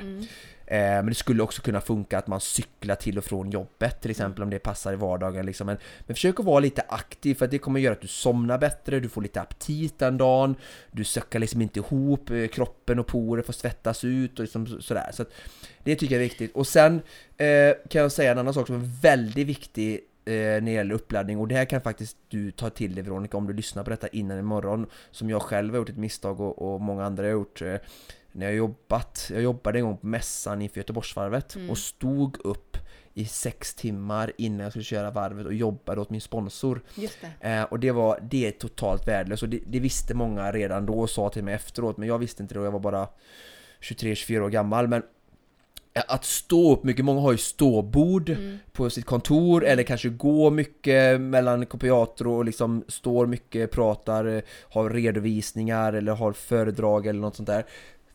Eh, 0.71 0.79
men 0.79 1.05
det 1.05 1.15
skulle 1.15 1.43
också 1.43 1.61
kunna 1.61 1.81
funka 1.81 2.17
att 2.17 2.27
man 2.27 2.41
cyklar 2.41 2.95
till 2.95 3.17
och 3.17 3.23
från 3.23 3.49
jobbet 3.49 4.01
till 4.01 4.11
exempel 4.11 4.43
om 4.43 4.49
det 4.49 4.59
passar 4.59 4.93
i 4.93 4.95
vardagen 4.95 5.45
liksom. 5.45 5.67
men, 5.67 5.77
men 5.99 6.15
försök 6.15 6.39
att 6.39 6.45
vara 6.45 6.59
lite 6.59 6.81
aktiv 6.87 7.35
för 7.35 7.45
att 7.45 7.51
det 7.51 7.57
kommer 7.57 7.79
göra 7.79 7.93
att 7.93 8.01
du 8.01 8.07
somnar 8.07 8.57
bättre, 8.57 8.99
du 8.99 9.09
får 9.09 9.21
lite 9.21 9.41
aptit 9.41 9.99
den 9.99 10.17
dagen 10.17 10.55
Du 10.91 11.03
söckar 11.03 11.39
liksom 11.39 11.61
inte 11.61 11.79
ihop, 11.79 12.29
eh, 12.29 12.47
kroppen 12.47 12.99
och 12.99 13.07
porer 13.07 13.43
får 13.43 13.53
svettas 13.53 14.03
ut 14.03 14.39
och 14.39 14.43
liksom 14.43 14.67
sådär. 14.81 15.09
Så 15.13 15.21
att 15.21 15.31
Det 15.83 15.95
tycker 15.95 16.15
jag 16.15 16.23
är 16.23 16.29
viktigt. 16.29 16.55
Och 16.55 16.67
sen 16.67 17.01
eh, 17.37 17.73
kan 17.89 18.01
jag 18.01 18.11
säga 18.11 18.31
en 18.31 18.37
annan 18.37 18.53
sak 18.53 18.67
som 18.67 18.75
är 18.75 19.01
väldigt 19.01 19.47
viktig 19.47 19.93
eh, 20.25 20.33
när 20.33 20.61
det 20.61 20.71
gäller 20.71 20.95
uppladdning 20.95 21.39
och 21.39 21.47
det 21.47 21.55
här 21.55 21.65
kan 21.65 21.81
faktiskt 21.81 22.17
du 22.27 22.51
ta 22.51 22.69
till 22.69 22.95
dig 22.95 23.03
Veronica 23.03 23.37
om 23.37 23.47
du 23.47 23.53
lyssnar 23.53 23.83
på 23.83 23.89
detta 23.89 24.07
innan 24.07 24.39
imorgon 24.39 24.87
som 25.11 25.29
jag 25.29 25.41
själv 25.41 25.73
har 25.73 25.77
gjort 25.77 25.89
ett 25.89 25.97
misstag 25.97 26.39
och, 26.39 26.73
och 26.73 26.81
många 26.81 27.05
andra 27.05 27.23
har 27.23 27.31
gjort 27.31 27.61
eh 27.61 27.75
när 28.31 28.45
jag 28.45 28.55
jobbat, 28.55 29.27
jag 29.33 29.41
jobbade 29.41 29.79
en 29.79 29.85
gång 29.85 29.97
på 29.97 30.07
mässan 30.07 30.61
inför 30.61 30.77
Göteborgsvarvet 30.79 31.55
och 31.69 31.77
stod 31.77 32.37
upp 32.45 32.77
i 33.13 33.25
sex 33.25 33.75
timmar 33.75 34.31
innan 34.37 34.59
jag 34.59 34.71
skulle 34.71 34.85
köra 34.85 35.11
varvet 35.11 35.45
och 35.45 35.53
jobbade 35.53 36.01
åt 36.01 36.09
min 36.09 36.21
sponsor. 36.21 36.81
Det. 36.95 37.49
Eh, 37.49 37.63
och 37.63 37.79
det 37.79 37.91
var, 37.91 38.19
det 38.31 38.47
är 38.47 38.51
totalt 38.51 39.07
värdelöst 39.07 39.43
och 39.43 39.49
det, 39.49 39.59
det 39.67 39.79
visste 39.79 40.13
många 40.13 40.51
redan 40.51 40.85
då 40.85 40.99
och 40.99 41.09
sa 41.09 41.29
till 41.29 41.43
mig 41.43 41.53
efteråt 41.53 41.97
men 41.97 42.07
jag 42.07 42.19
visste 42.19 42.43
inte 42.43 42.55
det 42.55 42.59
och 42.59 42.65
jag 42.65 42.71
var 42.71 42.79
bara 42.79 43.07
23-24 43.81 44.39
år 44.39 44.49
gammal 44.49 44.87
men 44.87 45.03
eh, 45.93 46.03
att 46.07 46.25
stå 46.25 46.73
upp 46.73 46.83
mycket, 46.83 47.05
många 47.05 47.21
har 47.21 47.31
ju 47.31 47.37
ståbord 47.37 48.35
på 48.71 48.89
sitt 48.89 49.05
kontor 49.05 49.65
eller 49.65 49.83
kanske 49.83 50.09
gå 50.09 50.49
mycket 50.49 51.21
mellan 51.21 51.65
kopiator 51.65 52.27
och 52.27 52.45
liksom 52.45 52.83
står 52.87 53.25
mycket, 53.25 53.71
pratar, 53.71 54.25
eh, 54.25 54.41
har 54.69 54.89
redovisningar 54.89 55.93
eller 55.93 56.11
har 56.11 56.33
föredrag 56.33 57.07
eller 57.07 57.19
något 57.19 57.35
sånt 57.35 57.47
där. 57.47 57.65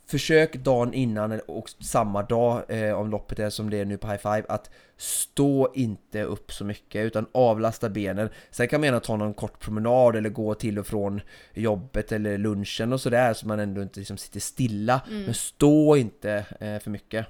Försök 0.06 0.56
dagen 0.56 0.94
innan 0.94 1.40
och 1.46 1.70
samma 1.80 2.22
dag 2.22 2.62
eh, 2.68 2.92
om 2.92 3.10
loppet 3.10 3.38
är 3.38 3.50
som 3.50 3.70
det 3.70 3.76
är 3.76 3.84
nu 3.84 3.98
på 3.98 4.06
High 4.06 4.22
Five 4.22 4.44
att 4.48 4.70
stå 4.96 5.72
inte 5.74 6.22
upp 6.22 6.52
så 6.52 6.64
mycket 6.64 7.04
utan 7.04 7.26
avlasta 7.32 7.88
benen. 7.88 8.28
Sen 8.50 8.68
kan 8.68 8.80
man 8.80 8.86
gärna 8.86 9.00
ta 9.00 9.16
någon 9.16 9.34
kort 9.34 9.60
promenad 9.60 10.16
eller 10.16 10.30
gå 10.30 10.54
till 10.54 10.78
och 10.78 10.86
från 10.86 11.20
jobbet 11.54 12.12
eller 12.12 12.38
lunchen 12.38 12.92
och 12.92 13.00
sådär 13.00 13.34
så 13.34 13.48
man 13.48 13.60
ändå 13.60 13.82
inte 13.82 13.98
liksom 14.00 14.16
sitter 14.16 14.40
stilla. 14.40 15.00
Men 15.24 15.34
stå 15.34 15.96
inte 15.96 16.46
eh, 16.60 16.78
för 16.78 16.90
mycket. 16.90 17.26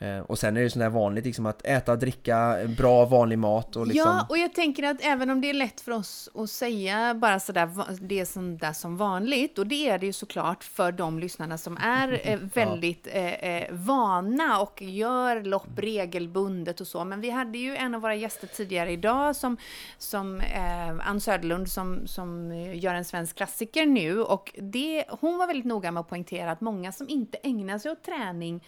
Eh, 0.00 0.18
och 0.18 0.38
sen 0.38 0.56
är 0.56 0.60
det 0.60 0.70
sånt 0.70 0.80
där 0.80 0.90
vanligt 0.90 1.24
liksom 1.24 1.46
att 1.46 1.66
äta, 1.66 1.96
dricka, 1.96 2.56
bra 2.76 3.04
vanlig 3.04 3.38
mat 3.38 3.76
och 3.76 3.86
liksom... 3.86 4.12
Ja, 4.12 4.26
och 4.28 4.38
jag 4.38 4.54
tänker 4.54 4.82
att 4.82 4.96
även 5.00 5.30
om 5.30 5.40
det 5.40 5.50
är 5.50 5.54
lätt 5.54 5.80
för 5.80 5.92
oss 5.92 6.28
att 6.34 6.50
säga 6.50 7.14
bara 7.14 7.40
sådär, 7.40 7.70
det 8.00 8.20
är 8.20 8.24
som, 8.24 8.58
där 8.58 8.72
som 8.72 8.96
vanligt, 8.96 9.58
och 9.58 9.66
det 9.66 9.88
är 9.88 9.98
det 9.98 10.06
ju 10.06 10.12
såklart 10.12 10.64
för 10.64 10.92
de 10.92 11.18
lyssnarna 11.18 11.58
som 11.58 11.76
är 11.76 12.20
eh, 12.24 12.38
väldigt 12.54 13.06
eh, 13.06 13.32
eh, 13.32 13.66
vana 13.70 14.60
och 14.60 14.82
gör 14.82 15.42
lopp 15.42 15.78
regelbundet 15.78 16.80
och 16.80 16.86
så. 16.86 17.04
Men 17.04 17.20
vi 17.20 17.30
hade 17.30 17.58
ju 17.58 17.76
en 17.76 17.94
av 17.94 18.00
våra 18.00 18.14
gäster 18.14 18.46
tidigare 18.46 18.92
idag 18.92 19.36
som, 19.36 19.56
som 19.98 20.40
eh, 20.40 21.08
Ann 21.08 21.20
Söderlund 21.20 21.70
som, 21.70 22.06
som 22.06 22.54
gör 22.74 22.94
en 22.94 23.04
svensk 23.04 23.36
klassiker 23.36 23.86
nu 23.86 24.22
och 24.22 24.54
det, 24.58 25.04
hon 25.08 25.38
var 25.38 25.46
väldigt 25.46 25.66
noga 25.66 25.92
med 25.92 26.00
att 26.00 26.08
poängtera 26.08 26.50
att 26.50 26.60
många 26.60 26.92
som 26.92 27.08
inte 27.08 27.38
ägnar 27.38 27.78
sig 27.78 27.90
åt 27.90 28.04
träning 28.04 28.64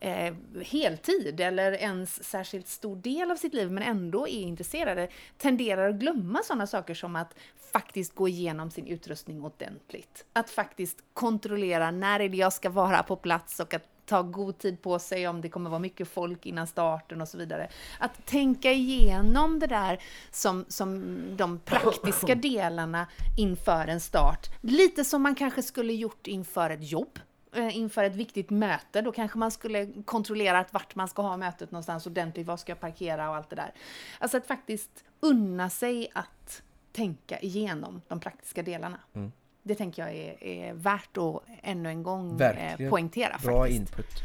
eh, 0.00 0.34
heltid 0.72 1.40
eller 1.40 1.72
ens 1.72 2.24
särskilt 2.24 2.68
stor 2.68 2.96
del 2.96 3.30
av 3.30 3.36
sitt 3.36 3.54
liv 3.54 3.70
men 3.70 3.82
ändå 3.82 4.28
är 4.28 4.42
intresserade 4.42 5.08
tenderar 5.38 5.88
att 5.88 5.96
glömma 5.96 6.42
sådana 6.44 6.66
saker 6.66 6.94
som 6.94 7.16
att 7.16 7.34
faktiskt 7.72 8.14
gå 8.14 8.28
igenom 8.28 8.70
sin 8.70 8.86
utrustning 8.86 9.44
ordentligt. 9.44 10.24
Att 10.32 10.50
faktiskt 10.50 10.98
kontrollera 11.14 11.90
när 11.90 12.20
är 12.20 12.28
det 12.28 12.36
jag 12.36 12.52
ska 12.52 12.70
vara 12.70 13.02
på 13.02 13.16
plats 13.16 13.60
och 13.60 13.74
att 13.74 13.88
ta 14.06 14.22
god 14.22 14.58
tid 14.58 14.82
på 14.82 14.98
sig 14.98 15.28
om 15.28 15.40
det 15.40 15.48
kommer 15.48 15.70
vara 15.70 15.80
mycket 15.80 16.08
folk 16.08 16.46
innan 16.46 16.66
starten 16.66 17.20
och 17.20 17.28
så 17.28 17.38
vidare. 17.38 17.68
Att 17.98 18.26
tänka 18.26 18.72
igenom 18.72 19.58
det 19.58 19.66
där 19.66 20.02
som, 20.30 20.64
som 20.68 21.18
de 21.36 21.58
praktiska 21.58 22.34
delarna 22.34 23.06
inför 23.38 23.86
en 23.86 24.00
start. 24.00 24.46
Lite 24.60 25.04
som 25.04 25.22
man 25.22 25.34
kanske 25.34 25.62
skulle 25.62 25.92
gjort 25.92 26.26
inför 26.26 26.70
ett 26.70 26.90
jobb 26.90 27.18
inför 27.56 28.04
ett 28.04 28.14
viktigt 28.16 28.50
möte, 28.50 29.00
då 29.02 29.12
kanske 29.12 29.38
man 29.38 29.50
skulle 29.50 29.88
kontrollera 30.04 30.58
att 30.58 30.72
vart 30.72 30.94
man 30.94 31.08
ska 31.08 31.22
ha 31.22 31.36
mötet 31.36 31.70
någonstans 31.70 32.06
ordentligt, 32.06 32.46
var 32.46 32.56
ska 32.56 32.72
jag 32.72 32.80
parkera 32.80 33.30
och 33.30 33.36
allt 33.36 33.50
det 33.50 33.56
där. 33.56 33.72
Alltså 34.18 34.36
att 34.36 34.46
faktiskt 34.46 35.04
unna 35.20 35.70
sig 35.70 36.08
att 36.14 36.62
tänka 36.92 37.38
igenom 37.40 38.02
de 38.08 38.20
praktiska 38.20 38.62
delarna. 38.62 38.98
Mm. 39.14 39.32
Det 39.62 39.74
tänker 39.74 40.02
jag 40.02 40.14
är, 40.16 40.44
är 40.44 40.72
värt 40.74 41.16
att 41.16 41.42
ännu 41.62 41.88
en 41.88 42.02
gång 42.02 42.30
eh, 42.30 42.36
Verkligen. 42.36 42.90
poängtera. 42.90 43.38
Bra 43.44 43.60
faktiskt. 43.62 43.80
input. 43.80 44.22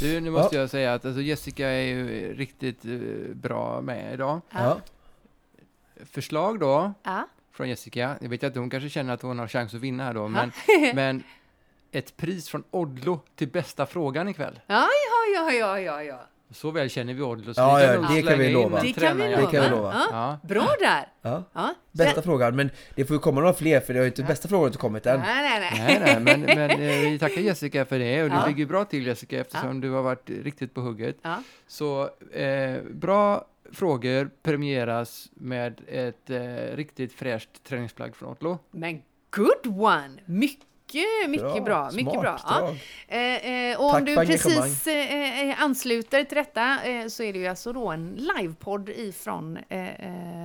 Du, 0.00 0.20
nu 0.20 0.30
måste 0.30 0.56
jag 0.56 0.70
säga 0.70 0.94
att 0.94 1.04
alltså, 1.04 1.20
Jessica 1.22 1.68
är 1.68 1.82
ju 1.82 2.32
riktigt 2.34 2.84
eh, 2.84 2.90
bra 3.34 3.80
med 3.80 4.14
idag. 4.14 4.40
Ja. 4.50 4.80
Förslag 6.04 6.60
då 6.60 6.92
Ja. 7.02 7.28
från 7.52 7.68
Jessica. 7.68 8.16
Jag 8.20 8.28
vet 8.28 8.44
att 8.44 8.56
hon 8.56 8.70
kanske 8.70 8.88
känner 8.88 9.14
att 9.14 9.22
hon 9.22 9.38
har 9.38 9.48
chans 9.48 9.74
att 9.74 9.80
vinna 9.80 10.04
här 10.04 10.14
då, 10.14 10.28
men, 10.28 10.52
men 10.94 11.22
ett 11.92 12.16
pris 12.16 12.48
från 12.48 12.64
Odlo 12.70 13.20
till 13.34 13.48
bästa 13.48 13.86
frågan 13.86 14.28
ikväll. 14.28 14.60
Ja, 14.66 14.88
ja, 15.34 15.34
ja, 15.34 15.52
ja, 15.52 15.80
ja, 15.80 16.02
ja. 16.02 16.20
Så 16.52 16.70
väl 16.70 16.90
känner 16.90 17.14
vi 17.14 17.22
Odlo. 17.22 17.54
Så 17.54 17.60
Ja, 17.60 17.82
ja, 17.82 17.92
det 17.92 17.98
kan 17.98 18.14
vi 18.14 18.22
Det 18.22 18.28
kan 18.28 18.38
vi 18.38 18.52
lova. 18.52 18.80
Det 18.80 18.92
kan 18.92 19.16
vi 19.16 19.68
lova. 19.68 19.92
Ja. 19.94 20.08
Ja. 20.10 20.48
Bra 20.48 20.68
där! 20.80 21.08
Ja. 21.22 21.44
Ja. 21.52 21.74
Bästa 21.92 22.14
Sen- 22.14 22.22
frågan, 22.22 22.56
men 22.56 22.70
det 22.94 23.04
får 23.04 23.16
ju 23.16 23.20
komma 23.20 23.40
några 23.40 23.54
fler 23.54 23.80
för 23.80 23.92
det 23.92 23.98
har 23.98 24.04
ju 24.04 24.10
inte 24.10 24.22
bästa 24.22 24.48
frågan 24.48 24.66
inte 24.66 24.78
kommit 24.78 25.06
än. 25.06 25.20
Nej, 25.20 25.60
nej, 25.60 25.70
nej. 25.72 26.00
Nej, 26.00 26.20
nej, 26.24 26.38
men, 26.38 26.40
men 26.56 26.70
eh, 26.70 27.10
vi 27.10 27.18
tackar 27.18 27.40
Jessica 27.40 27.84
för 27.84 27.98
det 27.98 28.22
och 28.22 28.30
du 28.30 28.48
ligger 28.48 28.66
bra 28.66 28.84
till 28.84 29.06
Jessica 29.06 29.40
eftersom 29.40 29.80
du 29.80 29.90
har 29.90 30.02
varit 30.02 30.30
riktigt 30.30 30.74
på 30.74 30.80
hugget. 30.80 31.16
Ja. 31.22 31.42
Så 31.66 32.10
eh, 32.32 32.82
bra 32.90 33.44
frågor 33.72 34.30
premieras 34.42 35.28
med 35.34 35.80
ett 35.88 36.30
eh, 36.30 36.76
riktigt 36.76 37.12
fräscht 37.12 37.64
träningsplagg 37.64 38.16
från 38.16 38.28
Otlo. 38.32 38.58
Men 38.70 39.02
good 39.30 39.80
one! 39.82 40.20
Mycket, 40.26 40.66
mycket 41.28 41.64
bra. 41.64 41.90
mycket 41.92 42.12
Smart 42.12 42.22
bra. 42.22 42.40
Ja. 42.48 42.58
drag. 42.60 42.76
Eh, 43.08 43.70
eh, 43.70 43.80
och 43.80 43.90
Tack 43.90 44.00
om 44.00 44.04
du 44.04 44.16
precis 44.16 44.86
eh, 44.86 45.50
eh, 45.50 45.62
ansluter 45.62 46.24
till 46.24 46.36
detta 46.36 46.84
eh, 46.84 47.06
så 47.06 47.22
är 47.22 47.32
det 47.32 47.38
ju 47.38 47.46
alltså 47.46 47.72
då 47.72 47.88
en 47.88 48.14
livepodd 48.36 48.88
ifrån 48.88 49.56
eh, 49.68 50.44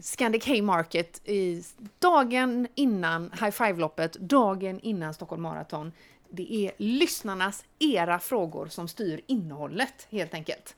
Scandic 0.00 0.46
Haymarket 0.46 1.28
i 1.28 1.62
dagen 1.98 2.66
innan 2.74 3.30
High 3.40 3.50
Five-loppet, 3.50 4.12
dagen 4.12 4.80
innan 4.80 5.14
Stockholm 5.14 5.42
Marathon. 5.42 5.92
Det 6.34 6.54
är 6.54 6.72
lyssnarnas, 6.76 7.64
era 7.78 8.18
frågor 8.18 8.66
som 8.66 8.88
styr 8.88 9.20
innehållet 9.26 10.06
helt 10.10 10.34
enkelt. 10.34 10.76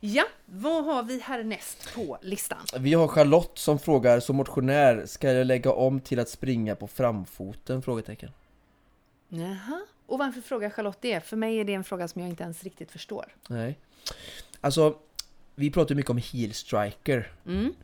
Ja, 0.00 0.24
vad 0.46 0.84
har 0.84 1.02
vi 1.02 1.20
härnäst 1.20 1.94
på 1.94 2.18
listan? 2.22 2.58
Vi 2.78 2.94
har 2.94 3.08
Charlotte 3.08 3.58
som 3.58 3.78
frågar, 3.78 4.20
som 4.20 4.36
motionär, 4.36 5.06
ska 5.06 5.32
jag 5.32 5.46
lägga 5.46 5.72
om 5.72 6.00
till 6.00 6.18
att 6.18 6.28
springa 6.28 6.74
på 6.74 6.86
framfoten? 6.86 7.82
Frågetecken. 7.82 8.30
Jaha. 9.28 9.80
Och 10.06 10.18
varför 10.18 10.40
frågar 10.40 10.70
Charlotte 10.70 10.98
det? 11.00 11.20
För 11.20 11.36
mig 11.36 11.56
är 11.58 11.64
det 11.64 11.74
en 11.74 11.84
fråga 11.84 12.08
som 12.08 12.20
jag 12.20 12.30
inte 12.30 12.42
ens 12.42 12.64
riktigt 12.64 12.90
förstår. 12.90 13.34
Nej. 13.48 13.78
Alltså, 14.60 14.98
vi 15.56 15.70
pratar 15.70 15.94
mycket 15.94 16.10
om 16.10 16.18
heel 16.32 16.52
striker. 16.54 17.32
Mm. 17.46 17.74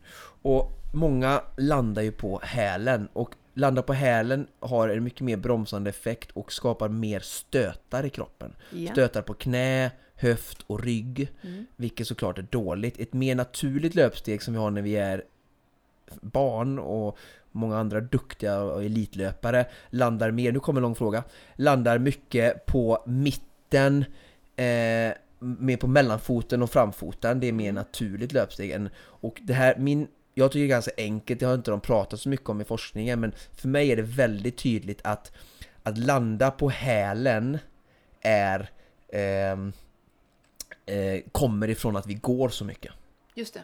Och 0.43 0.73
många 0.95 1.43
landar 1.57 2.03
ju 2.03 2.13
på 2.13 2.41
hälen 2.43 3.09
och 3.13 3.35
landa 3.55 3.83
på 3.83 3.93
hälen 3.93 4.47
har 4.61 4.89
en 4.89 5.05
mycket 5.05 5.21
mer 5.21 5.37
bromsande 5.37 5.91
effekt 5.91 6.31
och 6.31 6.53
skapar 6.53 6.89
mer 6.89 7.21
stötar 7.21 8.07
i 8.07 8.11
kroppen. 8.11 8.55
Ja. 8.71 8.93
Stötar 8.93 9.23
på 9.23 9.35
knä, 9.35 9.91
höft 10.15 10.65
och 10.67 10.83
rygg, 10.83 11.29
Mm. 11.43 11.67
vilket 11.77 12.07
såklart 12.07 12.39
är 12.39 12.47
dåligt. 12.51 13.01
Ett 13.01 13.13
mer 13.13 13.35
naturligt 13.35 13.95
löpsteg 13.95 14.43
som 14.43 14.55
vi 14.55 14.61
har 14.61 14.71
när 14.71 14.83
vi 14.83 14.97
är 14.97 15.25
barn 16.21 16.79
och 16.79 17.19
många 17.53 17.79
andra 17.79 18.01
duktiga 18.01 18.61
och 18.63 18.85
elitlöpare 18.85 19.67
landar 19.91 20.31
mer, 20.31 20.53
nu 20.53 20.61
kommer 20.61 20.79
en 20.79 20.83
lång 20.83 20.95
fråga, 20.95 21.25
landar 21.57 21.99
mycket 21.99 22.67
på 22.67 23.03
mitten 23.07 24.05
eh, 24.57 25.13
mer 25.43 25.77
på 25.77 25.87
mellanfoten 25.87 26.63
och 26.63 26.71
framfoten, 26.71 27.41
det 27.41 27.49
är 27.49 27.53
mer 27.53 27.73
naturligt 27.73 28.33
löpsteg 28.33 28.89
och 29.05 29.41
det 29.43 29.55
här, 29.55 29.77
min 29.77 30.09
jag 30.35 30.53
tycker 30.53 30.61
det 30.61 30.67
är 30.67 30.69
ganska 30.69 30.93
enkelt, 30.97 31.41
det 31.41 31.47
har 31.47 31.55
inte 31.55 31.71
de 31.71 31.81
pratat 31.81 32.21
så 32.21 32.29
mycket 32.29 32.49
om 32.49 32.61
i 32.61 32.65
forskningen, 32.65 33.21
men 33.21 33.33
för 33.53 33.69
mig 33.69 33.93
är 33.93 33.97
det 33.97 34.03
väldigt 34.03 34.57
tydligt 34.57 35.01
att 35.05 35.33
att 35.83 35.99
landa 35.99 36.51
på 36.51 36.69
hälen 36.69 37.59
är 38.21 38.71
eh, 39.09 39.53
eh, 40.97 41.21
kommer 41.33 41.69
ifrån 41.69 41.97
att 41.97 42.07
vi 42.07 42.15
går 42.15 42.49
så 42.49 42.65
mycket. 42.65 42.93
Just 43.35 43.55
det. 43.55 43.63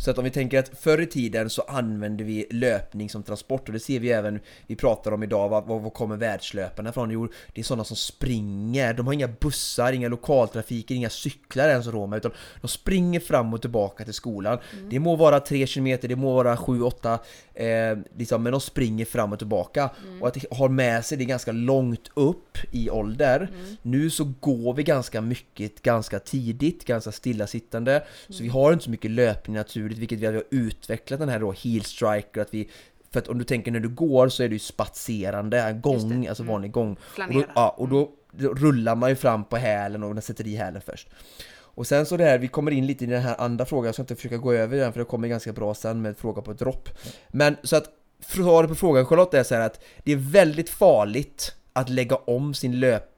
Så 0.00 0.10
att 0.10 0.18
om 0.18 0.24
vi 0.24 0.30
tänker 0.30 0.58
att 0.58 0.68
förr 0.78 1.00
i 1.00 1.06
tiden 1.06 1.50
så 1.50 1.62
använde 1.62 2.24
vi 2.24 2.46
löpning 2.50 3.10
som 3.10 3.22
transport 3.22 3.68
och 3.68 3.72
det 3.72 3.80
ser 3.80 4.00
vi 4.00 4.10
även, 4.10 4.40
vi 4.66 4.76
pratar 4.76 5.12
om 5.12 5.22
idag, 5.22 5.48
var, 5.48 5.62
var 5.62 5.90
kommer 5.90 6.16
världslöparna 6.16 6.90
ifrån? 6.90 7.10
Jo, 7.10 7.28
det 7.52 7.60
är 7.60 7.64
sådana 7.64 7.84
som 7.84 7.96
springer, 7.96 8.94
de 8.94 9.06
har 9.06 9.14
inga 9.14 9.28
bussar, 9.28 9.92
inga 9.92 10.08
lokaltrafiker, 10.08 10.94
inga 10.94 11.10
cyklar 11.10 11.68
ens 11.68 11.86
Roma, 11.86 12.16
utan 12.16 12.32
de 12.60 12.68
springer 12.68 13.20
fram 13.20 13.54
och 13.54 13.60
tillbaka 13.60 14.04
till 14.04 14.14
skolan. 14.14 14.58
Mm. 14.72 14.88
Det 14.90 14.98
må 14.98 15.16
vara 15.16 15.40
3 15.40 15.66
km, 15.66 15.98
det 16.02 16.16
må 16.16 16.34
vara 16.34 16.56
7-8, 16.56 17.18
eh, 17.54 17.98
liksom, 18.16 18.42
men 18.42 18.52
de 18.52 18.60
springer 18.60 19.04
fram 19.04 19.32
och 19.32 19.38
tillbaka. 19.38 19.90
Mm. 20.06 20.22
Och 20.22 20.28
att 20.28 20.44
ha 20.50 20.68
med 20.68 21.04
sig 21.04 21.18
det 21.18 21.24
ganska 21.24 21.52
långt 21.52 22.10
upp 22.14 22.58
i 22.72 22.90
ålder. 22.90 23.50
Mm. 23.54 23.76
Nu 23.82 24.10
så 24.10 24.32
går 24.40 24.74
vi 24.74 24.82
ganska 24.82 25.20
mycket, 25.20 25.82
ganska 25.82 26.18
tidigt, 26.18 26.84
ganska 26.84 27.12
stillasittande, 27.12 28.04
så 28.28 28.42
vi 28.42 28.48
har 28.48 28.72
inte 28.72 28.84
så 28.84 28.90
mycket 28.90 29.07
löpning 29.08 29.56
naturligt 29.56 29.98
vilket 29.98 30.18
vi 30.18 30.26
har 30.26 30.44
utvecklat 30.50 31.20
den 31.20 31.28
här 31.28 31.40
då 31.40 31.52
heel 31.52 31.84
striker, 31.84 32.40
att 32.40 32.54
vi 32.54 32.70
för 33.10 33.18
att 33.18 33.28
om 33.28 33.38
du 33.38 33.44
tänker 33.44 33.70
när 33.70 33.80
du 33.80 33.88
går 33.88 34.28
så 34.28 34.42
är 34.42 34.48
det 34.48 34.54
ju 34.54 34.58
spatserande, 34.58 35.80
gång, 35.82 36.26
alltså 36.26 36.42
mm. 36.42 36.52
vanlig 36.52 36.70
gång. 36.72 36.96
Och 37.28 37.34
då, 37.34 37.44
ja, 37.54 37.74
och 37.78 37.88
då, 37.88 38.10
då, 38.32 38.54
rullar 38.54 38.96
man 38.96 39.10
ju 39.10 39.16
fram 39.16 39.44
på 39.44 39.56
hälen 39.56 40.02
och 40.02 40.24
sätter 40.24 40.46
i 40.46 40.56
hälen 40.56 40.82
först. 40.86 41.08
Och 41.50 41.86
sen 41.86 42.06
så 42.06 42.16
det 42.16 42.24
här, 42.24 42.38
vi 42.38 42.48
kommer 42.48 42.70
in 42.70 42.86
lite 42.86 43.04
i 43.04 43.06
den 43.06 43.22
här 43.22 43.40
andra 43.40 43.64
frågan, 43.64 43.86
jag 43.86 43.94
ska 43.94 44.02
inte 44.02 44.16
försöka 44.16 44.36
gå 44.36 44.52
över 44.52 44.76
den 44.76 44.92
för 44.92 45.00
det 45.00 45.04
kommer 45.04 45.28
ganska 45.28 45.52
bra 45.52 45.74
sen 45.74 46.02
med 46.02 46.16
fråga 46.16 46.42
på 46.42 46.52
dropp. 46.52 46.88
Men 47.28 47.56
så 47.62 47.76
att 47.76 47.84
svaret 48.20 48.70
på 48.70 48.74
frågan 48.74 49.06
Charlotte 49.06 49.34
är 49.34 49.42
så 49.42 49.54
att 49.54 49.84
det 50.04 50.12
är 50.12 50.16
väldigt 50.16 50.70
farligt 50.70 51.54
att 51.72 51.88
lägga 51.88 52.16
om 52.16 52.54
sin 52.54 52.80
löp 52.80 53.17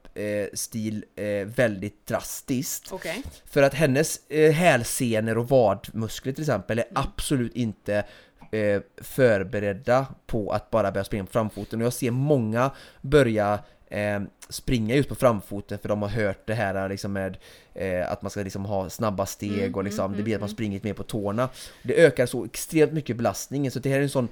stil 0.53 1.05
eh, 1.15 1.25
väldigt 1.45 2.07
drastiskt. 2.07 2.91
Okay. 2.91 3.21
För 3.45 3.63
att 3.63 3.73
hennes 3.73 4.29
eh, 4.29 4.51
hälsenor 4.51 5.37
och 5.37 5.49
vadmuskler 5.49 6.33
till 6.33 6.43
exempel 6.43 6.79
är 6.79 6.83
mm. 6.83 7.03
absolut 7.05 7.55
inte 7.55 8.05
eh, 8.51 8.81
förberedda 8.97 10.07
på 10.25 10.51
att 10.51 10.69
bara 10.69 10.91
börja 10.91 11.03
springa 11.03 11.25
på 11.25 11.31
framfoten 11.31 11.81
och 11.81 11.85
jag 11.85 11.93
ser 11.93 12.11
många 12.11 12.71
börja 13.01 13.59
eh, 13.87 14.19
springa 14.49 14.95
just 14.95 15.09
på 15.09 15.15
framfoten 15.15 15.79
för 15.79 15.89
de 15.89 16.01
har 16.01 16.09
hört 16.09 16.47
det 16.47 16.53
här 16.53 16.89
liksom 16.89 17.13
med 17.13 17.37
eh, 17.73 18.11
att 18.11 18.21
man 18.21 18.31
ska 18.31 18.41
liksom 18.41 18.65
ha 18.65 18.89
snabba 18.89 19.25
steg 19.25 19.59
mm, 19.59 19.75
och 19.75 19.83
liksom, 19.83 20.05
mm, 20.05 20.17
det 20.17 20.23
blir 20.23 20.35
att 20.35 20.41
man 20.41 20.47
mm, 20.47 20.55
springer 20.55 20.79
mer 20.83 20.93
på 20.93 21.03
tårna. 21.03 21.49
Det 21.83 22.05
ökar 22.05 22.25
så 22.25 22.45
extremt 22.45 22.93
mycket 22.93 23.17
belastningen 23.17 23.71
så 23.71 23.79
det 23.79 23.89
här 23.89 23.97
är 23.97 24.03
en 24.03 24.09
sån 24.09 24.27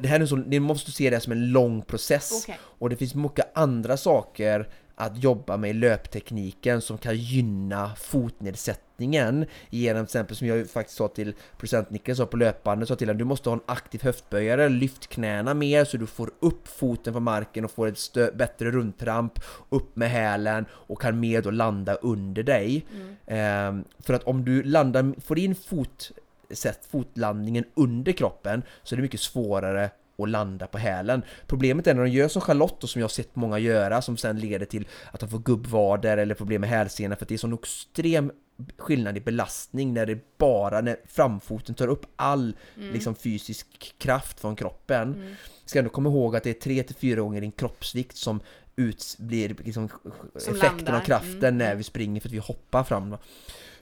det 0.00 0.08
här 0.08 0.16
är 0.16 0.20
en 0.20 0.28
sån, 0.28 0.40
ni 0.40 0.60
måste 0.60 0.92
se 0.92 1.10
det 1.10 1.20
som 1.20 1.32
en 1.32 1.52
lång 1.52 1.82
process 1.82 2.44
okay. 2.44 2.56
och 2.60 2.90
det 2.90 2.96
finns 2.96 3.14
mycket 3.14 3.56
andra 3.58 3.96
saker 3.96 4.68
att 4.96 5.22
jobba 5.22 5.56
med 5.56 5.76
löptekniken 5.76 6.80
som 6.80 6.98
kan 6.98 7.16
gynna 7.16 7.94
fotnedsättningen 7.96 9.46
genom 9.70 10.06
till 10.06 10.10
exempel 10.10 10.36
som 10.36 10.46
jag 10.46 10.70
faktiskt 10.70 10.98
sa 10.98 11.08
till 11.08 11.34
procent 11.56 11.90
Niklas 11.90 12.18
sa 12.18 12.26
på 12.26 12.36
löpbandet 12.36 12.88
sa 12.88 12.96
till 12.96 13.08
honom 13.08 13.18
du 13.18 13.24
måste 13.24 13.48
ha 13.48 13.54
en 13.54 13.62
aktiv 13.66 14.02
höftböjare, 14.02 14.68
lyft 14.68 15.06
knäna 15.06 15.54
mer 15.54 15.84
så 15.84 15.96
du 15.96 16.06
får 16.06 16.30
upp 16.40 16.68
foten 16.68 17.12
på 17.12 17.20
marken 17.20 17.64
och 17.64 17.70
får 17.70 17.88
ett 17.88 18.34
bättre 18.34 18.70
rundtramp 18.70 19.40
upp 19.68 19.96
med 19.96 20.10
hälen 20.10 20.66
och 20.72 21.00
kan 21.00 21.20
mer 21.20 21.42
då 21.42 21.50
landa 21.50 21.94
under 21.94 22.42
dig. 22.42 22.86
Mm. 22.94 23.16
Ehm, 23.26 23.84
för 23.98 24.14
att 24.14 24.24
om 24.24 24.44
du 24.44 24.62
landar, 24.62 25.20
får 25.20 25.38
in 25.38 25.54
fot 25.54 26.10
sätt 26.50 26.86
fotlandningen 26.90 27.64
under 27.74 28.12
kroppen 28.12 28.62
så 28.82 28.94
är 28.94 28.96
det 28.96 29.02
mycket 29.02 29.20
svårare 29.20 29.90
och 30.16 30.28
landa 30.28 30.66
på 30.66 30.78
hälen. 30.78 31.22
Problemet 31.46 31.86
är 31.86 31.94
när 31.94 32.02
de 32.02 32.10
gör 32.10 32.28
som 32.28 32.42
Charlotte 32.42 32.82
och 32.82 32.90
som 32.90 33.00
jag 33.00 33.04
har 33.04 33.10
sett 33.10 33.36
många 33.36 33.58
göra 33.58 34.02
som 34.02 34.16
sen 34.16 34.40
leder 34.40 34.66
till 34.66 34.88
att 35.12 35.20
de 35.20 35.28
får 35.28 35.38
gubbvader 35.38 36.16
eller 36.16 36.34
problem 36.34 36.60
med 36.60 36.70
hälsenan 36.70 37.16
för 37.16 37.24
att 37.24 37.28
det 37.28 37.34
är 37.34 37.38
sån 37.38 37.54
extrem 37.54 38.32
skillnad 38.78 39.16
i 39.16 39.20
belastning 39.20 39.94
när 39.94 40.06
det 40.06 40.38
bara 40.38 40.80
när 40.80 40.96
framfoten 41.06 41.74
tar 41.74 41.88
upp 41.88 42.06
all 42.16 42.56
mm. 42.76 42.92
liksom, 42.92 43.14
fysisk 43.14 43.94
kraft 43.98 44.40
från 44.40 44.56
kroppen. 44.56 45.14
Mm. 45.14 45.34
Ska 45.64 45.78
ändå 45.78 45.90
komma 45.90 46.08
ihåg 46.08 46.36
att 46.36 46.42
det 46.42 46.66
är 46.66 46.70
3-4 46.70 47.16
gånger 47.16 47.40
din 47.40 47.52
kroppsvikt 47.52 48.16
som 48.16 48.40
ut, 48.76 49.16
blir 49.18 49.56
liksom, 49.64 49.88
som 50.36 50.54
effekten 50.54 50.76
landar. 50.76 51.00
av 51.00 51.04
kraften 51.04 51.44
mm. 51.44 51.58
när 51.58 51.74
vi 51.74 51.82
springer 51.82 52.20
för 52.20 52.28
att 52.28 52.34
vi 52.34 52.38
hoppar 52.38 52.84
fram. 52.84 53.16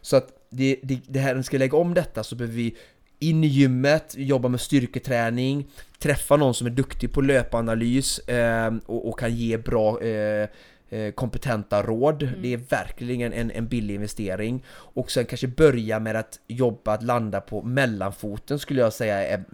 Så 0.00 0.16
att 0.16 0.46
det, 0.50 0.80
det, 0.82 1.00
det 1.06 1.18
här, 1.18 1.28
när 1.28 1.36
vi 1.36 1.42
ska 1.42 1.58
lägga 1.58 1.76
om 1.78 1.94
detta 1.94 2.24
så 2.24 2.34
behöver 2.34 2.56
vi 2.56 2.76
in 3.22 3.44
i 3.44 3.46
gymmet, 3.46 4.14
jobba 4.18 4.48
med 4.48 4.60
styrketräning, 4.60 5.66
träffa 5.98 6.36
någon 6.36 6.54
som 6.54 6.66
är 6.66 6.70
duktig 6.70 7.12
på 7.12 7.20
löpanalys 7.20 8.18
eh, 8.18 8.74
och, 8.86 9.08
och, 9.08 9.18
kan 9.18 9.36
ge 9.36 9.58
bra 9.58 10.02
eh, 10.02 10.48
eh, 10.90 11.12
kompetenta 11.14 11.82
råd. 11.82 12.22
Mm. 12.22 12.42
Det 12.42 12.52
är 12.52 12.56
verkligen 12.56 13.32
en, 13.32 13.50
en 13.50 13.68
billig 13.68 13.94
investering. 13.94 14.64
Och 14.68 15.10
sen 15.10 15.24
kanske 15.24 15.48
börja 15.48 16.00
med 16.00 16.16
att 16.16 16.40
jobba 16.46 16.92
att 16.92 17.02
landa 17.02 17.40
på 17.40 17.62
mellanfoten 17.62 18.58
skulle 18.58 18.80
jag 18.80 18.92
säga 18.92 19.26
är, 19.26 19.44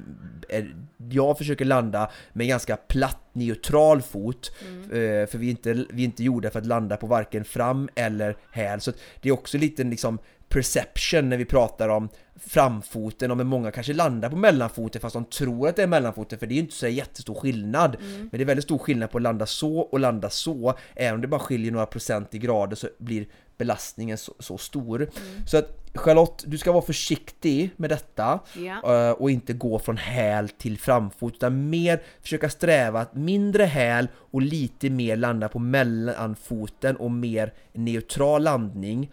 är 0.48 0.74
jag 1.10 1.38
försöker 1.38 1.64
landa 1.64 2.10
med 2.32 2.48
ganska 2.48 2.76
platt 2.76 3.28
neutral 3.32 4.02
fot 4.02 4.52
mm. 4.68 4.82
Eh, 4.82 5.26
för 5.26 5.38
vi 5.38 5.46
är, 5.46 5.50
inte, 5.50 5.72
vi 5.72 6.02
är 6.02 6.04
inte 6.04 6.24
gjorda 6.24 6.50
för 6.50 6.58
att 6.58 6.66
landa 6.66 6.96
på 6.96 7.06
varken 7.06 7.44
fram 7.44 7.88
eller 7.94 8.36
häl 8.50 8.80
så 8.80 8.92
det 9.20 9.28
är 9.28 9.32
också 9.32 9.58
lite 9.58 9.84
liksom 9.84 10.18
perception 10.48 11.28
när 11.28 11.36
vi 11.36 11.44
pratar 11.44 11.88
om 11.88 12.08
framfoten 12.40 13.30
och 13.30 13.36
med 13.36 13.46
många 13.46 13.70
kanske 13.70 13.92
landar 13.92 14.30
på 14.30 14.36
mellanfoten 14.36 15.00
fast 15.00 15.14
de 15.14 15.24
tror 15.24 15.68
att 15.68 15.76
det 15.76 15.82
är 15.82 15.86
mellanfoten 15.86 16.38
för 16.38 16.46
det 16.46 16.52
är 16.52 16.56
ju 16.56 16.62
inte 16.62 16.74
så 16.74 16.88
jättestor 16.88 17.34
skillnad. 17.34 17.96
Mm. 18.00 18.18
Men 18.20 18.30
det 18.30 18.40
är 18.40 18.44
väldigt 18.44 18.64
stor 18.64 18.78
skillnad 18.78 19.10
på 19.10 19.18
att 19.18 19.22
landa 19.22 19.46
så 19.46 19.78
och 19.78 20.00
landa 20.00 20.30
så. 20.30 20.74
Även 20.94 21.14
om 21.14 21.20
det 21.20 21.28
bara 21.28 21.40
skiljer 21.40 21.72
några 21.72 21.86
procent 21.86 22.34
i 22.34 22.38
grader 22.38 22.76
så 22.76 22.88
blir 22.98 23.26
belastningen 23.58 24.18
så, 24.18 24.34
så 24.38 24.58
stor. 24.58 25.02
Mm. 25.02 25.46
Så 25.46 25.56
att 25.56 25.78
Charlotte, 25.94 26.44
du 26.46 26.58
ska 26.58 26.72
vara 26.72 26.82
försiktig 26.82 27.70
med 27.76 27.90
detta 27.90 28.40
yeah. 28.58 29.10
och 29.10 29.30
inte 29.30 29.52
gå 29.52 29.78
från 29.78 29.96
häl 29.96 30.48
till 30.48 30.78
framfot 30.78 31.34
utan 31.34 31.70
mer 31.70 32.02
försöka 32.22 32.50
sträva 32.50 33.00
att 33.00 33.14
mindre 33.14 33.64
häl 33.64 34.08
och 34.14 34.42
lite 34.42 34.90
mer 34.90 35.16
landa 35.16 35.48
på 35.48 35.58
mellanfoten 35.58 36.96
och 36.96 37.10
mer 37.10 37.52
neutral 37.72 38.42
landning. 38.42 39.10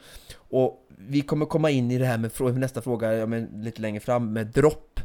Och 0.49 0.84
vi 0.97 1.21
kommer 1.21 1.45
komma 1.45 1.69
in 1.69 1.91
i 1.91 1.97
det 1.97 2.05
här 2.05 2.17
med 2.17 2.57
nästa 2.59 2.81
fråga 2.81 3.13
ja, 3.13 3.25
men 3.25 3.45
lite 3.45 3.81
längre 3.81 3.99
fram 3.99 4.33
med 4.33 4.47
dropp 4.47 4.99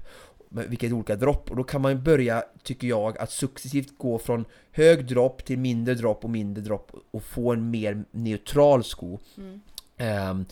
vilka 0.50 0.86
är 0.86 0.92
olika 0.92 1.16
dropp 1.16 1.50
och 1.50 1.56
då 1.56 1.64
kan 1.64 1.82
man 1.82 2.02
börja, 2.02 2.44
tycker 2.62 2.88
jag, 2.88 3.18
att 3.18 3.30
successivt 3.30 3.98
gå 3.98 4.18
från 4.18 4.44
hög 4.72 5.06
dropp 5.06 5.44
till 5.44 5.58
mindre 5.58 5.94
dropp 5.94 6.24
och 6.24 6.30
mindre 6.30 6.62
dropp 6.62 6.92
och 7.10 7.22
få 7.22 7.52
en 7.52 7.70
mer 7.70 8.04
neutral 8.10 8.84
sko. 8.84 9.18
Mm. 9.36 9.60
Um, 10.30 10.46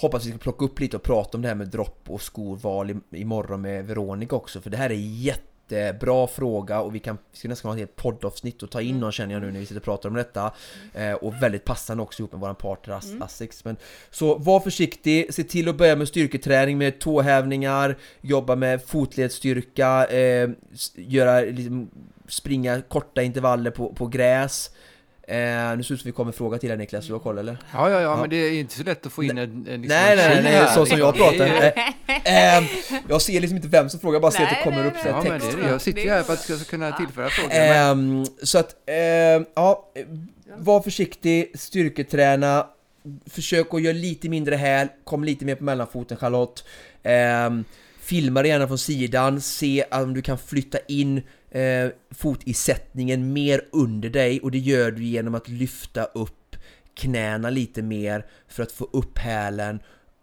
hoppas 0.00 0.26
vi 0.26 0.30
ska 0.30 0.38
plocka 0.38 0.64
upp 0.64 0.80
lite 0.80 0.96
och 0.96 1.02
prata 1.02 1.38
om 1.38 1.42
det 1.42 1.48
här 1.48 1.54
med 1.54 1.68
dropp 1.68 2.04
och 2.06 2.22
skoval 2.22 3.00
imorgon 3.10 3.60
med 3.60 3.86
Veronica 3.86 4.36
också 4.36 4.60
för 4.60 4.70
det 4.70 4.76
här 4.76 4.90
är 4.90 4.94
jätte 4.94 5.49
jättebra 5.70 6.26
fråga 6.26 6.80
och 6.80 6.94
vi 6.94 6.98
kan 6.98 7.18
vi 7.32 7.38
ska 7.38 7.48
nästan 7.48 7.68
ha 7.68 7.76
ett 7.76 7.78
helt 7.78 7.96
poddavsnitt 7.96 8.62
och 8.62 8.70
ta 8.70 8.80
in 8.80 8.88
mm. 8.88 9.00
någon 9.00 9.12
känner 9.12 9.34
jag 9.34 9.42
nu 9.42 9.52
när 9.52 9.60
vi 9.60 9.66
sitter 9.66 9.80
och 9.80 9.84
pratar 9.84 10.08
om 10.08 10.14
detta. 10.14 10.52
Eh, 10.94 11.12
och 11.12 11.42
väldigt 11.42 11.64
passande 11.64 12.02
också 12.02 12.22
ihop 12.22 12.32
med 12.32 12.40
våran 12.40 12.54
partner 12.54 12.94
As 12.94 13.10
mm. 13.10 13.22
Asics. 13.22 13.64
Men, 13.64 13.76
så 14.10 14.38
var 14.38 14.60
försiktig, 14.60 15.34
se 15.34 15.44
till 15.44 15.68
att 15.68 15.76
börja 15.76 15.96
med 15.96 16.08
styrketräning 16.08 16.78
med 16.78 16.98
tåhävningar, 16.98 17.98
jobba 18.20 18.56
med 18.56 18.84
fotledsstyrka, 18.84 20.06
eh, 20.06 20.50
göra, 20.94 21.40
liksom, 21.40 21.90
springa 22.28 22.82
korta 22.82 23.22
intervaller 23.22 23.70
på, 23.70 23.94
på 23.94 24.06
gräs. 24.06 24.70
Eh, 25.30 25.76
nu 25.76 25.82
ser 25.82 25.94
ut 25.94 26.00
som 26.00 26.08
vi 26.08 26.12
kommer 26.12 26.32
fråga 26.32 26.58
till 26.58 26.68
dig 26.68 26.78
Niklas, 26.78 27.06
du 27.06 27.12
har 27.12 27.20
koll 27.20 27.38
eller? 27.38 27.56
Ja, 27.72 27.90
ja, 27.90 28.00
ja, 28.00 28.16
men 28.16 28.30
det 28.30 28.36
är 28.36 28.52
inte 28.52 28.74
så 28.74 28.82
lätt 28.82 29.06
att 29.06 29.12
få 29.12 29.24
in 29.24 29.38
en, 29.38 29.38
en 29.38 29.82
liksom 29.82 29.88
Nej, 29.88 30.16
nej, 30.16 30.42
nej, 30.42 30.68
så 30.74 30.86
som 30.86 30.98
jag 30.98 31.14
pratar. 31.14 31.46
eh, 32.24 32.58
eh, 32.58 32.64
jag 33.08 33.22
ser 33.22 33.40
liksom 33.40 33.56
inte 33.56 33.68
vem 33.68 33.88
som 33.88 34.00
frågar, 34.00 34.20
bara 34.20 34.30
ser 34.30 34.42
att 34.42 34.50
det 34.50 34.64
kommer 34.64 34.86
upp 34.86 34.94
ja, 35.04 35.22
text. 35.22 35.46
Men 35.52 35.62
det, 35.62 35.70
jag 35.70 35.80
sitter 35.80 36.02
ju 36.02 36.10
här 36.10 36.22
för 36.22 36.32
att 36.32 36.48
jag 36.48 36.58
ska 36.58 36.70
kunna 36.70 36.92
tillföra 36.92 37.28
frågor. 37.28 37.54
Eh, 37.54 38.24
så 38.42 38.58
att, 38.58 38.74
eh, 38.86 38.94
ja, 39.54 39.92
var 40.56 40.82
försiktig, 40.82 41.52
styrketräna, 41.54 42.66
försök 43.26 43.74
att 43.74 43.82
göra 43.82 43.94
lite 43.94 44.28
mindre 44.28 44.56
häl, 44.56 44.88
kom 45.04 45.24
lite 45.24 45.44
mer 45.44 45.54
på 45.54 45.64
mellanfoten 45.64 46.16
Charlotte. 46.16 46.64
Eh, 47.02 47.50
filma 48.00 48.42
det 48.42 48.48
gärna 48.48 48.66
från 48.66 48.78
sidan, 48.78 49.40
se 49.40 49.84
om 49.90 50.14
du 50.14 50.22
kan 50.22 50.38
flytta 50.38 50.78
in 50.88 51.22
eh, 51.50 51.88
fotisättningen 52.10 53.32
mer 53.32 53.62
under 53.72 54.10
dig 54.10 54.40
och 54.40 54.50
det 54.50 54.58
gör 54.58 54.90
du 54.90 55.04
genom 55.04 55.34
att 55.34 55.48
lyfta 55.48 56.04
upp 56.04 56.56
knäna 56.94 57.50
lite 57.50 57.82
mer 57.82 58.26
för 58.48 58.62
att 58.62 58.72
få 58.72 58.88
upp 58.92 59.18
hälen 59.18 59.80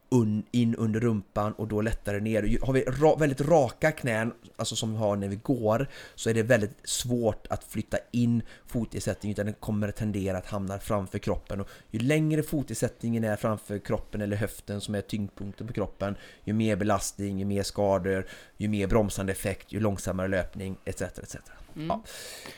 un, 0.09 0.43
in 0.51 0.75
under 0.75 0.99
rumpan 0.99 1.53
och 1.53 1.67
då 1.67 1.81
lättare 1.81 2.19
ner. 2.19 2.65
Har 2.65 2.73
vi 2.73 2.81
ra, 2.81 3.15
väldigt 3.15 3.41
raka 3.41 3.91
knän, 3.91 4.33
alltså 4.55 4.75
som 4.75 4.91
vi 4.91 4.97
har 4.97 5.15
när 5.15 5.27
vi 5.27 5.35
går, 5.35 5.87
så 6.15 6.29
är 6.29 6.33
det 6.33 6.43
väldigt 6.43 6.77
svårt 6.83 7.47
att 7.49 7.63
flytta 7.63 7.97
in 8.11 8.41
fotersättningen 8.67 9.35
utan 9.35 9.45
den 9.45 9.55
kommer 9.59 9.87
att 9.87 9.95
tendera 9.95 10.37
att 10.37 10.45
hamna 10.45 10.79
framför 10.79 11.19
kroppen. 11.19 11.61
Och 11.61 11.69
ju 11.91 11.99
längre 11.99 12.43
fotersättningen 12.43 13.23
är 13.23 13.35
framför 13.35 13.79
kroppen 13.79 14.21
eller 14.21 14.37
höften 14.37 14.81
som 14.81 14.95
är 14.95 15.01
tyngdpunkten 15.01 15.67
på 15.67 15.73
kroppen, 15.73 16.15
ju 16.43 16.53
mer 16.53 16.75
belastning, 16.75 17.39
ju 17.39 17.45
mer 17.45 17.63
skador, 17.63 18.27
ju 18.57 18.67
mer 18.67 18.87
bromsande 18.87 19.31
effekt, 19.31 19.71
ju 19.71 19.79
långsammare 19.79 20.27
löpning 20.27 20.77
etc. 20.85 21.01
etc. 21.01 21.35
Mm. 21.78 21.88
Ja. 21.88 22.03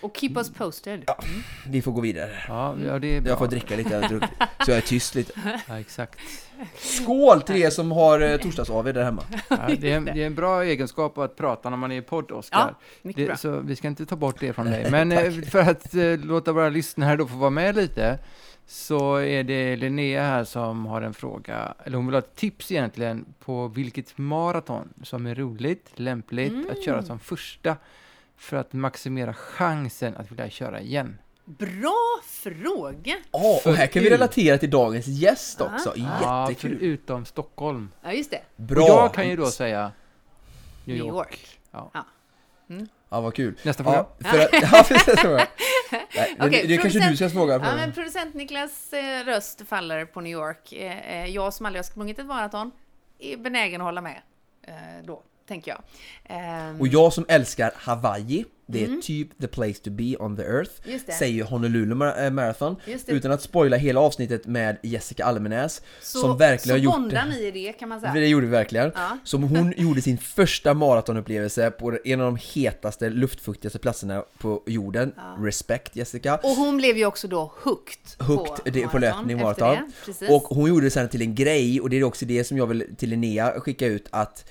Och 0.01 0.17
keep 0.17 0.31
us 0.35 0.49
posted. 0.53 1.03
Ja. 1.07 1.19
Vi 1.67 1.81
får 1.81 1.91
gå 1.91 2.01
vidare. 2.01 2.31
Ja, 2.47 2.75
ja 2.85 2.99
det 2.99 3.07
är 3.17 3.21
bra. 3.21 3.29
Jag 3.29 3.37
får 3.39 3.47
dricka 3.47 3.75
lite, 3.75 4.19
så 4.65 4.71
jag 4.71 4.77
är 4.77 4.81
tyst 4.81 5.15
lite. 5.15 5.33
Ja, 5.67 5.79
exakt. 5.79 6.19
Skål 6.77 7.41
till 7.41 7.55
er 7.55 7.69
som 7.69 7.91
har 7.91 8.19
eh, 8.19 8.37
torsdags-AW 8.37 8.93
där 8.93 9.03
hemma! 9.03 9.23
Ja, 9.49 9.57
det, 9.79 9.91
är, 9.91 9.97
en- 9.97 10.05
det 10.05 10.11
är 10.21 10.25
en 10.25 10.35
bra 10.35 10.63
egenskap 10.63 11.17
att 11.17 11.35
prata 11.35 11.69
när 11.69 11.77
man 11.77 11.91
är 11.91 11.97
i 11.97 12.01
podd, 12.01 12.31
Oskar. 12.31 12.75
Ja, 13.01 13.11
bra. 13.25 13.35
Så 13.35 13.59
vi 13.59 13.75
ska 13.75 13.87
inte 13.87 14.05
ta 14.05 14.15
bort 14.15 14.35
det 14.39 14.53
från 14.53 14.65
dig. 14.65 14.91
Men 14.91 15.11
eh, 15.11 15.31
för 15.31 15.59
att 15.59 15.95
eh, 15.95 16.17
låta 16.17 16.51
våra 16.51 16.69
lyssnare 16.69 17.15
då 17.15 17.27
få 17.27 17.35
vara 17.37 17.49
med 17.49 17.75
lite, 17.75 18.19
så 18.67 19.15
är 19.15 19.43
det 19.43 19.75
Linnea 19.75 20.21
här 20.23 20.43
som 20.43 20.85
har 20.85 21.01
en 21.01 21.13
fråga, 21.13 21.73
eller 21.83 21.97
hon 21.97 22.05
vill 22.05 22.13
ha 22.15 22.19
ett 22.19 22.35
tips 22.35 22.71
egentligen 22.71 23.25
på 23.39 23.67
vilket 23.67 24.17
maraton 24.17 24.93
som 25.03 25.25
är 25.25 25.35
roligt, 25.35 25.91
lämpligt 25.95 26.69
att 26.71 26.83
köra 26.85 26.95
Mm. 26.95 27.05
som 27.05 27.19
första 27.19 27.75
för 28.39 28.57
att 28.57 28.73
maximera 28.73 29.33
chansen 29.33 30.17
att 30.17 30.31
vilja 30.31 30.49
köra 30.49 30.81
igen. 30.81 31.17
Bra 31.45 32.19
fråga! 32.25 33.15
Ja, 33.31 33.61
och 33.65 33.73
här 33.73 33.87
kan 33.87 34.03
vi 34.03 34.09
relatera 34.09 34.57
till 34.57 34.69
dagens 34.69 35.07
gäst 35.07 35.61
också, 35.61 35.93
Ja, 35.95 36.49
jättekul! 36.49 36.77
förutom 36.79 37.25
Stockholm. 37.25 37.91
Ja, 38.03 38.11
just 38.13 38.31
det. 38.31 38.41
Bra! 38.55 38.83
Och 38.83 38.89
jag 38.89 39.13
kan 39.13 39.29
ju 39.29 39.35
då 39.35 39.45
säga 39.45 39.91
New 40.85 40.97
New 40.97 41.05
York. 41.05 41.15
York. 41.15 41.59
Ja. 41.71 41.91
Ja. 41.93 42.05
Ja, 43.09 43.21
vad 43.21 43.33
kul! 43.35 43.55
Nästa 43.63 43.83
fråga. 43.83 44.05
Ja, 44.17 44.29
för 44.29 44.39
att, 44.39 44.49
ja, 44.71 44.85
precis. 44.87 45.23
Nej, 45.23 45.47
det, 46.39 46.47
Okej, 46.47 46.67
det 46.67 46.77
kanske 46.77 47.09
du 47.09 47.15
ska 47.15 47.29
fråga. 47.29 47.53
Ja, 47.53 47.59
För. 47.59 47.75
men 47.75 47.93
producent 47.93 48.33
Niklas 48.35 48.93
eh, 48.93 49.25
röst 49.25 49.67
faller 49.67 50.05
på 50.05 50.21
New 50.21 50.31
York. 50.33 50.73
Eh, 50.73 51.11
eh, 51.11 51.25
jag 51.25 51.53
som 51.53 51.65
aldrig 51.65 51.79
har 51.79 51.83
sprungit 51.83 52.19
ett 52.19 52.25
maraton 52.25 52.71
är 53.19 53.37
benägen 53.37 53.81
att 53.81 53.85
hålla 53.85 54.01
med 54.01 54.21
eh, 54.67 54.73
då, 55.03 55.23
tänker 55.49 55.71
jag. 55.71 55.81
Ehm, 56.25 56.81
Och 56.81 56.87
jag 56.87 57.13
som 57.13 57.25
älskar 57.27 57.71
Hawaii, 57.75 58.45
det 58.71 58.83
är 58.83 59.01
typ 59.01 59.39
the 59.41 59.47
place 59.47 59.73
to 59.73 59.89
be 59.89 60.15
on 60.19 60.35
the 60.35 60.43
earth, 60.43 60.71
Mm. 60.85 60.99
Säger 61.19 61.43
Honolulu 61.43 61.91
eh, 62.25 62.31
Marathon. 62.31 62.75
Utan 63.07 63.31
att 63.31 63.41
spoila 63.41 63.77
hela 63.77 63.99
avsnittet 63.99 64.47
med 64.47 64.77
Jessica 64.83 65.25
Almenäs, 65.25 65.81
så, 66.01 66.19
som 66.19 66.37
verkligen 66.37 66.81
så 66.83 66.89
har 66.89 67.01
gjort 67.01 67.11
det. 67.11 67.25
ni 67.29 67.47
i 67.47 67.51
det 67.51 67.73
kan 67.73 67.89
man 67.89 67.99
säga. 68.01 68.13
Det 68.13 68.27
gjorde 68.27 68.45
vi 68.45 68.51
verkligen. 68.51 68.91
Ja. 68.95 69.17
Som 69.23 69.43
hon 69.43 69.73
gjorde 69.77 70.01
sin 70.01 70.17
första 70.17 70.73
maratonupplevelse 70.73 71.71
på 71.71 71.97
en 72.05 72.21
av 72.21 72.25
de 72.25 72.37
hetaste, 72.53 73.09
luftfuktigaste 73.09 73.79
platserna 73.79 74.23
på 74.37 74.63
jorden. 74.65 75.13
Respect 75.39 75.95
Jessica. 75.95 76.35
Och 76.35 76.49
hon 76.49 76.77
blev 76.77 76.97
ju 76.97 77.05
också 77.05 77.27
då 77.27 77.51
hooked, 77.63 78.27
Hooked 78.27 78.83
på, 78.83 78.89
på 78.89 78.97
löpning 78.97 79.37
maraton. 79.41 79.77
Och 80.29 80.43
hon 80.43 80.69
gjorde 80.69 80.85
det 80.85 80.91
sen 80.91 81.09
till 81.09 81.21
en 81.21 81.35
grej 81.35 81.81
och 81.81 81.89
det 81.89 81.97
är 81.97 82.03
också 82.03 82.25
det 82.25 82.43
som 82.43 82.57
jag 82.57 82.67
vill 82.67 82.95
till 82.97 83.09
Linnea 83.09 83.59
skicka 83.59 83.85
ut 83.87 84.07
att 84.11 84.45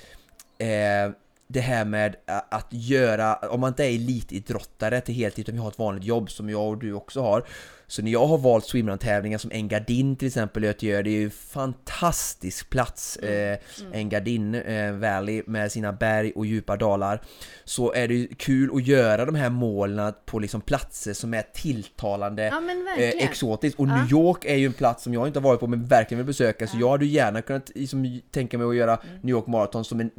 eh, 0.58 1.12
det 1.50 1.60
här 1.60 1.84
med 1.84 2.16
att 2.26 2.66
göra, 2.70 3.34
om 3.34 3.60
man 3.60 3.68
inte 3.68 3.84
är 3.84 3.94
elitidrottare 3.94 5.00
till 5.00 5.14
heltid 5.14 5.42
utan 5.42 5.54
vi 5.54 5.60
har 5.60 5.68
ett 5.68 5.78
vanligt 5.78 6.04
jobb 6.04 6.30
som 6.30 6.50
jag 6.50 6.68
och 6.68 6.78
du 6.78 6.92
också 6.92 7.20
har. 7.20 7.44
Så 7.86 8.02
när 8.02 8.10
jag 8.10 8.26
har 8.26 8.38
valt 8.38 8.64
swimrun-tävlingar 8.64 9.38
som 9.38 9.50
Engadin 9.54 10.16
till 10.16 10.28
exempel 10.28 10.64
i 10.64 10.66
Göteborg, 10.66 11.02
det 11.02 11.10
är 11.10 11.18
ju 11.18 11.24
en 11.24 11.30
fantastisk 11.30 12.70
plats, 12.70 13.16
eh, 13.16 13.58
Engadin 13.92 14.54
eh, 14.54 14.92
Valley 14.92 15.42
med 15.46 15.72
sina 15.72 15.92
berg 15.92 16.32
och 16.34 16.46
djupa 16.46 16.76
dalar. 16.76 17.22
Så 17.64 17.92
är 17.92 18.08
det 18.08 18.14
ju 18.14 18.26
kul 18.26 18.70
att 18.76 18.86
göra 18.86 19.24
de 19.24 19.34
här 19.34 19.50
målen 19.50 20.12
på 20.26 20.38
liksom 20.38 20.60
platser 20.60 21.12
som 21.12 21.34
är 21.34 21.42
tilltalande 21.42 22.46
ja, 22.46 22.62
eh, 23.02 23.08
exotiskt. 23.08 23.78
Och 23.78 23.88
Ja. 23.88 23.96
New 23.96 24.10
York 24.10 24.44
är 24.44 24.56
ju 24.56 24.66
en 24.66 24.72
plats 24.72 25.02
som 25.04 25.14
jag 25.14 25.26
inte 25.26 25.38
har 25.38 25.44
varit 25.44 25.60
på 25.60 25.66
men 25.66 25.84
verkligen 25.86 26.18
vill 26.18 26.26
besöka. 26.26 26.66
Så 26.66 26.78
jag 26.80 26.90
hade 26.90 27.04
ju 27.04 27.10
gärna 27.10 27.42
kunnat 27.42 27.70
liksom, 27.74 28.20
tänka 28.30 28.58
mig 28.58 28.66
att 28.66 28.76
göra 28.76 28.96
Mm. 28.96 29.16
New 29.22 29.30
York 29.30 29.46
Marathon 29.46 29.84
som 29.84 30.00
en 30.00 30.10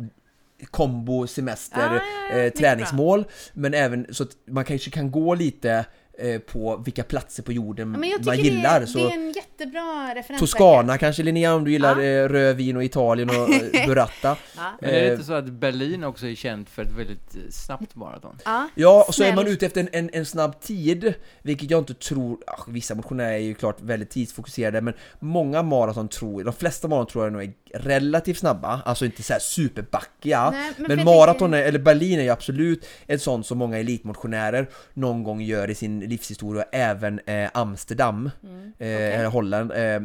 kombo 0.71 1.27
semester 1.27 2.01
ja, 2.31 2.37
eh, 2.37 2.53
träningsmål 2.53 3.25
men 3.53 3.73
även 3.73 4.07
så 4.09 4.23
att 4.23 4.29
man 4.47 4.65
kanske 4.65 4.91
kan 4.91 5.11
gå 5.11 5.35
lite 5.35 5.85
eh, 6.19 6.39
på 6.39 6.77
vilka 6.85 7.03
platser 7.03 7.43
på 7.43 7.51
jorden 7.53 8.03
ja, 8.03 8.17
man 8.25 8.37
gillar. 8.39 8.79
det, 8.79 8.87
så 8.87 8.97
det 8.97 9.03
är 9.03 9.13
en 9.13 9.31
jättebra 9.31 10.15
referens. 10.15 10.39
Toscana 10.39 10.97
kanske 10.97 11.23
Linnea 11.23 11.53
om 11.55 11.63
du 11.63 11.71
gillar 11.71 12.01
Ja. 12.01 12.23
eh, 12.23 12.29
rödvin 12.29 12.77
och 12.77 12.83
Italien 12.83 13.29
och 13.29 13.35
eh, 13.75 13.87
burrata. 13.87 14.37
Ja. 14.57 14.71
Men 14.81 14.89
är 14.89 15.01
det 15.01 15.11
inte 15.11 15.23
så 15.23 15.33
att 15.33 15.45
Berlin 15.45 16.03
också 16.03 16.27
är 16.27 16.35
känt 16.35 16.69
för 16.69 16.81
ett 16.81 16.91
väldigt 16.91 17.53
snabbt 17.53 17.95
maraton? 17.95 18.35
Ja, 18.45 18.69
Ja, 18.75 19.05
och 19.07 19.15
så 19.15 19.23
är 19.23 19.35
man 19.35 19.47
ute 19.47 19.65
efter 19.65 19.81
en, 19.81 19.89
en, 19.91 20.09
en 20.13 20.25
snabb 20.25 20.61
tid, 20.61 21.13
vilket 21.41 21.71
jag 21.71 21.81
inte 21.81 21.93
tror, 21.93 22.37
ah, 22.47 22.63
vissa 22.67 22.95
motionärer 22.95 23.33
är 23.33 23.37
ju 23.37 23.53
klart 23.53 23.81
väldigt 23.81 24.09
tidsfokuserade, 24.09 24.81
men 24.81 24.93
många 25.19 25.63
maraton 25.63 26.07
tror, 26.07 26.43
de 26.43 26.53
flesta 26.53 26.87
maraton 26.87 27.11
tror 27.11 27.23
jag 27.23 27.33
nog 27.33 27.43
är 27.43 27.53
relativt 27.73 28.37
snabba, 28.37 28.81
alltså 28.85 29.05
inte 29.05 29.23
så 29.23 29.33
här 29.33 29.39
superbackiga, 29.39 30.49
Nej, 30.49 30.71
men 30.77 30.95
men, 30.95 31.05
maraton, 31.05 31.53
är, 31.53 31.63
eller 31.63 31.79
Berlin 31.79 32.19
är 32.19 32.23
ju 32.23 32.29
absolut 32.29 32.87
ett 33.07 33.21
sånt 33.21 33.45
som 33.45 33.57
många 33.57 33.77
elitmotionärer 33.77 34.69
någon 34.93 35.23
gång 35.23 35.41
gör 35.41 35.69
i 35.69 35.75
sin 35.75 35.99
livshistoria, 35.99 36.65
även 36.71 37.19
eh, 37.25 37.49
Amsterdam, 37.53 38.31
eh, 38.79 38.87
eller 39.19 39.25
Holland. 39.25 39.71
Eh, 39.71 40.01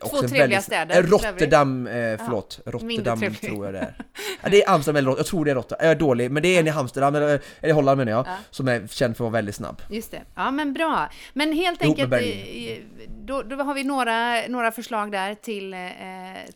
också 0.00 0.16
en 0.16 0.20
trevliga 0.22 0.42
väldigt- 0.42 0.64
städer, 0.64 1.02
Eh, 1.02 1.06
Rotterdam, 1.06 1.86
eh, 1.86 1.92
förlåt. 2.24 2.60
Rotterdam 2.66 3.18
trevlig. 3.18 3.40
tror 3.40 3.64
jag 3.64 3.74
det 3.74 3.80
är. 3.80 3.94
Ja, 4.42 4.48
det 4.48 4.62
är 4.62 4.70
Amsterdam 4.70 4.96
eller 4.96 5.06
Rotterdam, 5.10 5.18
jag 5.18 5.26
tror 5.26 5.44
det 5.44 5.50
är 5.50 5.54
Rotterdam. 5.54 5.78
Jag 5.86 5.90
är 5.90 5.98
dålig, 5.98 6.30
men 6.30 6.42
det 6.42 6.48
är 6.56 6.60
en 6.60 6.66
i 6.66 6.70
Amsterdam, 6.70 7.14
eller, 7.14 7.40
eller 7.60 7.74
Holland 7.74 7.98
menar 7.98 8.12
jag, 8.12 8.26
Ja. 8.26 8.36
som 8.50 8.68
är 8.68 8.86
känd 8.86 9.16
för 9.16 9.24
att 9.24 9.32
vara 9.32 9.38
väldigt 9.38 9.54
snabb. 9.54 9.82
Just 9.90 10.10
det. 10.10 10.22
Ja, 10.34 10.50
men 10.50 10.72
bra. 10.72 11.10
Men 11.32 11.52
helt 11.52 11.82
Ihop 11.84 11.98
med 11.98 12.04
enkelt, 12.04 12.10
Berlin. 12.10 12.82
eh, 12.98 13.08
då, 13.08 13.42
då 13.42 13.56
har 13.56 13.74
vi 13.74 13.84
några, 13.84 14.40
några 14.48 14.72
förslag 14.72 15.12
där 15.12 15.34
till, 15.34 15.74
eh, 15.74 15.80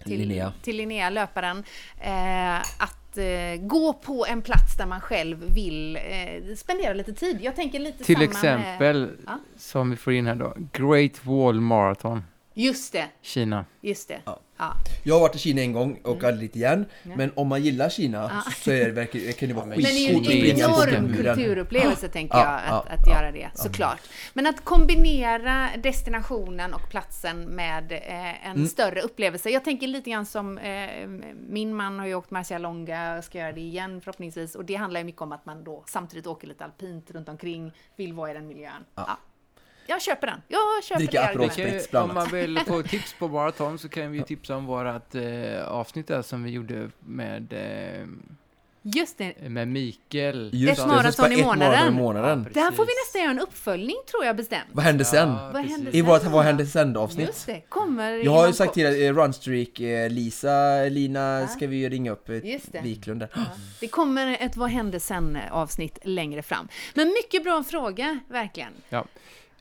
till, 0.04 0.18
Linnea. 0.18 0.52
till 0.62 0.76
Linnea, 0.76 1.10
löparen. 1.10 1.64
Eh, 2.00 2.56
att 2.58 3.18
eh, 3.18 3.60
gå 3.60 3.92
på 3.92 4.26
en 4.28 4.42
plats 4.42 4.76
där 4.78 4.86
man 4.86 5.00
själv 5.00 5.54
vill 5.54 5.96
eh, 5.96 6.54
spendera 6.56 6.92
lite 6.94 7.12
tid. 7.12 7.38
Jag 7.42 7.56
tänker 7.56 7.78
lite 7.78 8.04
Till 8.04 8.14
samma 8.16 8.24
exempel, 8.24 9.10
Ja. 9.26 9.38
som 9.56 9.90
vi 9.90 9.96
får 9.96 10.12
in 10.12 10.26
här 10.26 10.34
då, 10.34 10.54
Great 10.72 11.24
Wall 11.26 11.60
Marathon, 11.60 12.14
Med, 12.14 12.22
just 12.64 12.92
det, 12.92 13.08
Kina. 13.22 13.64
just 13.80 14.08
det. 14.08 14.20
Ja. 14.24 14.40
Ja. 14.58 14.72
Jag 15.04 15.14
har 15.14 15.20
varit 15.20 15.36
i 15.36 15.38
Kina 15.38 15.60
en 15.62 15.72
gång 15.72 16.00
och 16.04 16.12
Mm. 16.16 16.24
aldrig 16.28 16.50
dit 16.50 16.56
igen, 16.56 16.84
men 17.02 17.32
om 17.36 17.48
man 17.48 17.62
gillar 17.62 17.88
Kina 17.88 18.42
så 18.56 18.70
är 18.70 18.84
det 18.84 18.90
verkligen, 18.92 19.32
kan 19.32 19.48
det 19.48 19.54
vara 19.54 19.66
men 19.66 19.76
Men 19.82 19.84
det 19.84 19.90
är 19.90 20.12
ju 20.12 20.24
skitcoolt 20.24 20.88
en 20.88 20.96
enorm 20.96 21.14
kulturupplevelse, 21.16 22.08
tänker 22.08 22.38
Ja, 22.38 22.44
jag, 22.44 22.54
att, 22.78 22.86
ja, 22.88 22.94
att 22.94 23.06
ja, 23.06 23.12
göra 23.12 23.32
det, 23.32 23.50
såklart. 23.54 24.00
Men 24.34 24.46
att 24.46 24.64
kombinera 24.64 25.68
destinationen 25.82 26.74
och 26.74 26.90
platsen 26.90 27.40
med 27.42 27.92
eh, 27.92 28.46
en 28.46 28.56
Mm. 28.56 28.66
större 28.66 29.00
upplevelse. 29.00 29.50
Jag 29.50 29.64
tänker 29.64 29.86
lite 29.86 30.10
grann 30.10 30.26
som, 30.26 30.58
eh, 30.58 31.06
min 31.48 31.74
man 31.74 31.98
har 31.98 32.06
ju 32.06 32.14
åkt 32.14 32.30
Marcialonga, 32.30 33.18
och 33.18 33.24
ska 33.24 33.38
göra 33.38 33.52
det 33.52 33.60
igen 33.60 34.00
förhoppningsvis, 34.00 34.54
och 34.54 34.64
det 34.64 34.74
handlar 34.74 35.00
ju 35.00 35.04
mycket 35.04 35.22
om 35.22 35.32
att 35.32 35.46
man 35.46 35.64
då 35.64 35.84
samtidigt 35.86 36.26
åker 36.26 36.48
lite 36.48 36.64
alpint 36.64 37.10
runt 37.10 37.28
omkring, 37.28 37.72
vill 37.96 38.12
vara 38.12 38.30
i 38.30 38.34
den 38.34 38.46
miljön. 38.46 38.84
Ja. 39.90 39.94
Jag 39.94 40.02
köper 40.02 40.26
den. 40.26 40.42
Jag 40.48 40.84
köper 40.84 40.98
Dricka 41.00 41.20
det 41.20 41.84
Aperol 41.90 42.08
om 42.10 42.14
man 42.14 42.28
vill 42.28 42.58
få 42.66 42.82
tips 42.82 43.14
på 43.18 43.28
maraton 43.28 43.78
så 43.78 43.88
kan 43.88 44.12
vi 44.12 44.22
tipsa 44.22 44.56
om 44.56 44.66
vårat 44.66 45.14
eh, 45.14 45.68
avsnitt 45.68 46.06
där 46.06 46.22
som 46.22 46.42
vi 46.44 46.50
gjorde 46.50 46.90
med, 47.00 47.52
eh, 47.52 48.06
Just 48.82 49.18
det. 49.18 49.48
med 49.48 49.68
Mikael. 49.68 50.50
Just 50.52 50.72
Ett 50.80 50.84
det, 50.88 50.94
maraton 50.94 51.32
i 51.32 51.42
månaden. 51.44 51.88
i 51.88 51.96
månaden. 51.96 52.46
Ja, 52.54 52.62
Där 52.62 52.70
får 52.70 52.84
vi 52.86 52.92
nästan 53.06 53.20
göra 53.22 53.30
en 53.30 53.40
uppföljning, 53.40 53.96
tror 54.10 54.24
jag 54.24 54.36
bestämt. 54.36 54.64
Vad 54.72 54.84
hände 54.84 55.04
sen? 55.04 55.28
Ja, 55.28 55.50
Vad 55.52 55.62
hände 55.64 55.96
I 55.96 56.02
vårt 56.02 56.24
Vad 56.24 56.44
hände 56.44 56.66
sen 56.66 56.96
avsnitt? 56.96 57.26
Just 57.26 57.46
det, 57.46 57.60
kommer 57.68 58.12
Jag 58.12 58.32
har 58.32 58.46
ju 58.46 58.52
sagt 58.52 58.74
till 58.74 58.86
eh, 59.06 59.14
Runstreak, 59.14 59.80
eh, 59.80 60.10
Lisa, 60.10 60.84
Lina 60.90 61.40
Ja. 61.40 61.46
ska 61.46 61.66
vi 61.66 61.76
ju 61.76 61.88
ringa 61.88 62.10
upp, 62.12 62.28
eh, 62.28 62.34
det. 62.36 62.80
Wiklund 62.82 63.20
där. 63.20 63.28
Det 63.80 63.88
kommer 63.88 64.36
ett 64.40 64.56
Vad 64.56 64.70
hände 64.70 65.00
sen 65.00 65.38
avsnitt 65.50 65.98
längre 66.02 66.42
fram. 66.42 66.68
Men 66.94 67.08
mycket 67.08 67.44
bra 67.44 67.64
fråga, 67.64 68.18
verkligen. 68.28 68.72
Ja. 68.88 69.04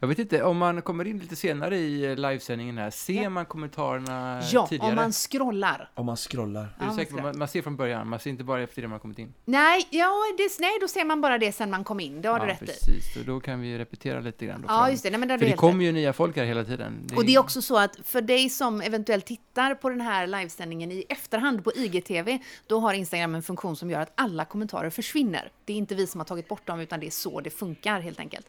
Jag 0.01 0.07
vet 0.07 0.19
inte, 0.19 0.43
om 0.43 0.57
man 0.57 0.81
kommer 0.81 1.05
in 1.07 1.19
lite 1.19 1.35
senare 1.35 1.77
i 1.77 2.15
livesändningen 2.15 2.77
här, 2.77 2.89
ser 2.89 3.23
Ja. 3.23 3.29
man 3.29 3.45
kommentarerna 3.45 4.41
Ja, 4.51 4.67
tidigare? 4.67 4.89
om 4.89 4.95
man 4.95 5.11
scrollar. 5.11 5.89
Om 5.95 6.05
man 6.05 6.17
scrollar. 6.17 6.61
Är 6.61 6.69
Ja, 6.79 6.85
du 6.89 6.95
säker 6.95 7.13
man 7.13 7.23
man, 7.23 7.37
man 7.37 7.47
ser 7.47 7.61
från 7.61 7.75
början, 7.75 8.07
man 8.09 8.19
ser 8.19 8.29
inte 8.29 8.43
bara 8.43 8.61
efter 8.61 8.81
det 8.81 8.87
man 8.87 8.91
har 8.93 8.99
kommit 8.99 9.19
in. 9.19 9.33
Nej, 9.45 9.87
ja, 9.89 10.11
det, 10.37 10.49
nej, 10.59 10.71
då 10.81 10.87
ser 10.87 11.05
man 11.05 11.21
bara 11.21 11.37
det 11.37 11.51
sen 11.51 11.69
man 11.69 11.83
kom 11.83 11.99
in. 11.99 12.21
Det 12.21 12.27
har 12.29 12.39
ja, 12.39 12.45
du 12.45 12.51
rätt 12.51 12.61
i. 12.61 12.65
precis. 12.65 13.13
Så 13.13 13.19
då 13.19 13.39
kan 13.39 13.61
vi 13.61 13.77
repetera 13.77 14.19
lite 14.19 14.45
grann. 14.45 14.61
Då 14.61 14.67
Ja, 14.69 14.77
fram. 14.81 14.91
just 14.91 15.03
det. 15.03 15.09
Nej, 15.09 15.19
men 15.19 15.27
det 15.27 15.39
För 15.39 15.45
det 15.45 15.53
kommer 15.53 15.85
ju 15.85 15.91
nya 15.91 16.13
folk 16.13 16.37
här 16.37 16.45
hela 16.45 16.63
tiden. 16.63 17.07
Och 17.15 17.25
det 17.25 17.35
är 17.35 17.39
också 17.39 17.61
så 17.61 17.77
att 17.77 17.97
för 18.03 18.21
dig 18.21 18.49
som 18.49 18.81
eventuellt 18.81 19.25
tittar 19.25 19.75
på 19.75 19.89
den 19.89 20.01
här 20.01 20.27
livesändningen 20.27 20.91
i 20.91 21.05
efterhand 21.09 21.63
på 21.63 21.71
IGTV, 21.75 22.39
då 22.67 22.79
har 22.79 22.93
Instagram 22.93 23.35
en 23.35 23.43
funktion 23.43 23.75
som 23.75 23.89
gör 23.89 23.99
att 24.01 24.11
alla 24.15 24.45
kommentarer 24.45 24.89
försvinner. 24.89 25.51
Det 25.65 25.73
är 25.73 25.77
inte 25.77 25.95
vi 25.95 26.07
som 26.07 26.19
har 26.19 26.25
tagit 26.25 26.47
bort 26.47 26.67
dem, 26.67 26.79
utan 26.79 26.99
det 26.99 27.07
är 27.07 27.11
så 27.11 27.41
det 27.41 27.49
funkar 27.49 27.99
helt 27.99 28.19
enkelt. 28.19 28.47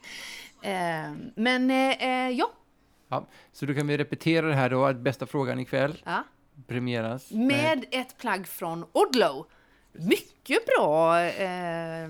Men 1.42 1.70
eh, 1.70 2.02
eh, 2.26 2.30
ja, 2.30 2.50
Ja, 3.08 3.26
så 3.52 3.66
då 3.66 3.74
kan 3.74 3.86
vi 3.86 3.96
repetera 3.98 4.46
det 4.46 4.54
här 4.54 4.70
då, 4.70 4.84
att 4.84 4.96
bästa 4.96 5.26
frågan 5.26 5.58
ikväll. 5.60 6.02
ja. 6.06 6.24
premieras. 6.66 7.30
med 7.30 7.84
ett 7.90 8.18
plagg 8.18 8.46
från 8.46 8.84
Odlo. 8.92 9.46
Mycket 9.92 10.66
bra 10.66 11.20
eh, 11.20 12.08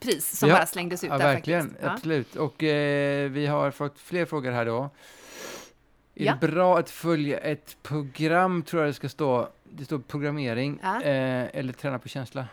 pris 0.00 0.38
som 0.38 0.48
Ja, 0.48 0.54
bara 0.54 0.66
slängdes 0.66 1.04
ut 1.04 1.10
Ja, 1.10 1.18
där 1.18 1.24
verkligen. 1.24 1.62
faktiskt. 1.68 1.84
Absolut. 1.84 2.36
Och 2.36 2.62
eh, 2.62 3.30
vi 3.30 3.46
har 3.46 3.70
fått 3.70 3.98
fler 3.98 4.24
frågor 4.24 4.50
här 4.50 4.66
då. 4.66 4.90
Är 6.14 6.24
Ja. 6.24 6.36
det 6.40 6.46
bra 6.48 6.78
att 6.78 6.90
följa 6.90 7.38
ett 7.38 7.76
program, 7.82 8.62
tror 8.62 8.82
jag 8.82 8.88
det 8.90 8.94
ska 8.94 9.08
stå. 9.08 9.48
Det 9.64 9.84
står 9.84 9.98
programmering, 9.98 10.78
eh, 10.80 11.56
eller 11.58 11.72
träna 11.72 11.98
på 11.98 12.08
känsla. 12.08 12.46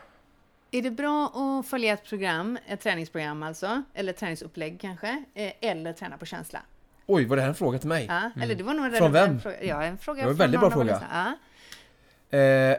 Är 0.72 0.82
det 0.82 0.92
bra 0.92 1.26
att 1.36 1.68
följa 1.68 1.94
ett 1.94 2.04
program, 2.04 2.58
ett 2.68 2.82
träningsprogram 2.82 3.44
alltså, 3.44 3.84
eller 3.94 4.14
träningsupplägg 4.14 4.82
kanske, 4.82 5.24
eh, 5.34 5.52
eller 5.62 5.94
träna 5.94 6.18
på 6.18 6.26
känsla? 6.26 6.62
Oj, 7.06 7.26
var 7.26 7.36
det 7.36 7.42
här 7.42 7.50
en 7.50 7.56
fråga 7.56 7.80
till 7.80 7.88
mig? 7.88 8.06
Ja, 8.10 8.32
eller 8.44 8.56
det 8.56 8.64
var 8.64 8.74
nog 8.74 8.86
en 8.86 8.94
Från 8.94 9.12
vem? 9.12 9.40
Fråga. 9.40 9.64
Ja, 9.64 9.84
en 9.84 9.98
fråga 9.98 10.20
Det 10.22 10.26
var 10.26 10.32
en 10.32 10.38
väldigt 10.38 10.60
bra 10.60 10.72
fråga. 10.72 11.04
Ja. 11.12 12.38
Eh, 12.38 12.78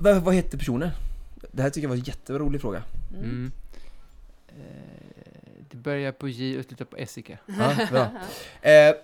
vad, 0.00 0.22
vad 0.22 0.34
heter 0.34 0.58
personen? 0.58 0.90
Det 1.52 1.62
här 1.62 1.70
tycker 1.70 1.84
jag 1.84 1.88
var 1.88 1.96
en 1.96 2.02
jätterolig 2.02 2.60
fråga. 2.60 2.82
Mm. 3.14 3.52
Eh, 4.48 4.54
det 5.70 5.76
börjar 5.76 6.12
på 6.12 6.28
J 6.28 6.58
och 6.58 6.64
slutar 6.64 6.84
på 6.84 6.96
Essika. 6.96 7.38
Ja, 7.46 7.86
bra. 7.90 8.10
Eh, 8.70 8.94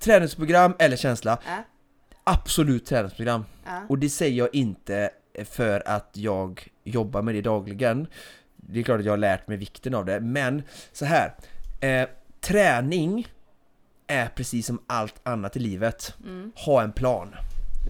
träningsprogram 0.00 0.74
eller 0.78 0.96
känsla? 0.96 1.38
Ja. 1.46 1.64
Absolut 2.28 2.86
träningsprogram. 2.86 3.44
Ja. 3.64 3.82
Och 3.88 3.98
det 3.98 4.08
säger 4.08 4.38
jag 4.38 4.54
inte 4.54 5.10
för 5.44 5.88
att 5.88 6.10
jag 6.12 6.68
jobbar 6.84 7.22
med 7.22 7.34
det 7.34 7.42
dagligen. 7.42 8.06
Det 8.56 8.80
är 8.80 8.82
klart 8.82 8.98
att 8.98 9.04
jag 9.04 9.12
har 9.12 9.18
lärt 9.18 9.48
mig 9.48 9.56
vikten 9.56 9.94
av 9.94 10.04
det, 10.04 10.20
men 10.20 10.62
så 10.92 11.04
här. 11.04 11.34
Eh, 11.80 12.08
träning 12.40 13.26
är 14.06 14.28
precis 14.28 14.66
som 14.66 14.82
allt 14.86 15.14
annat 15.22 15.56
i 15.56 15.58
livet. 15.58 16.14
Mm. 16.24 16.52
Ha 16.54 16.82
en 16.82 16.92
plan. 16.92 17.34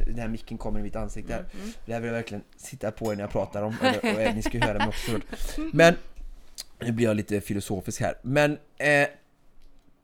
Den 0.06 0.18
här 0.18 0.28
micken 0.28 0.58
kommer 0.58 0.80
i 0.80 0.82
mitt 0.82 0.96
ansikte 0.96 1.32
här. 1.32 1.40
Mm. 1.40 1.72
Det 1.86 1.92
här 1.92 2.00
vill 2.00 2.08
jag 2.08 2.14
verkligen 2.14 2.44
sitta 2.56 2.90
på 2.90 3.12
när 3.12 3.20
jag 3.20 3.30
pratar 3.30 3.62
om, 3.62 3.76
eller, 3.82 4.28
och 4.28 4.34
ni 4.34 4.42
ska 4.42 4.58
höra 4.58 4.78
mig 4.78 4.88
också. 4.88 5.12
Men, 5.72 5.94
nu 6.80 6.92
blir 6.92 7.06
jag 7.06 7.16
lite 7.16 7.40
filosofisk 7.40 8.00
här, 8.00 8.14
men 8.22 8.58
eh, 8.78 9.08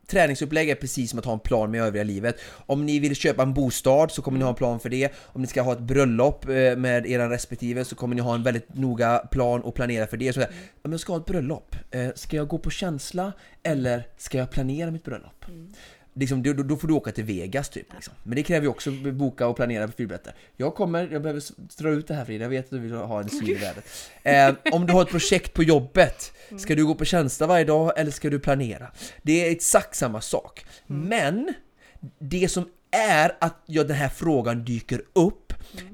Träningsupplägg 0.07 0.69
är 0.69 0.75
precis 0.75 1.09
som 1.09 1.19
att 1.19 1.25
ha 1.25 1.33
en 1.33 1.39
plan 1.39 1.71
med 1.71 1.81
övriga 1.81 2.03
livet. 2.03 2.39
Om 2.65 2.85
ni 2.85 2.99
vill 2.99 3.15
köpa 3.15 3.43
en 3.43 3.53
bostad 3.53 4.11
så 4.11 4.21
kommer 4.21 4.37
ni 4.37 4.43
ha 4.43 4.49
en 4.49 4.55
plan 4.55 4.79
för 4.79 4.89
det. 4.89 5.13
Om 5.17 5.41
ni 5.41 5.47
ska 5.47 5.61
ha 5.61 5.73
ett 5.73 5.79
bröllop 5.79 6.45
eh, 6.45 6.75
med 6.77 7.05
era 7.05 7.29
respektive 7.29 7.85
så 7.85 7.95
kommer 7.95 8.15
ni 8.15 8.21
ha 8.21 8.35
en 8.35 8.43
väldigt 8.43 8.75
noga 8.75 9.17
plan 9.17 9.61
och 9.61 9.75
planera 9.75 10.07
för 10.07 10.17
det. 10.17 10.33
Så 10.33 10.41
om 10.81 10.91
jag 10.91 10.99
ska 10.99 11.13
ha 11.13 11.19
ett 11.19 11.25
bröllop. 11.25 11.75
Eh, 11.91 12.09
ska 12.15 12.37
jag 12.37 12.47
gå 12.47 12.57
på 12.57 12.69
känsla 12.69 13.33
eller 13.63 14.07
ska 14.17 14.37
jag 14.37 14.51
planera 14.51 14.91
mitt 14.91 15.03
bröllop? 15.03 15.45
Mm. 15.47 15.73
Liksom, 16.15 16.43
då, 16.43 16.53
då 16.53 16.77
får 16.77 16.87
du 16.87 16.93
åka 16.93 17.11
till 17.11 17.23
Vegas 17.23 17.69
typ. 17.69 17.93
Liksom. 17.93 18.13
Men 18.23 18.35
det 18.35 18.43
kräver 18.43 18.65
ju 18.65 18.69
också 18.69 18.91
boka 18.91 19.47
och 19.47 19.55
planera 19.55 19.87
för 19.87 19.93
flygbiljetter. 19.95 20.33
Jag 20.57 20.75
kommer, 20.75 21.07
jag 21.11 21.21
behöver 21.21 21.43
dra 21.77 21.89
ut 21.89 22.07
det 22.07 22.13
här 22.13 22.25
Frida, 22.25 22.43
jag 22.43 22.49
vet 22.49 22.65
att 22.65 22.71
du 22.71 22.79
vill 22.79 22.93
ha 22.93 23.21
en 23.21 23.29
syn 23.29 23.47
i 23.49 23.53
vädret. 23.53 23.85
Eh, 24.23 24.73
om 24.73 24.85
du 24.85 24.93
har 24.93 25.01
ett 25.01 25.09
projekt 25.09 25.53
på 25.53 25.63
jobbet, 25.63 26.31
ska 26.57 26.75
du 26.75 26.85
gå 26.85 26.95
på 26.95 27.05
känsla 27.05 27.47
varje 27.47 27.65
dag 27.65 27.99
eller 27.99 28.11
ska 28.11 28.29
du 28.29 28.39
planera? 28.39 28.91
Det 29.21 29.47
är 29.47 29.51
exakt 29.51 29.95
samma 29.95 30.21
sak. 30.21 30.65
Men, 30.87 31.53
det 32.19 32.51
som 32.51 32.69
är 32.91 33.37
att 33.39 33.63
ja, 33.65 33.83
den 33.83 33.95
här 33.95 34.09
frågan 34.09 34.63
dyker 34.63 35.01
upp 35.13 35.44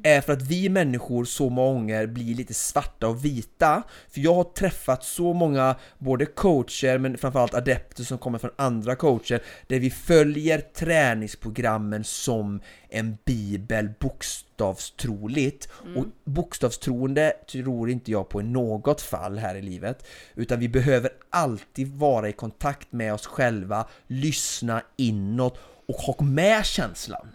är 0.04 0.22
för 0.22 0.34
att 0.34 0.42
vi 0.42 0.70
människor 0.70 1.26
så 1.26 1.50
många 1.50 1.72
gånger 1.72 2.08
blir 2.08 2.36
lite 2.36 2.54
svarta 2.54 3.08
och 3.08 3.26
vita. 3.26 3.84
För 4.10 4.22
jag 4.22 4.34
har 4.34 4.44
träffat 4.44 5.04
så 5.04 5.34
många, 5.34 5.76
både 5.98 6.26
coacher 6.26 6.98
men 6.98 7.18
framförallt 7.18 7.54
adepter 7.54 8.04
som 8.04 8.18
kommer 8.18 8.40
från 8.40 8.52
andra 8.56 8.96
coacher, 8.96 9.42
där 9.68 9.80
vi 9.80 9.90
följer 9.90 10.60
träningsprogrammen 10.60 12.04
som 12.04 12.62
en 12.90 13.18
bibel 13.26 13.90
bokstavstroligt. 14.00 15.70
Och 15.96 16.06
bokstavstroende 16.24 17.34
tror 17.52 17.90
inte 17.90 18.12
jag 18.12 18.30
på 18.30 18.42
i 18.42 18.44
något 18.44 19.02
fall 19.02 19.38
här 19.38 19.56
i 19.56 19.62
livet. 19.62 20.08
Utan 20.36 20.60
vi 20.60 20.70
behöver 20.70 21.12
alltid 21.30 21.88
vara 21.88 22.30
i 22.30 22.34
kontakt 22.34 22.92
med 22.92 23.14
oss 23.14 23.26
själva, 23.26 23.88
lyssna 24.08 24.82
inåt 24.98 25.60
och 25.92 26.02
ha 26.02 26.26
med 26.26 26.66
känslan. 26.66 27.28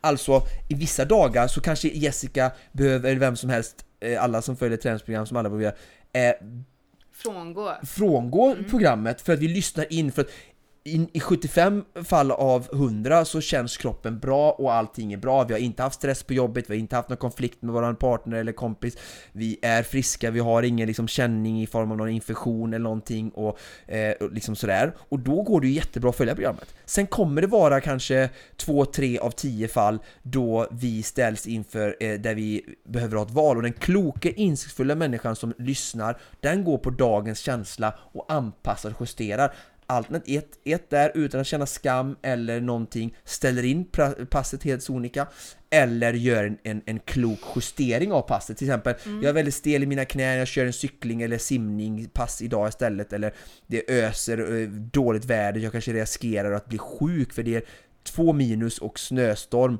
Alltså, 0.00 0.42
i 0.68 0.74
vissa 0.74 1.04
dagar 1.04 1.46
så 1.48 1.60
kanske 1.60 1.88
Jessica 1.88 2.52
behöver, 2.72 3.08
eller 3.10 3.20
vem 3.20 3.36
som 3.36 3.50
helst, 3.50 3.84
eh, 4.00 4.22
alla 4.22 4.42
som 4.42 4.56
följer 4.56 4.78
träningsprogram 4.78 5.26
som 5.26 5.36
alla 5.36 5.50
behöver 5.50 5.76
eh, 6.12 6.32
Frångå. 7.12 7.72
frångå 7.82 8.56
programmet 8.70 9.20
för 9.20 9.32
att 9.32 9.38
vi 9.38 9.48
lyssnar 9.48 9.92
in 9.92 10.12
för 10.12 10.22
att 10.22 10.30
i, 10.86 11.08
i 11.12 11.20
75 11.20 11.84
fall 12.04 12.30
av 12.30 12.68
100 12.72 13.24
så 13.24 13.40
känns 13.40 13.76
kroppen 13.76 14.18
bra 14.18 14.52
och 14.52 14.72
allting 14.72 15.12
är 15.12 15.16
bra. 15.16 15.44
Vi 15.44 15.52
har 15.52 15.60
inte 15.60 15.82
haft 15.82 15.96
stress 15.96 16.22
på 16.22 16.34
jobbet, 16.34 16.70
vi 16.70 16.74
har 16.74 16.80
inte 16.80 16.96
haft 16.96 17.08
någon 17.08 17.18
konflikt 17.18 17.62
med 17.62 17.74
vår 17.74 17.94
partner 17.94 18.36
eller 18.36 18.52
kompis. 18.52 18.96
Vi 19.32 19.58
är 19.62 19.82
friska, 19.82 20.30
vi 20.30 20.40
har 20.40 20.62
ingen 20.62 20.86
liksom 20.86 21.08
känning 21.08 21.62
i 21.62 21.66
form 21.66 21.90
av 21.90 21.96
någon 21.96 22.08
infektion 22.08 22.74
eller 22.74 22.82
någonting 22.82 23.30
och 23.30 23.58
eh, 23.86 24.12
och 24.20 24.32
liksom 24.32 24.56
sådär. 24.56 24.92
Och 24.98 25.18
då 25.18 25.42
går 25.42 25.60
det 25.60 25.66
ju 25.66 25.72
jättebra 25.72 26.10
att 26.10 26.16
följa 26.16 26.34
programmet. 26.34 26.74
Sen 26.84 27.06
kommer 27.06 27.40
det 27.40 27.46
vara 27.46 27.80
kanske 27.80 28.30
2-3 28.56 29.18
av 29.18 29.30
10 29.30 29.68
fall 29.68 29.98
då 30.22 30.68
vi 30.70 31.02
ställs 31.02 31.46
inför 31.46 31.96
eh, 32.00 32.20
där 32.20 32.34
vi 32.34 32.64
behöver 32.88 33.16
ha 33.16 33.24
ett 33.24 33.30
val 33.30 33.56
och 33.56 33.62
den 33.62 33.72
kloka, 33.72 34.30
insiktsfulla 34.30 34.94
människan 34.94 35.36
som 35.36 35.54
lyssnar, 35.58 36.18
den 36.40 36.64
går 36.64 36.78
på 36.78 36.90
dagens 36.90 37.38
känsla 37.38 37.94
och 38.12 38.32
anpassar 38.32 38.90
och 38.90 39.00
justerar. 39.00 39.54
Alternativ 39.86 40.38
1, 40.38 40.46
ett 40.64 40.90
där 40.90 41.12
utan 41.14 41.40
att 41.40 41.46
känna 41.46 41.66
skam 41.66 42.16
eller 42.22 42.60
någonting, 42.60 43.16
ställer 43.24 43.62
in 43.64 43.84
passet 44.30 44.62
helt 44.62 44.82
sonika 44.82 45.26
eller 45.70 46.12
gör 46.12 46.44
en, 46.44 46.58
en, 46.62 46.82
en 46.86 46.98
klok 46.98 47.40
justering 47.56 48.12
av 48.12 48.22
passet. 48.22 48.56
Till 48.58 48.66
exempel, 48.68 48.94
jag 49.04 49.24
är 49.24 49.32
väldigt 49.32 49.54
stel 49.54 49.82
i 49.82 49.86
mina 49.86 50.04
knän, 50.04 50.38
jag 50.38 50.48
kör 50.48 50.66
en 50.66 50.72
cykling 50.72 51.22
eller 51.22 51.38
simning 51.38 52.08
pass 52.08 52.42
idag 52.42 52.68
istället 52.68 53.12
eller 53.12 53.34
det 53.66 53.90
öser 53.90 54.60
eh, 54.62 54.68
dåligt 54.68 55.24
väder, 55.24 55.60
jag 55.60 55.72
kanske 55.72 55.92
riskerar 55.92 56.52
att 56.52 56.68
bli 56.68 56.78
sjuk 56.78 57.32
för 57.32 57.42
det 57.42 57.54
är 57.54 57.62
två 58.04 58.32
minus 58.32 58.78
och 58.78 58.98
snöstorm. 58.98 59.78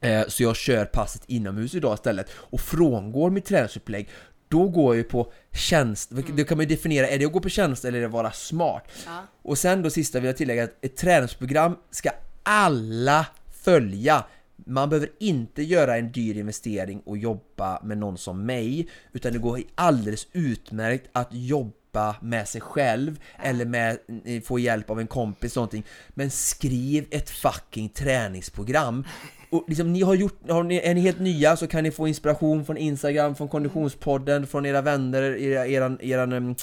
Eh, 0.00 0.26
Så 0.28 0.42
jag 0.42 0.56
kör 0.56 0.84
passet 0.84 1.22
inomhus 1.26 1.74
idag 1.74 1.94
istället 1.94 2.30
och 2.34 2.60
frångår 2.60 3.30
mitt 3.30 3.44
träningsupplägg 3.44 4.08
då 4.52 4.68
går 4.68 4.94
jag 4.94 4.96
ju 4.96 5.04
på 5.04 5.32
tjänst, 5.52 6.10
då 6.10 6.44
kan 6.44 6.56
man 6.56 6.68
ju 6.68 6.76
definiera, 6.76 7.08
är 7.08 7.18
det 7.18 7.24
att 7.24 7.32
gå 7.32 7.40
på 7.40 7.48
tjänst 7.48 7.84
eller 7.84 7.98
är 7.98 8.02
det 8.02 8.06
att 8.06 8.12
vara 8.12 8.32
smart? 8.32 8.84
Ja. 9.06 9.26
Och 9.42 9.58
sen 9.58 9.82
då 9.82 9.90
sista 9.90 10.20
vill 10.20 10.26
jag 10.26 10.36
tillägga 10.36 10.64
att 10.64 10.84
ett 10.84 10.96
träningsprogram 10.96 11.76
ska 11.90 12.10
alla 12.42 13.26
följa. 13.62 14.24
Man 14.56 14.88
behöver 14.88 15.10
inte 15.18 15.62
göra 15.62 15.96
en 15.96 16.12
dyr 16.12 16.38
investering 16.38 17.00
och 17.00 17.18
jobba 17.18 17.80
med 17.82 17.98
någon 17.98 18.18
som 18.18 18.46
mig, 18.46 18.88
utan 19.12 19.32
det 19.32 19.38
går 19.38 19.60
alldeles 19.74 20.26
utmärkt 20.32 21.08
att 21.12 21.28
jobba 21.30 22.16
med 22.20 22.48
sig 22.48 22.60
själv 22.60 23.20
eller 23.42 23.64
med, 23.64 23.98
eh, 24.24 24.42
få 24.42 24.58
hjälp 24.58 24.90
av 24.90 25.00
en 25.00 25.06
kompis 25.06 25.56
någonting. 25.56 25.84
Men 26.08 26.30
skriv 26.30 27.06
ett 27.10 27.30
fucking 27.30 27.88
träningsprogram. 27.88 29.04
Och 29.52 29.64
liksom, 29.68 29.92
ni 29.92 30.02
har 30.02 30.14
gjort, 30.14 30.50
har 30.50 30.62
ni, 30.62 30.76
är 30.76 30.94
ni 30.94 31.00
helt 31.00 31.20
nya 31.20 31.56
så 31.56 31.66
kan 31.66 31.84
ni 31.84 31.90
få 31.90 32.08
inspiration 32.08 32.64
från 32.64 32.76
Instagram, 32.76 33.34
från 33.34 33.48
Konditionspodden, 33.48 34.46
från 34.46 34.66
era 34.66 34.82
vänner, 34.82 35.22
era, 35.22 35.66
eran, 35.66 35.98
eran 36.02 36.32
um, 36.32 36.54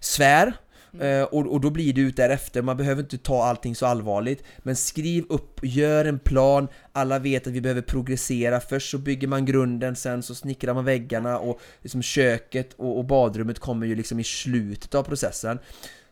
sfär. 0.00 0.52
Eh, 1.00 1.22
och, 1.22 1.52
och 1.52 1.60
då 1.60 1.70
blir 1.70 1.92
det 1.92 2.00
ut 2.00 2.16
därefter, 2.16 2.62
man 2.62 2.76
behöver 2.76 3.02
inte 3.02 3.18
ta 3.18 3.44
allting 3.44 3.74
så 3.74 3.86
allvarligt. 3.86 4.44
Men 4.58 4.76
skriv 4.76 5.24
upp, 5.28 5.60
gör 5.62 6.04
en 6.04 6.18
plan. 6.18 6.68
Alla 6.92 7.18
vet 7.18 7.46
att 7.46 7.52
vi 7.52 7.60
behöver 7.60 7.82
progressera. 7.82 8.60
Först 8.60 8.90
så 8.90 8.98
bygger 8.98 9.28
man 9.28 9.44
grunden, 9.44 9.96
sen 9.96 10.22
så 10.22 10.34
snickrar 10.34 10.74
man 10.74 10.84
väggarna 10.84 11.38
och 11.38 11.60
liksom 11.82 12.02
köket 12.02 12.74
och, 12.76 12.98
och 12.98 13.04
badrummet 13.04 13.58
kommer 13.58 13.86
ju 13.86 13.94
liksom 13.94 14.20
i 14.20 14.24
slutet 14.24 14.94
av 14.94 15.02
processen 15.02 15.58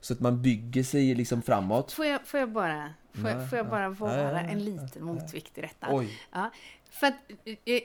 Så 0.05 0.13
att 0.13 0.21
man 0.21 0.43
bygger 0.43 0.83
sig 0.83 1.15
liksom 1.15 1.43
framåt 1.43 1.93
Får 1.93 2.07
jag, 2.07 2.27
får 2.27 2.41
jag 2.41 2.51
bara, 2.51 2.95
får 3.13 3.31
jag, 3.31 3.43
Ja, 3.43 3.47
får 3.47 3.59
jag 3.59 3.69
bara 3.69 3.89
vara 3.89 4.23
ja, 4.23 4.31
ja, 4.31 4.39
en 4.39 4.65
liten 4.65 5.05
motvikt 5.05 5.59
i 5.59 5.61
detta? 5.61 5.87
Oj, 5.91 6.21
Ja, 6.33 6.51
för 6.91 7.07
att, 7.07 7.15
eh, 7.45 7.81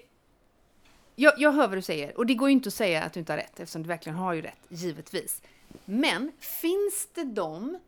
jag, 1.15 1.33
jag 1.37 1.51
hör 1.51 1.67
vad 1.67 1.77
du 1.77 1.81
säger, 1.81 2.17
och 2.17 2.25
det 2.25 2.33
går 2.33 2.49
ju 2.49 2.53
inte 2.53 2.67
att 2.67 2.73
säga 2.73 3.03
att 3.03 3.13
du 3.13 3.19
inte 3.19 3.31
har 3.33 3.37
rätt, 3.37 3.59
eftersom 3.59 3.83
du 3.83 3.87
verkligen 3.87 4.17
har 4.17 4.33
ju 4.33 4.41
rätt, 4.41 4.59
givetvis. 4.69 5.41
Men 5.85 6.31
finns 6.39 7.09
det 7.13 7.23
de 7.23 7.79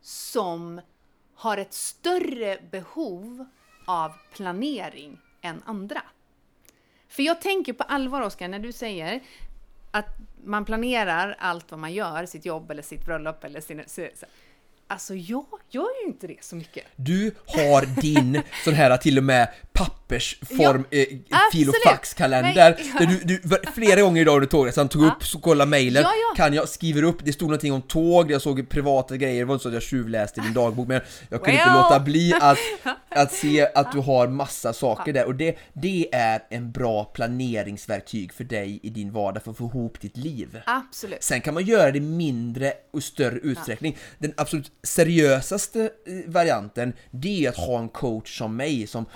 som 0.00 0.80
har 1.34 1.56
ett 1.56 1.72
större 1.72 2.58
behov 2.70 3.46
av 3.84 4.12
planering 4.32 5.18
än 5.40 5.62
andra? 5.66 6.02
För 7.08 7.22
jag 7.22 7.40
tänker 7.40 7.72
på 7.72 7.82
allvar, 7.82 8.22
Oskar, 8.22 8.48
när 8.48 8.58
du 8.58 8.72
säger 8.72 9.22
att 9.90 10.06
man 10.44 10.64
planerar 10.64 11.36
allt 11.38 11.70
vad 11.70 11.80
man 11.80 11.92
gör, 11.92 12.26
sitt 12.26 12.44
jobb 12.44 12.70
eller 12.70 12.82
sitt 12.82 13.04
bröllop 13.06 13.44
eller 13.44 13.60
sin... 13.60 13.82
så- 13.86 14.08
så- 14.14 14.26
Alltså, 14.86 15.14
jag 15.14 15.46
gör 15.70 15.88
ju 16.02 16.06
inte 16.08 16.26
det 16.26 16.44
så 16.44 16.56
mycket. 16.56 16.84
Du 16.96 17.34
har 17.46 18.00
din 18.00 18.42
sån 18.64 18.74
här 18.74 18.96
till 18.96 19.18
och 19.18 19.24
med 19.24 19.48
pappersform, 19.72 20.84
Ja, 20.90 20.98
eh, 20.98 21.38
fil 21.52 21.68
och 21.68 21.74
faxkalender 21.84 22.54
där 22.54 22.76
du, 23.06 23.38
du 23.38 23.58
flera 23.74 24.00
gånger 24.00 24.20
idag 24.22 24.34
under 24.34 24.48
tågresan 24.48 24.88
tog 24.88 25.04
upp, 25.04 25.24
så 25.24 25.38
kolla 25.38 25.66
mejlen, 25.66 26.02
Ja, 26.02 26.12
ja. 26.14 26.34
kan 26.36 26.54
jag, 26.54 26.68
skriver 26.68 27.02
upp, 27.02 27.16
det 27.24 27.32
stod 27.32 27.48
någonting 27.48 27.72
om 27.72 27.82
tåg, 27.82 28.30
jag 28.30 28.42
såg 28.42 28.68
privata 28.68 29.16
grejer, 29.16 29.38
det 29.38 29.44
var 29.44 29.54
inte 29.54 29.62
så 29.62 29.68
att 29.68 29.74
jag 29.74 29.82
tjuvläste 29.82 30.40
din 30.40 30.52
dagbok 30.54 30.88
men 30.88 31.00
jag 31.28 31.40
kunde 31.44 31.52
inte 31.52 31.64
Well. 31.64 31.82
låta 31.82 32.00
bli 32.00 32.34
att, 32.40 32.58
att 33.08 33.32
se 33.32 33.68
att 33.74 33.92
du 33.92 33.98
har 33.98 34.28
massa 34.28 34.72
saker 34.72 35.12
där 35.12 35.26
och 35.26 35.34
det, 35.34 35.58
det 35.72 36.14
är 36.14 36.42
en 36.50 36.72
bra 36.72 37.04
planeringsverktyg 37.04 38.32
för 38.32 38.44
dig 38.44 38.80
i 38.82 38.90
din 38.90 39.12
vardag 39.12 39.42
för 39.42 39.50
att 39.50 39.56
få 39.56 39.64
ihop 39.64 40.00
ditt 40.00 40.16
liv. 40.16 40.60
Absolut. 40.66 41.22
Sen 41.22 41.40
kan 41.40 41.54
man 41.54 41.64
göra 41.64 41.90
det 41.90 42.00
mindre 42.00 42.72
och 42.92 43.02
större 43.02 43.38
utsträckning. 43.38 43.96
Den 44.18 44.34
absolut 44.36 44.72
seriösaste 44.82 45.82
eh, 45.82 46.14
varianten, 46.26 46.92
det 47.10 47.44
är 47.44 47.48
att 47.48 47.56
ha 47.56 47.78
en 47.78 47.88
coach 47.88 48.38
som 48.38 48.56
mig 48.56 48.86
som 48.86 49.06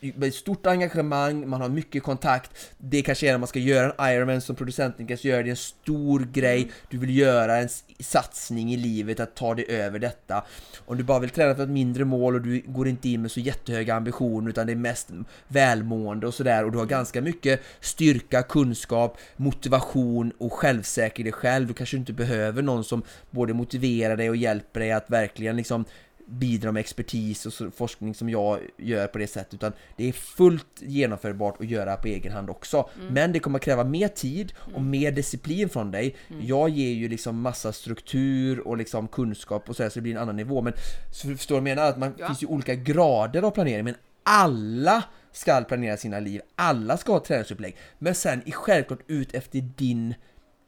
med 0.00 0.34
stort 0.34 0.66
engagemang, 0.66 1.48
man 1.48 1.60
har 1.60 1.68
mycket 1.68 2.02
kontakt. 2.02 2.50
Det 2.78 3.02
kanske 3.02 3.28
är 3.28 3.32
när 3.32 3.38
man 3.38 3.48
ska 3.48 3.58
göra 3.58 3.92
en 3.98 4.14
Ironman 4.14 4.40
som 4.40 4.56
producenten 4.56 5.06
kanske 5.06 5.28
gör, 5.28 5.42
det 5.42 5.48
är 5.48 5.50
en 5.50 5.56
stor 5.56 6.28
grej. 6.32 6.70
Du 6.88 6.98
vill 6.98 7.16
göra 7.16 7.56
en 7.56 7.68
satsning 8.00 8.72
i 8.72 8.76
livet, 8.76 9.20
att 9.20 9.34
ta 9.34 9.54
dig 9.54 9.64
över 9.68 9.98
detta. 9.98 10.44
Om 10.86 10.96
du 10.96 11.04
bara 11.04 11.18
vill 11.18 11.30
träna 11.30 11.54
för 11.54 11.62
ett 11.62 11.68
mindre 11.68 12.04
mål 12.04 12.34
och 12.34 12.40
du 12.40 12.62
går 12.66 12.88
inte 12.88 13.08
in 13.08 13.22
med 13.22 13.30
så 13.30 13.40
jättehöga 13.40 13.94
ambitioner 13.94 14.50
utan 14.50 14.66
det 14.66 14.72
är 14.72 14.76
mest 14.76 15.10
välmående 15.48 16.26
och 16.26 16.34
sådär 16.34 16.64
och 16.64 16.72
du 16.72 16.78
har 16.78 16.86
ganska 16.86 17.20
mycket 17.20 17.60
styrka, 17.80 18.42
kunskap, 18.42 19.18
motivation 19.36 20.32
och 20.38 20.52
självsäker 20.52 21.20
i 21.20 21.24
dig 21.24 21.32
själv. 21.32 21.68
Du 21.68 21.74
kanske 21.74 21.96
inte 21.96 22.12
behöver 22.12 22.62
någon 22.62 22.84
som 22.84 23.02
både 23.30 23.54
motiverar 23.54 24.16
dig 24.16 24.30
och 24.30 24.36
hjälper 24.36 24.80
dig 24.80 24.92
att 24.92 25.10
verkligen 25.10 25.56
liksom 25.56 25.84
bidra 26.30 26.72
med 26.72 26.80
expertis 26.80 27.46
och 27.46 27.74
forskning 27.74 28.14
som 28.14 28.30
jag 28.30 28.58
gör 28.76 29.06
på 29.06 29.18
det 29.18 29.26
sättet 29.26 29.54
utan 29.54 29.72
det 29.96 30.08
är 30.08 30.12
fullt 30.12 30.66
genomförbart 30.82 31.60
att 31.60 31.66
göra 31.70 31.96
på 31.96 32.08
egen 32.08 32.32
hand 32.32 32.50
också. 32.50 32.90
Men 33.10 33.32
det 33.32 33.38
kommer 33.40 33.58
kräva 33.58 33.84
mer 33.84 34.08
tid 34.08 34.52
och 34.74 34.82
mer 34.82 35.12
disciplin 35.12 35.68
från 35.68 35.90
dig. 35.90 36.16
Jag 36.40 36.68
ger 36.68 36.90
ju 36.92 37.08
liksom 37.08 37.40
massa 37.40 37.72
struktur 37.72 38.60
och 38.68 38.76
liksom 38.76 39.08
kunskap 39.08 39.68
och 39.68 39.76
så, 39.76 39.82
här, 39.82 39.90
så 39.90 39.94
det 39.98 40.02
blir 40.02 40.12
en 40.12 40.18
annan 40.22 40.36
nivå. 40.36 40.62
Men 40.62 40.72
så 41.12 41.28
du 41.28 41.36
förstår 41.36 41.54
vad 41.54 41.68
jag 41.68 41.76
menar? 41.76 41.88
Att 41.90 41.98
man 41.98 42.14
Ja. 42.18 42.26
finns 42.26 42.42
ju 42.42 42.46
olika 42.46 42.74
grader 42.74 43.42
av 43.42 43.50
planering 43.50 43.84
men 43.84 43.94
alla 44.22 45.04
ska 45.32 45.60
planera 45.60 45.96
sina 45.96 46.20
liv, 46.20 46.40
alla 46.54 46.96
ska 46.96 47.12
ha 47.12 47.20
träningsupplägg. 47.24 47.76
Men 47.98 48.14
sen 48.14 48.42
i 48.46 48.52
självklart 48.52 49.00
ut 49.06 49.34
efter 49.34 49.60
din, 49.60 50.14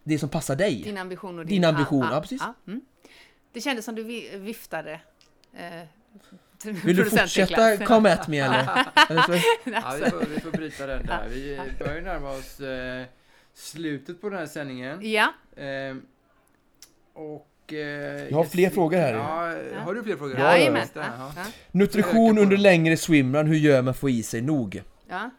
det 0.04 0.18
som 0.18 0.28
passar 0.28 0.56
dig. 0.56 0.82
Din 0.82 0.98
ambition 0.98 1.38
och 1.38 1.46
Din 1.46 1.64
ambition, 1.64 2.06
ja, 2.12 2.20
precis. 2.20 2.42
mm. 2.66 2.80
Det 3.52 3.60
kändes 3.60 3.84
som 3.84 3.94
du 3.94 4.02
vi- 4.02 4.30
viftade. 4.38 5.00
Eh, 5.56 5.82
Vill 6.84 6.96
du 6.96 7.04
fortsätta 7.04 7.76
come 7.76 8.12
at 8.12 8.28
me 8.28 8.38
eller? 8.38 8.68
eller 9.10 9.22
så? 9.22 9.32
Ja, 9.64 9.94
vi, 10.04 10.10
får, 10.10 10.26
vi 10.34 10.40
får 10.40 10.50
bryta 10.50 10.86
den 10.86 11.06
där. 11.06 11.28
Vi 11.28 11.60
börjar 11.78 11.94
ju 11.94 12.00
närma 12.00 12.30
oss 12.30 12.60
eh, 12.60 13.04
slutet 13.54 14.20
på 14.20 14.28
den 14.28 14.38
här 14.38 14.46
sändningen. 14.46 14.98
Ja, 15.12 15.32
Eh, 15.56 15.96
och... 17.14 17.72
Eh, 17.72 17.78
Jag 18.30 18.36
har 18.36 18.44
fler 18.44 18.70
frågor 18.70 18.96
här. 18.98 19.14
Ja, 19.14 19.80
har 19.84 19.94
du 19.94 20.02
fler 20.02 20.16
frågor? 20.16 20.38
Ja, 20.38 20.58
ja, 20.58 20.84
Ja, 20.94 21.32
Nutrition 21.70 22.38
under 22.38 22.56
längre 22.56 22.96
swimrun, 22.96 23.46
hur 23.46 23.56
gör 23.56 23.82
man 23.82 23.84
för 23.84 23.90
att 23.90 24.00
få 24.00 24.10
i 24.10 24.22
sig 24.22 24.40
nog? 24.42 24.82
ja. 25.08 25.30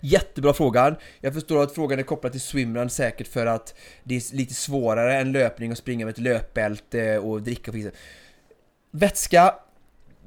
Jättebra 0.00 0.52
fråga. 0.54 0.96
Jag 1.20 1.34
förstår 1.34 1.62
att 1.62 1.74
frågan 1.74 1.98
är 1.98 2.02
kopplad 2.02 2.32
till 2.32 2.40
swimrun 2.40 2.90
säkert 2.90 3.28
för 3.28 3.46
att 3.46 3.74
det 4.04 4.16
är 4.16 4.36
lite 4.36 4.54
svårare 4.54 5.16
än 5.20 5.32
löpning 5.32 5.72
att 5.72 5.78
springa 5.78 6.06
med 6.06 6.12
ett 6.12 6.18
löpbälte 6.18 7.18
och 7.18 7.42
dricka 7.42 7.70
och 7.70 7.74
fixa. 7.74 7.90
Vätska 8.90 9.54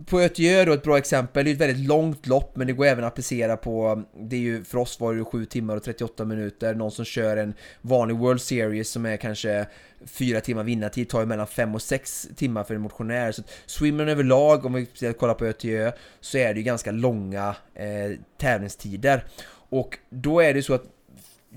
på 0.05 0.19
Ötjö 0.21 0.65
då 0.65 0.73
ett 0.73 0.83
bra 0.83 0.97
exempel, 0.97 1.45
det 1.45 1.51
är 1.51 1.53
ett 1.53 1.61
väldigt 1.61 1.87
långt 1.87 2.27
lopp 2.27 2.55
men 2.55 2.67
det 2.67 2.73
går 2.73 2.85
även 2.85 3.03
att 3.03 3.11
applicera 3.11 3.57
på, 3.57 4.03
det 4.19 4.35
är 4.35 4.39
ju 4.39 4.63
för 4.63 4.77
oss 4.77 4.99
var 4.99 5.13
det 5.13 5.23
7 5.23 5.45
timmar 5.45 5.75
och 5.75 5.83
38 5.83 6.25
minuter, 6.25 6.75
någon 6.75 6.91
som 6.91 7.05
kör 7.05 7.37
en 7.37 7.53
vanlig 7.81 8.17
World 8.17 8.41
Series 8.41 8.89
som 8.89 9.05
är 9.05 9.17
kanske 9.17 9.65
4 10.05 10.41
timmar 10.41 10.63
vinnartid 10.63 11.09
tar 11.09 11.19
ju 11.19 11.25
mellan 11.25 11.47
5 11.47 11.75
och 11.75 11.81
6 11.81 12.29
timmar 12.35 12.63
för 12.63 12.75
en 12.75 12.81
motionär. 12.81 13.31
Så 13.31 13.41
att 13.41 13.81
överlag, 14.09 14.65
om 14.65 14.73
vi 14.73 15.13
kollar 15.13 15.33
på 15.33 15.45
Ötjö, 15.45 15.91
så 16.19 16.37
är 16.37 16.53
det 16.53 16.59
ju 16.59 16.63
ganska 16.63 16.91
långa 16.91 17.55
eh, 17.75 18.11
tävlingstider. 18.37 19.25
Och 19.69 19.97
då 20.09 20.39
är 20.39 20.53
det 20.53 20.63
så 20.63 20.73
att 20.73 20.83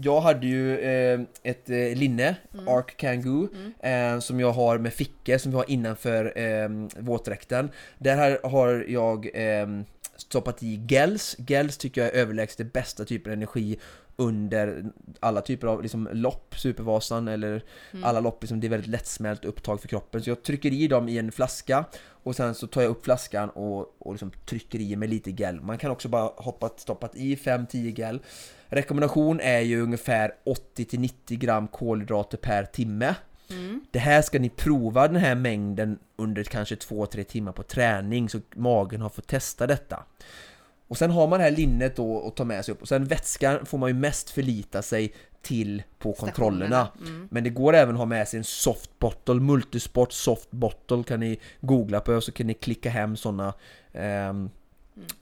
jag 0.03 0.21
hade 0.21 0.47
ju 0.47 0.79
eh, 0.79 1.21
ett 1.43 1.71
eh, 1.71 1.77
linne, 1.77 2.37
Arc 2.67 2.97
Kangoo, 2.97 3.49
eh, 3.81 4.19
som 4.19 4.41
jag 4.41 4.53
har 4.53 4.79
med 4.79 4.93
fickor 4.93 5.39
som 5.39 5.51
vi 5.53 5.57
har 5.57 5.71
innanför 5.71 6.39
eh, 6.39 6.69
våtdräkten. 6.99 7.71
Där 7.99 8.17
här 8.17 8.39
har 8.43 8.85
jag 8.89 9.31
eh, 9.35 9.67
stoppat 10.17 10.63
i 10.63 10.77
gels. 10.89 11.37
Gels 11.39 11.77
tycker 11.77 12.01
jag 12.01 12.11
är 12.11 12.15
överlägset 12.21 12.59
det 12.59 12.65
bästa 12.65 13.05
typen 13.05 13.33
av 13.33 13.37
energi 13.37 13.79
under 14.17 14.85
alla 15.21 15.41
typer 15.41 15.67
av 15.67 15.83
liksom, 15.83 16.09
lopp, 16.13 16.55
Supervasan 16.59 17.29
eller 17.29 17.65
alla 18.03 18.21
lopp, 18.21 18.43
liksom, 18.43 18.61
det 18.61 18.67
är 18.67 18.69
väldigt 18.69 18.91
lättsmält 18.91 19.45
upptag 19.45 19.81
för 19.81 19.89
kroppen. 19.89 20.23
Så 20.23 20.31
jag 20.31 20.43
trycker 20.43 20.73
i 20.73 20.89
dem 20.89 21.09
i 21.09 21.19
en 21.19 21.33
flaska 21.33 21.85
och 22.07 22.37
sen 22.37 22.55
så 22.55 22.67
tar 22.67 22.83
jag 22.83 22.91
upp 22.91 23.05
flaskan 23.05 23.51
och, 23.51 23.95
och 23.99 24.13
liksom 24.13 24.31
trycker 24.47 24.81
i 24.81 24.97
med 24.97 25.11
lite 25.11 25.31
gel. 25.31 25.61
Man 25.61 25.79
kan 25.79 25.91
också 25.91 26.09
bara 26.09 26.31
hoppat, 26.37 26.81
stoppat 26.81 27.17
i 27.17 27.37
5-10 27.37 27.99
gel. 27.99 28.21
Rekommendation 28.67 29.41
är 29.41 29.61
ju 29.61 29.83
ungefär 29.83 30.35
80-90 30.77 31.11
gram 31.27 31.69
kolhydrater 31.69 32.39
per 32.39 32.65
timme. 32.65 33.15
Det 33.91 33.99
här 33.99 34.23
ska 34.23 34.39
ni 34.39 34.49
prova 34.49 35.09
den 35.09 35.17
här 35.17 35.35
mängden 35.35 35.99
under 36.17 36.45
kanske 36.45 36.75
2-3 36.75 37.23
timmar 37.23 37.53
på 37.53 37.63
träning 37.63 38.29
så 38.29 38.41
magen 38.55 39.01
har 39.01 39.09
fått 39.09 39.27
testa 39.27 39.67
detta. 39.67 40.05
Och 40.89 40.99
sen 40.99 41.11
har 41.11 41.27
man 41.29 41.39
det 41.39 41.45
här 41.45 41.51
linnet 41.51 41.97
då 41.97 42.27
att 42.29 42.37
ta 42.37 42.45
med 42.45 42.65
sig 42.65 42.73
upp 42.73 42.83
och 42.83 42.89
sen 42.89 43.05
vätskan 43.05 43.67
får 43.67 43.79
man 43.79 43.91
ju 43.91 43.95
mest 43.95 44.31
förlita 44.31 44.83
sig 44.83 45.15
till 45.43 45.83
på 45.99 46.13
kontrollerna. 46.13 46.89
Mm. 47.01 47.29
Men 47.31 47.45
det 47.45 47.51
går 47.51 47.75
även 47.75 47.95
att 47.95 47.99
ha 47.99 48.07
med 48.07 48.29
sig 48.29 48.39
en 48.39 48.45
soft 48.45 48.99
bottle, 48.99 49.35
multisport 49.35 50.13
soft 50.13 50.51
bottle 50.51 51.03
kan 51.03 51.21
ni 51.21 51.41
googla 51.61 52.01
på 52.01 52.13
och 52.13 52.25
så 52.25 52.33
kan 52.33 52.47
ni 52.47 52.55
klicka 52.55 52.91
hem 52.91 53.17
sådana 53.17 53.55
ehm, 53.93 54.51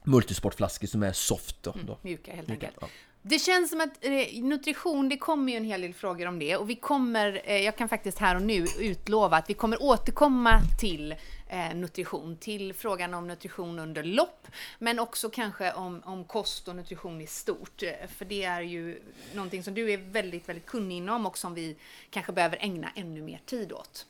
multisportflaskor 0.05 0.87
som 0.87 1.03
är 1.03 1.13
soft 1.13 1.63
då. 1.63 1.75
då. 1.87 1.99
Mjuka 2.03 2.33
helt 2.33 2.49
Mjuka, 2.49 2.67
enkelt. 2.67 2.79
ja. 2.81 2.89
Det 3.25 3.39
känns 3.39 3.71
som 3.71 3.81
att 3.81 4.05
eh, 4.05 4.43
nutrition, 4.43 5.09
det 5.09 5.17
kommer 5.17 5.53
ju 5.53 5.57
en 5.57 5.65
hel 5.65 5.81
del 5.81 5.95
frågor 5.95 6.27
om 6.27 6.39
det 6.39 6.57
och 6.57 6.71
vi 6.71 6.75
kommer, 6.75 7.43
eh, 7.45 7.57
jag 7.57 7.77
kan 7.77 7.89
faktiskt 7.89 8.19
här 8.19 8.37
och 8.37 8.43
nu 8.43 8.67
utlova 8.81 9.37
att 9.37 9.51
vi 9.51 9.55
kommer 9.55 9.83
återkomma 9.83 10.61
till 10.81 11.15
eh, 11.49 11.75
nutrition, 11.75 12.37
till 12.37 12.75
frågan 12.75 13.15
om 13.15 13.27
nutrition 13.29 13.79
under 13.79 14.03
lopp, 14.03 14.47
men 14.79 14.99
också 14.99 15.31
kanske 15.31 15.73
om, 15.73 16.03
om 16.05 16.25
kost 16.25 16.69
och 16.69 16.77
nutrition 16.77 17.21
i 17.21 17.27
stort. 17.27 17.83
För 18.17 18.25
det 18.25 18.45
är 18.45 18.63
ju 18.63 19.03
någonting 19.35 19.63
som 19.63 19.75
du 19.75 19.93
är 19.93 19.99
väldigt, 19.99 20.49
väldigt 20.49 20.67
kunnig 20.67 20.97
inom 20.97 21.27
och 21.27 21.39
som 21.39 21.55
vi 21.55 21.77
kanske 22.11 22.33
behöver 22.33 22.59
ägna 22.61 22.89
ännu 22.95 23.23
mer 23.23 23.41
tid 23.47 23.73
åt. 23.73 24.07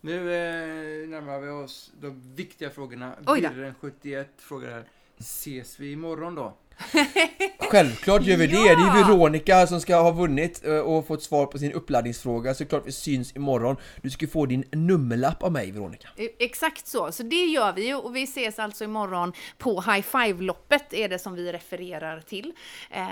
Nu 0.00 0.16
eh, 0.16 1.08
närmar 1.08 1.40
vi 1.40 1.48
oss 1.48 1.92
de 2.00 2.34
viktiga 2.34 2.70
frågorna. 2.70 3.14
Oj 3.26 3.40
då. 3.40 3.48
Birren 3.48 3.74
71 3.80 4.28
frågar 4.36 4.70
här. 4.70 4.84
Ses 5.18 5.80
vi 5.80 5.92
imorgon 5.92 6.34
då? 6.34 6.56
Självklart 7.70 8.22
gör 8.22 8.36
vi 8.36 8.46
det! 8.46 8.56
Ja! 8.56 8.62
Det 8.64 9.00
är 9.00 9.04
Veronica 9.04 9.66
som 9.66 9.80
ska 9.80 9.96
ha 9.96 10.10
vunnit 10.10 10.64
eh, 10.64 10.78
och 10.78 11.06
fått 11.06 11.22
svar 11.22 11.46
på 11.46 11.58
sin 11.58 11.72
uppladdningsfråga, 11.72 12.54
så 12.54 12.64
klart 12.66 12.82
vi 12.86 12.92
syns 12.92 13.36
imorgon. 13.36 13.76
Du 14.02 14.10
ska 14.10 14.26
få 14.26 14.46
din 14.46 14.64
nummerlapp 14.72 15.42
av 15.42 15.52
mig 15.52 15.70
Veronica. 15.70 16.08
Eh, 16.16 16.26
Exakt 16.38 16.86
så, 16.86 17.12
så 17.12 17.22
det 17.22 17.44
gör 17.44 17.72
vi 17.72 17.86
ju 17.86 17.94
och 17.94 18.16
vi 18.16 18.22
ses 18.22 18.58
alltså 18.58 18.84
imorgon 18.84 19.32
på 19.58 19.80
High 19.80 20.02
Five-loppet 20.02 20.92
är 20.94 21.08
det 21.08 21.18
som 21.18 21.34
vi 21.34 21.52
refererar 21.52 22.20
till. 22.20 22.52
Eh, 22.90 23.04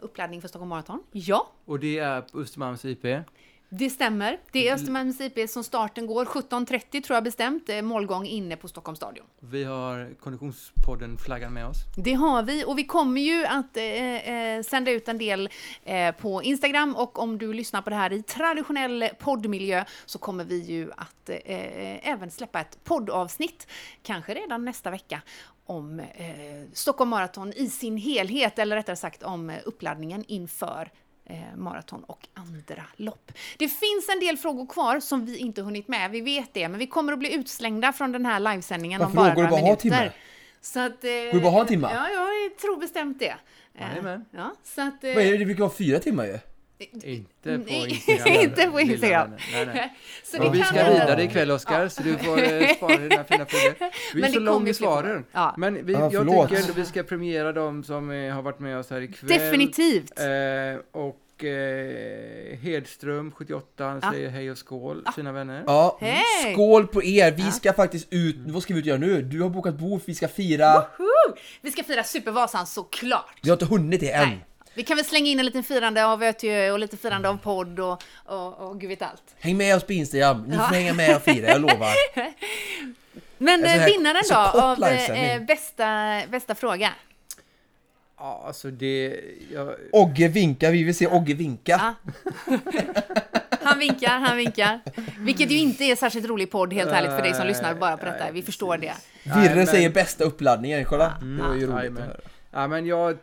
uppladdning 0.00 0.40
för 0.40 0.48
Stockholm 0.48 0.68
Marathon. 0.68 1.02
Ja, 1.12 1.52
Och 1.64 1.78
det 1.80 1.98
är 1.98 2.20
på 2.20 2.38
Östermalms 2.38 2.84
IP. 2.84 3.04
Det 3.74 3.90
stämmer. 3.90 4.38
Det 4.52 4.68
är 4.68 4.74
Östermalms 4.74 5.20
IP 5.20 5.50
som 5.50 5.64
starten 5.64 6.06
går. 6.06 6.24
17.30 6.24 7.02
tror 7.02 7.16
jag 7.16 7.24
bestämt. 7.24 7.68
Eh, 7.68 7.82
målgång 7.82 8.26
inne 8.26 8.56
på 8.56 8.68
Stockholms 8.68 8.98
stadion. 8.98 9.26
Vi 9.40 9.64
har 9.64 10.14
Konditionspodden 10.20 11.18
flaggan 11.18 11.52
med 11.52 11.66
oss. 11.66 11.76
Det 11.96 12.12
har 12.12 12.42
vi 12.42 12.64
och 12.64 12.78
vi 12.78 12.84
kommer 12.84 13.20
ju 13.20 13.44
att 13.44 13.76
eh, 13.76 13.84
eh, 13.84 14.62
sända 14.62 14.90
ut 14.90 15.08
en 15.08 15.18
del 15.18 15.50
eh, 15.84 16.14
på 16.14 16.42
Instagram 16.42 16.96
och 16.96 17.18
om 17.18 17.38
du 17.38 17.52
lyssnar 17.52 17.82
på 17.82 17.90
det 17.90 17.96
här 17.96 18.12
i 18.12 18.22
traditionell 18.22 19.08
poddmiljö 19.18 19.84
så 20.06 20.18
kommer 20.18 20.44
vi 20.44 20.58
ju 20.62 20.90
att 20.96 21.28
eh, 21.28 22.08
även 22.08 22.30
släppa 22.30 22.60
ett 22.60 22.84
poddavsnitt, 22.84 23.66
kanske 24.02 24.34
redan 24.34 24.64
nästa 24.64 24.90
vecka, 24.90 25.22
om 25.66 26.00
eh, 26.00 26.06
Stockholm 26.72 27.10
Marathon 27.10 27.52
i 27.52 27.68
sin 27.68 27.96
helhet, 27.96 28.58
eller 28.58 28.76
rättare 28.76 28.96
sagt 28.96 29.22
om 29.22 29.50
eh, 29.50 29.56
uppladdningen 29.64 30.24
inför 30.28 30.90
eh, 31.32 31.56
maraton 31.56 32.04
och 32.04 32.28
andra 32.34 32.84
lopp. 32.96 33.32
Det 33.58 33.68
finns 33.68 34.08
en 34.08 34.20
del 34.20 34.36
frågor 34.36 34.66
kvar 34.66 35.00
som 35.00 35.26
vi 35.26 35.36
inte 35.36 35.62
hunnit 35.62 35.88
med, 35.88 36.10
vi 36.10 36.20
vet 36.20 36.54
det, 36.54 36.68
men 36.68 36.78
vi 36.78 36.86
kommer 36.86 37.12
att 37.12 37.18
bli 37.18 37.34
utslängda 37.34 37.92
från 37.92 38.12
den 38.12 38.26
här 38.26 38.40
livesändningen 38.40 39.02
om 39.02 39.12
Varför 39.14 39.16
bara 39.16 39.34
några 39.34 39.48
bara 39.48 39.54
att 39.56 39.60
ha 39.60 39.66
minuter. 39.66 39.82
timmar? 39.82 40.12
Så 40.60 40.80
att, 40.80 41.04
eh, 41.04 41.10
Går 41.10 41.32
det 41.32 41.40
bara 41.40 41.46
att 41.46 41.52
ha 41.52 41.60
en 41.60 41.66
timme? 41.66 41.88
Ja, 41.94 42.08
jag 42.08 42.58
tror 42.58 42.80
bestämt 42.80 43.18
det. 43.18 43.34
Eh, 43.74 43.88
Jajamän. 43.88 44.24
Ja, 44.30 44.54
så 44.64 44.80
att, 44.80 45.04
eh, 45.04 45.14
Vad 45.14 45.24
är 45.24 45.32
det? 45.32 45.38
Det 45.38 45.44
brukar 45.44 45.60
vara 45.60 45.74
fyra 45.74 45.98
timmar 45.98 46.24
ju. 46.24 46.38
Inte 47.02 47.58
på 47.58 47.70
Instagram. 47.70 48.34
inte 48.42 48.66
på 48.70 48.80
Instagram. 48.80 49.30
Nej, 49.52 49.66
nej. 49.66 49.92
Så 50.24 50.50
vi 50.50 50.62
ska 50.62 50.74
vidare 50.74 51.22
ikväll 51.22 51.50
Oskar, 51.50 51.88
så 51.88 52.02
du 52.02 52.18
får 52.18 52.42
eh, 52.42 52.74
svara 52.78 52.96
dina 52.96 53.24
fina 53.24 53.46
frågor. 53.46 53.90
Vi 54.14 54.20
Men 54.20 54.30
är 54.30 54.34
så 54.34 54.40
lång 54.40 54.54
kommer 54.54 54.70
i 54.70 54.74
svaren. 54.74 55.24
Ja. 55.32 55.54
Men 55.58 55.86
vi, 55.86 55.92
Ja, 55.92 56.10
jag 56.12 56.26
tycker 56.26 56.62
ändå 56.62 56.72
vi 56.76 56.84
ska 56.84 57.02
premiera 57.02 57.52
de 57.52 57.84
som 57.84 58.08
har 58.08 58.42
varit 58.42 58.58
med 58.58 58.78
oss 58.78 58.90
här 58.90 59.00
ikväll. 59.00 59.38
Definitivt. 59.38 60.20
Eh, 60.20 61.00
och 61.00 61.21
eh, 61.44 62.58
Hedström, 62.62 63.32
78, 63.32 63.84
han 63.84 64.00
Ja. 64.02 64.10
säger 64.12 64.28
hej 64.30 64.50
och 64.50 64.58
skål, 64.58 65.06
sina 65.14 65.32
vänner. 65.32 65.62
Ja, 65.66 65.98
Hej! 66.00 66.52
skål 66.52 66.86
på 66.86 67.04
er! 67.04 67.30
Vi 67.30 67.42
Ja. 67.44 67.50
ska 67.50 67.72
faktiskt 67.72 68.06
ut, 68.10 68.36
vad 68.38 68.62
ska 68.62 68.74
vi 68.74 68.80
ut 68.80 68.84
och 68.84 68.88
göra 68.88 68.98
nu? 68.98 69.22
Du 69.22 69.42
har 69.42 69.48
bokat 69.48 69.74
bord, 69.74 70.00
vi 70.04 70.14
ska 70.14 70.28
fira... 70.28 70.74
Woo! 70.98 71.36
Vi 71.60 71.70
ska 71.70 71.82
fira 71.82 72.04
Supervasan 72.04 72.66
såklart. 72.66 73.38
Vi 73.42 73.50
har 73.50 73.56
inte 73.56 73.64
hunnit 73.66 74.00
det 74.00 74.10
än. 74.12 74.28
Nej. 74.28 74.44
Vi 74.74 74.82
kan 74.82 74.96
väl 74.96 75.04
slänga 75.06 75.26
in 75.30 75.38
en 75.38 75.44
liten 75.46 75.62
firande 75.64 76.06
av 76.06 76.22
Ötjö 76.22 76.70
och 76.70 76.78
lite 76.78 76.96
firande 76.96 77.28
av 77.28 77.36
podd 77.36 77.80
och, 77.80 78.02
och, 78.26 78.54
och 78.68 78.80
gud 78.80 78.88
vet 78.88 79.02
allt. 79.02 79.22
Häng 79.40 79.56
med 79.56 79.76
oss 79.76 79.84
på 79.84 79.92
Instagram, 79.92 80.42
ni 80.48 80.54
Ja. 80.56 80.68
får 80.68 80.74
hänga 80.74 80.94
med 80.94 81.16
och 81.16 81.22
fira, 81.22 81.48
jag 81.48 81.60
lovar. 81.60 81.92
Men 83.38 83.54
En 83.54 83.60
sån 83.60 83.74
eh, 83.74 83.80
här- 83.80 83.88
vinnaren 83.90 84.24
så 84.24 84.34
då 84.34 84.44
kort 84.52 84.62
av 84.62 84.78
livesändning. 84.78 85.24
eh, 85.24 85.42
bästa, 85.42 86.20
bästa 86.30 86.54
fråga? 86.54 86.90
Ja, 88.24 88.42
alltså 88.46 88.70
det... 88.70 89.20
Jag, 89.52 89.74
Ogge 89.92 90.28
vinkar, 90.28 90.72
vi 90.72 90.82
vill 90.84 90.94
se 90.94 91.06
Ogge 91.06 91.34
vinka. 91.34 91.72
Ja. 91.72 91.94
Han 93.62 93.78
vinkar, 93.78 94.18
han 94.18 94.36
vinkar. 94.36 94.80
Vilket 95.18 95.50
ju 95.50 95.58
inte 95.58 95.84
är 95.84 95.96
särskilt 95.96 96.26
rolig 96.28 96.50
podd 96.50 96.72
helt 96.72 96.90
ärligt 96.90 97.10
för 97.10 97.22
dig 97.22 97.34
som 97.34 97.46
lyssnar 97.46 97.74
bara 97.74 97.96
på 97.96 98.04
detta. 98.04 98.30
Vi 98.32 98.42
förstår 98.42 98.76
det. 98.78 98.92
Virre 99.24 99.54
men- 99.54 99.66
säger 99.66 99.90
bästa 99.90 100.24
uppladdningen, 100.24 100.84
kolla. 100.84 101.12
Mm. 101.22 101.36
Det 101.36 101.42
var 101.48 101.54
ju 101.54 101.66
roligt 101.66 101.92
att 101.98 102.04
höra. 102.06 102.16
ja, 102.50 102.66
men 102.68 102.86
jag 102.86 103.18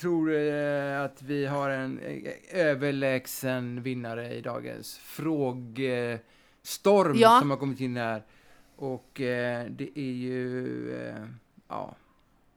tror 0.00 0.34
eh, 0.34 1.02
att 1.02 1.22
vi 1.22 1.46
har 1.46 1.70
en 1.70 1.98
eh, 1.98 2.32
överlägsen 2.60 3.82
vinnare 3.82 4.34
i 4.34 4.40
dagens 4.40 4.98
frågestorm 4.98 7.16
Ja. 7.18 7.38
som 7.40 7.50
har 7.50 7.56
kommit 7.56 7.80
in 7.80 7.96
här. 7.96 8.22
Och 8.76 9.20
eh, 9.20 9.66
det 9.70 9.98
är 9.98 10.12
ju, 10.12 10.68
ja, 11.68 11.96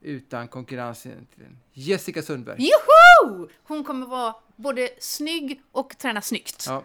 utan 0.03 0.47
konkurrens 0.47 1.05
egentligen. 1.05 1.57
Jessica 1.73 2.21
Sundberg. 2.21 2.57
Joho! 2.59 3.47
Hon 3.63 3.83
kommer 3.83 4.07
vara 4.07 4.35
både 4.55 4.89
snygg 4.99 5.61
och 5.71 5.97
träna 5.97 6.21
snyggt. 6.21 6.65
Ja. 6.67 6.83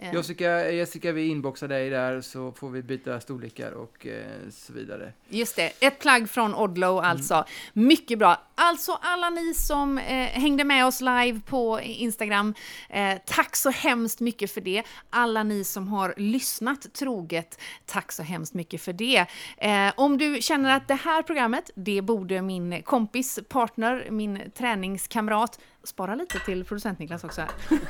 Eh, 0.00 0.14
Jessica, 0.14 0.70
Jessica, 0.70 1.12
vi 1.12 1.28
inboxar 1.28 1.68
dig 1.68 1.90
där 1.90 2.20
så 2.20 2.52
får 2.52 2.70
vi 2.70 2.82
byta 2.82 3.20
storlekar 3.20 3.72
och 3.72 4.06
eh, 4.06 4.50
så 4.50 4.72
vidare. 4.72 5.12
Just 5.28 5.56
det, 5.56 5.72
ett 5.80 5.98
plagg 5.98 6.30
från 6.30 6.54
Odlo 6.54 6.98
alltså. 6.98 7.44
Mycket 7.72 8.18
bra. 8.18 8.42
Alltså 8.54 8.98
alla 9.02 9.30
ni 9.30 9.54
som 9.54 9.98
eh, 9.98 10.04
hängde 10.28 10.64
med 10.64 10.86
oss 10.86 11.00
live 11.00 11.40
på 11.46 11.80
Instagram, 11.80 12.54
eh, 12.88 13.18
tack 13.26 13.56
så 13.56 13.70
hemskt 13.70 14.20
mycket 14.20 14.50
för 14.50 14.60
det. 14.60 14.82
Alla 15.10 15.42
ni 15.42 15.64
som 15.64 15.88
har 15.88 16.14
lyssnat 16.16 16.92
troget, 16.92 17.60
tack 17.86 18.12
så 18.12 18.22
hemskt 18.22 18.54
mycket 18.54 18.82
för 18.82 18.92
det. 18.92 19.26
Eh, 19.58 19.92
om 19.96 20.18
du 20.18 20.42
känner 20.42 20.76
att 20.76 20.88
det 20.88 20.94
här 20.94 21.22
programmet, 21.22 21.70
det 21.74 22.02
borde 22.02 22.42
min 22.42 22.82
kompis, 22.82 23.38
partner, 23.48 24.06
min 24.10 24.50
träningskamrat, 24.54 25.58
spara 25.84 26.14
lite 26.14 26.38
till 26.38 26.64
producent 26.64 26.98
Niklas 26.98 27.24
också 27.24 27.42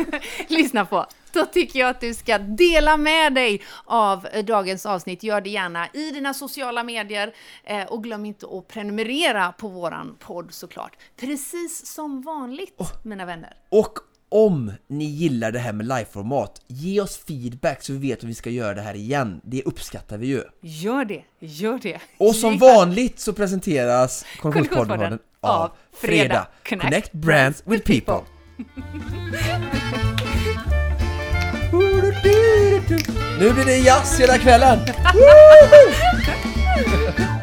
lyssna 0.48 0.84
på. 0.84 1.06
Då 1.32 1.46
tycker 1.46 1.78
jag 1.78 1.88
att 1.88 2.00
du 2.00 2.14
ska 2.14 2.38
dela 2.38 2.96
med 2.96 3.34
dig 3.34 3.62
av 3.84 4.26
eh, 4.26 4.44
dagens 4.44 4.86
avsnitt. 4.86 5.22
Gör 5.22 5.40
det 5.40 5.50
gärna 5.50 5.88
i 5.92 6.10
dina 6.10 6.34
sociala 6.34 6.84
medier 6.84 7.34
eh, 7.64 7.86
och 7.86 8.04
glöm 8.04 8.24
inte 8.24 8.46
att 8.46 8.68
prenumerera 8.68 9.52
på 9.52 9.68
våran 9.68 10.16
podd 10.18 10.54
såklart. 10.54 10.96
Precis 11.16 11.86
som 11.86 12.22
vanligt, 12.22 12.80
mina 13.04 13.24
vänner. 13.24 13.56
Och 13.68 13.98
om 14.30 14.72
ni 14.88 15.04
gillar 15.04 15.52
det 15.52 15.58
här 15.58 15.72
med 15.72 15.86
liveformat, 15.86 16.60
ge 16.66 17.00
oss 17.00 17.20
feedback 17.28 17.82
så 17.82 17.92
vi 17.92 17.98
vet 17.98 18.22
hur 18.22 18.28
vi 18.28 18.34
ska 18.34 18.50
göra 18.50 18.74
det 18.74 18.82
här 18.82 18.94
igen. 18.94 19.40
Det 19.44 19.62
uppskattar 19.62 20.18
vi 20.18 20.26
ju. 20.26 20.42
Gör 20.62 21.04
det, 21.04 21.22
gör 21.40 21.78
det. 21.82 22.00
Och 22.18 22.34
som 22.34 22.58
vanligt 22.58 23.20
så 23.20 23.32
presenteras 23.32 24.24
Konditionspodden 24.40 25.18
av 25.40 25.70
Fredag. 26.00 26.46
Connect 26.68 27.12
brands 27.12 27.62
with 27.66 27.86
people. 27.86 28.20
Nu 33.40 33.52
blir 33.52 33.64
det 33.64 33.76
jazz 33.76 34.20
hela 34.20 34.38
kvällen! 34.38 34.78